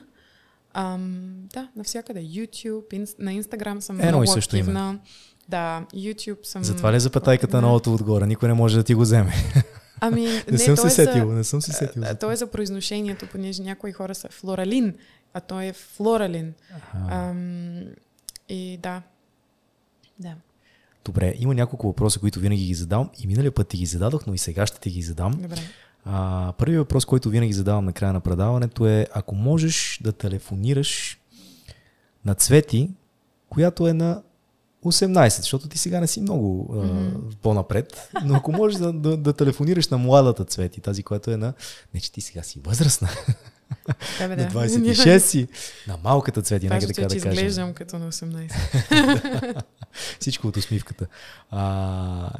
[0.73, 2.19] Ам, да, навсякъде.
[2.19, 4.89] YouTube, инс, на Instagram съм Ено много активна.
[4.89, 4.99] Име.
[5.49, 6.63] Да, YouTube съм...
[6.63, 8.27] Затова ли е запетайката на новото отгоре?
[8.27, 9.33] Никой не може да ти го вземе.
[9.99, 12.03] Ами, не, не съм се сетил, не съм се сетил.
[12.19, 14.93] То е за произношението, понеже някои хора са флоралин,
[15.33, 16.53] а той е флоралин.
[17.09, 17.83] Ам,
[18.49, 19.01] и да.
[20.19, 20.35] Да.
[21.05, 23.09] Добре, има няколко въпроса, които винаги ги задавам.
[23.19, 25.31] И миналия път ти ги зададох, но и сега ще ти ги задам.
[25.31, 25.61] Добре.
[26.05, 31.19] А, първият въпрос, който винаги задавам на края на предаването е, ако можеш да телефонираш
[32.25, 32.89] на Цвети,
[33.49, 34.21] която е на
[34.85, 37.35] 18, защото ти сега не си много mm-hmm.
[37.41, 41.53] по-напред, но ако можеш да, да, да телефонираш на младата Цвети, тази, която е на...
[41.93, 43.09] Не, че ти сега си възрастна.
[44.19, 44.43] Да, бе, да.
[44.43, 45.47] на 26 си,
[45.87, 47.31] на малката Цвети, нека така да кажем.
[47.31, 49.63] изглеждам като на 18.
[50.19, 51.07] Всичко от усмивката.
[51.49, 52.31] А,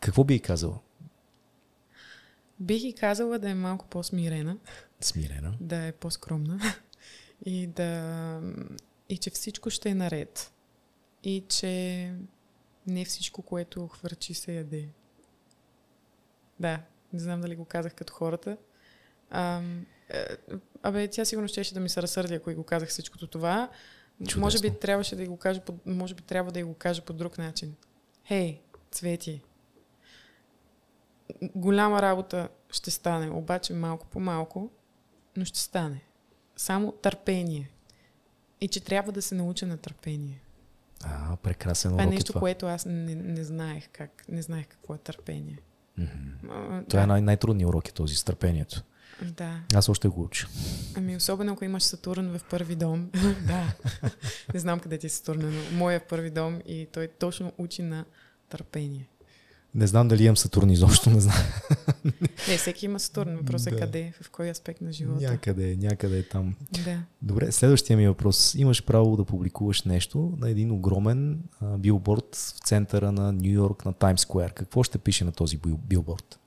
[0.00, 0.78] какво би казала?
[2.60, 4.56] Бих и казала да е малко по-смирена.
[5.00, 5.54] Смирена.
[5.60, 6.60] Да е по-скромна.
[7.46, 8.40] И да...
[9.08, 10.52] И че всичко ще е наред
[11.24, 12.12] и че
[12.86, 14.88] не всичко, което хвърчи, се яде.
[16.60, 16.80] Да,
[17.12, 18.56] не знам дали го казах като хората.
[19.30, 19.62] А, е,
[20.82, 23.68] абе, тя сигурно щеше да ми се разсърди, ако и го казах всичкото това.
[24.18, 24.40] Чудесно.
[24.40, 27.38] Може би трябваше да го кажа, по, може би трябва да го кажа по друг
[27.38, 27.74] начин.
[28.26, 28.60] Хей,
[28.90, 29.42] Цвети,
[31.54, 34.70] голяма работа ще стане, обаче малко по малко,
[35.36, 36.02] но ще стане.
[36.56, 37.70] Само търпение.
[38.60, 40.40] И че трябва да се науча на търпение.
[41.04, 42.40] А, прекрасен урок това е нещо, това.
[42.40, 45.58] което аз не, не знаех как, не знаех какво е търпение.
[45.98, 46.34] Mm-hmm.
[46.50, 47.02] А, това е да.
[47.02, 48.82] е най- най-трудният урок е този, с търпението.
[49.22, 49.60] Да.
[49.74, 50.48] Аз още го уча.
[50.94, 53.10] Ами, особено ако имаш Сатурн в първи дом.
[53.46, 53.74] да.
[54.54, 57.82] не знам къде ти е Сатурн, но моя в първи дом и той точно учи
[57.82, 58.04] на
[58.48, 59.08] търпение.
[59.74, 61.36] Не знам дали имам Сатурн изобщо, не знам.
[62.48, 63.36] не, всеки има Сатурн.
[63.36, 63.80] Въпросът е да.
[63.80, 65.30] къде, в кой аспект на живота.
[65.30, 66.54] Някъде, някъде е там.
[66.84, 66.98] Да.
[67.22, 68.54] Добре, следващия ми въпрос.
[68.54, 73.84] Имаш право да публикуваш нещо на един огромен а, билборд в центъра на Нью Йорк,
[73.84, 74.52] на Таймс Сквер.
[74.52, 76.38] Какво ще пише на този билборд?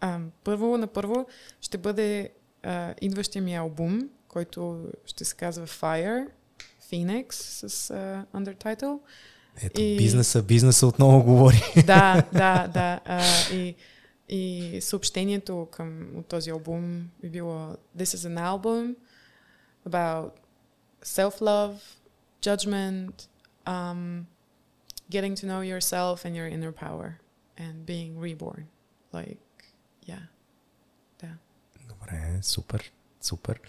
[0.00, 1.26] А, първо, на първо
[1.60, 2.30] ще бъде
[2.62, 6.26] а, идващия ми албум, който ще се казва Fire,
[6.90, 8.98] Phoenix с а, undertitle.
[9.62, 9.96] Ето, и...
[9.96, 11.62] бизнеса, бизнеса отново говори.
[11.86, 13.00] Да, да, да.
[13.04, 13.74] А, и,
[14.28, 18.96] и съобщението към от този албум би било This is an album
[19.88, 20.30] about
[21.02, 21.74] self-love,
[22.42, 23.28] judgment,
[23.66, 24.26] um,
[25.10, 27.08] getting to know yourself and your inner power
[27.56, 28.64] and being reborn.
[29.12, 29.38] Like,
[30.08, 30.20] yeah.
[31.20, 31.28] Да.
[31.88, 33.60] Добре, супер, супер.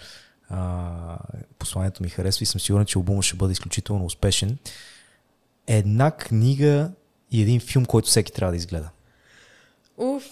[0.49, 1.17] А,
[1.59, 4.57] посланието ми харесва и съм сигурен, че албумът ще бъде изключително успешен
[5.69, 6.91] една книга
[7.31, 8.89] и един филм, който всеки трябва да изгледа?
[9.97, 10.23] Уф,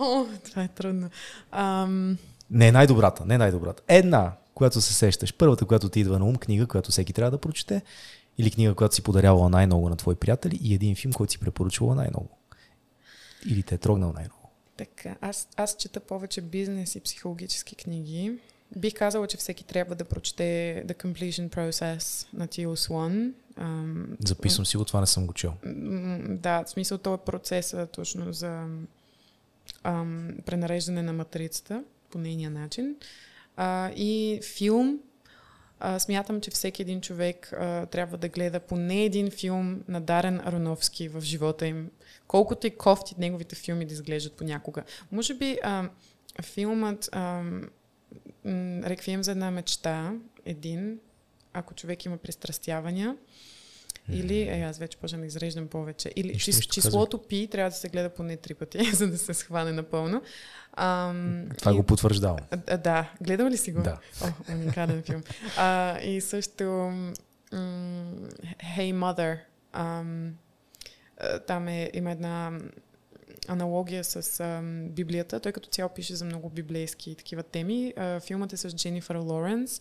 [0.00, 1.10] о, това е трудно.
[1.52, 2.18] Ам...
[2.50, 3.82] Не е най-добрата, не е най-добрата.
[3.88, 5.34] Една, която се сещаш.
[5.34, 7.82] Първата, която ти идва на ум, книга, която всеки трябва да прочете.
[8.38, 10.58] Или книга, която си подарявала най-много на твои приятели.
[10.62, 12.28] И един филм, който си препоръчвала най-много.
[13.46, 14.43] Или те е трогнал най-много.
[14.76, 18.38] Така, аз, аз чета повече бизнес и психологически книги.
[18.76, 20.42] Бих казала, че всеки трябва да прочете
[20.86, 23.34] The Completion Process на Тил Слон.
[24.26, 25.54] Записвам си го, това не съм го чел.
[26.28, 28.66] Да, в смисъл това е процеса точно за
[29.84, 32.96] ам, пренареждане на матрицата по нейния начин.
[33.56, 35.00] А, и филм.
[35.80, 40.40] А, смятам, че всеки един човек а, трябва да гледа поне един филм на Дарен
[40.40, 41.90] Ароновски в живота им.
[42.26, 44.82] Колкото и кофти неговите филми да изглеждат понякога.
[45.12, 45.88] Може би а,
[46.42, 47.42] филмът а,
[48.84, 50.12] Реквием за една мечта,
[50.44, 50.98] един,
[51.52, 53.16] ако човек има пристрастявания,
[54.08, 56.12] или, е, аз вече почвам да изреждам повече.
[56.16, 59.18] Или нищо, чис, нищо числото пи трябва да се гледа поне три пъти, за да
[59.18, 60.22] се схване напълно.
[60.76, 62.38] Ам, Това и, го потвърждавам.
[62.66, 63.82] А, да, гледал ли си го?
[63.82, 63.98] Да.
[64.22, 65.22] О, уникален филм.
[65.58, 67.12] А, и също м-
[68.76, 69.38] Hey Mother.
[69.72, 70.34] Ам,
[71.46, 72.58] там е, има една
[73.48, 75.40] аналогия с а, Библията.
[75.40, 77.94] Той като цяло пише за много библейски такива теми.
[77.96, 79.80] А, филмът е с Дженнифър Лоренс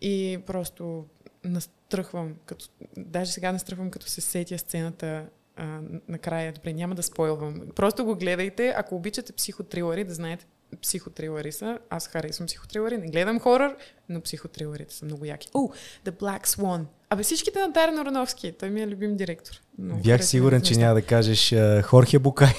[0.00, 1.06] и просто
[1.44, 2.66] настръхвам, като,
[2.96, 5.26] даже сега настръхвам, като се сетя сцената
[5.56, 6.52] а, накрая.
[6.52, 7.62] Добре, няма да спойлвам.
[7.74, 8.74] Просто го гледайте.
[8.76, 10.46] Ако обичате психотрилъри, да знаете,
[10.82, 11.78] психотрилъри са.
[11.90, 13.76] Аз харесвам психотрилъри, не гледам хорър,
[14.08, 15.48] но психотрилърите са много яки.
[15.54, 15.68] О,
[16.04, 16.84] The Black Swan.
[17.12, 18.52] Абе всичките на Дарен Ароновски.
[18.52, 19.52] Той ми е любим директор.
[19.78, 22.52] Много Бях сигурен, че няма да кажеш Хорхе Букай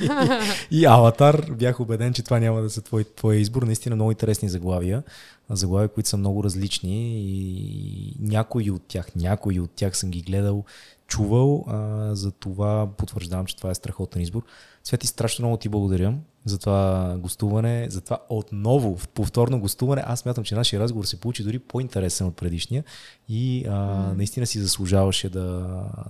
[0.70, 1.46] и Аватар.
[1.50, 3.62] Бях убеден, че това няма да са твой, твой избор.
[3.62, 5.02] Наистина много интересни заглавия.
[5.50, 10.64] Заглавия, които са много различни и някои от тях, някои от тях съм ги гледал,
[11.06, 11.64] чувал.
[11.68, 14.42] А, за това потвърждавам, че това е страхотен избор.
[14.84, 16.14] Свети, страшно много ти благодаря
[16.44, 20.02] за това гостуване, за това отново повторно гостуване.
[20.06, 22.84] Аз мятам, че нашия разговор се получи дори по-интересен от предишния
[23.28, 24.16] и а, mm.
[24.16, 25.40] наистина си заслужаваше да,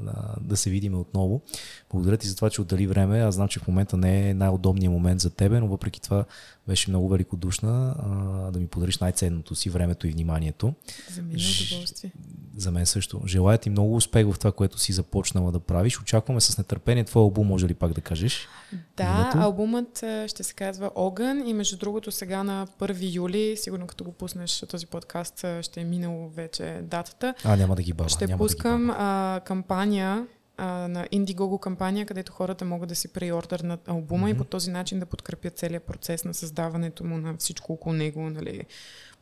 [0.00, 1.42] да, да се видим отново.
[1.90, 3.20] Благодаря ти за това, че отдали време.
[3.20, 6.24] Аз знам, че в момента не е най-удобният момент за тебе, но въпреки това
[6.68, 10.74] беше много великодушна а, да ми подариш най-ценното си времето и вниманието.
[11.10, 12.12] За мен е удоволствие.
[12.56, 13.20] За мен също.
[13.26, 16.00] Желая ти много успех в това, което си започнала да правиш.
[16.00, 18.48] Очакваме с нетърпение твой албум, може ли пак да кажеш?
[18.96, 19.38] Да, името?
[19.38, 24.12] албумът ще се казва Огън и между другото сега на 1 юли, сигурно като го
[24.12, 27.34] пуснеш този подкаст, ще е минало вече датата.
[27.44, 28.08] А, няма да ги бава.
[28.08, 30.26] Ще няма пускам да ги а, кампания
[30.56, 34.34] а, на Indiegogo кампания, където хората могат да си преордърнат албума mm-hmm.
[34.34, 38.20] и по този начин да подкрепят целият процес на създаването му на всичко около него,
[38.20, 38.64] нали,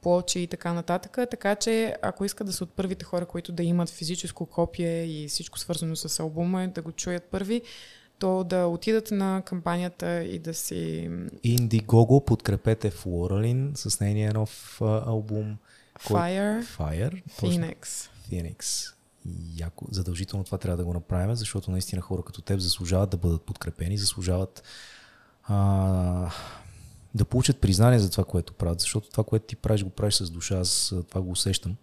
[0.03, 1.19] плочи и така нататък.
[1.31, 5.29] Така че, ако искат да са от първите хора, които да имат физическо копие и
[5.29, 7.63] всичко свързано с албума, да го чуят първи,
[8.21, 11.11] то да отидат на кампанията и да си...
[11.45, 15.57] Indiegogo, подкрепете Флоралин с нейния нов а, албум.
[16.05, 16.65] Fire.
[16.79, 17.23] Fire.
[17.41, 18.09] Phoenix.
[18.31, 18.93] Phoenix.
[19.57, 19.87] Яко.
[19.91, 23.99] Задължително това трябва да го направим, защото наистина хора като теб заслужават да бъдат подкрепени,
[23.99, 24.63] заслужават
[25.45, 26.31] а,
[27.15, 30.31] да получат признание за това, което правят, защото това, което ти правиш, го правиш с
[30.31, 31.77] душа, аз това го усещам.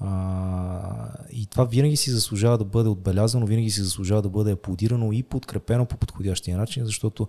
[0.00, 5.12] А, и това винаги си заслужава да бъде отбелязано, винаги си заслужава да бъде аплодирано
[5.12, 7.28] и подкрепено по подходящия начин, защото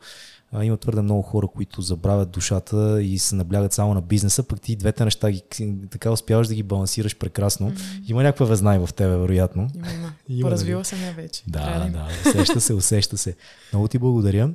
[0.52, 4.61] а, има твърде много хора, които забравят душата и се наблягат само на бизнеса, пък
[4.61, 5.41] ти двете неща ги,
[5.89, 7.72] така успяваш да ги балансираш прекрасно.
[7.72, 8.10] Mm-hmm.
[8.10, 9.69] Има някаква везнай в тебе, вероятно.
[9.76, 10.14] Има, има.
[10.30, 11.44] има Поразвила се ме вече.
[11.48, 13.35] Да, да, да, усеща се, усеща се.
[13.73, 14.53] Много ти благодаря.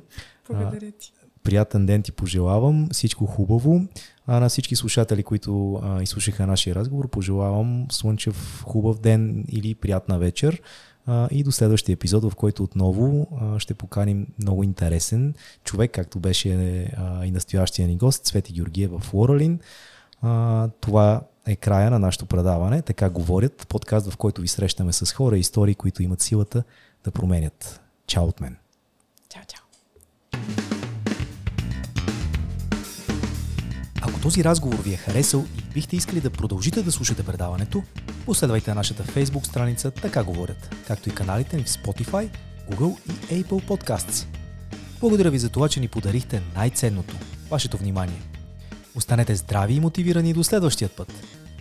[0.49, 1.13] Благодаря ти.
[1.43, 3.81] Приятен ден ти пожелавам, всичко хубаво.
[4.27, 10.19] А на всички слушатели, които а, изслушаха нашия разговор, пожелавам слънчев хубав ден или приятна
[10.19, 10.61] вечер.
[11.05, 15.33] А, и до следващия епизод, в който отново а, ще поканим много интересен
[15.63, 19.59] човек, както беше а, и настоящия ни гост, Цвети Георгиев в Лоралин.
[20.21, 22.81] А, това е края на нашето предаване.
[22.81, 23.67] Така говорят.
[23.69, 26.63] Подкаст, в който ви срещаме с хора и истории, които имат силата
[27.03, 27.81] да променят.
[28.07, 28.57] Чао от мен.
[34.23, 37.83] Този разговор ви е харесал и бихте искали да продължите да слушате предаването,
[38.25, 42.29] последвайте нашата Facebook страница Така говорят, както и каналите ни в Spotify,
[42.71, 42.97] Google
[43.31, 44.27] и Apple Podcasts.
[44.99, 47.15] Благодаря ви за това, че ни подарихте най-ценното–
[47.49, 48.21] вашето внимание.
[48.95, 51.13] Останете здрави и мотивирани до следващия път.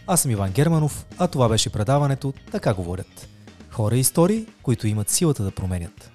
[0.06, 3.28] Аз съм Иван Германов, а това беше предаването Така говорят.
[3.70, 6.11] Хора и истории, които имат силата да променят.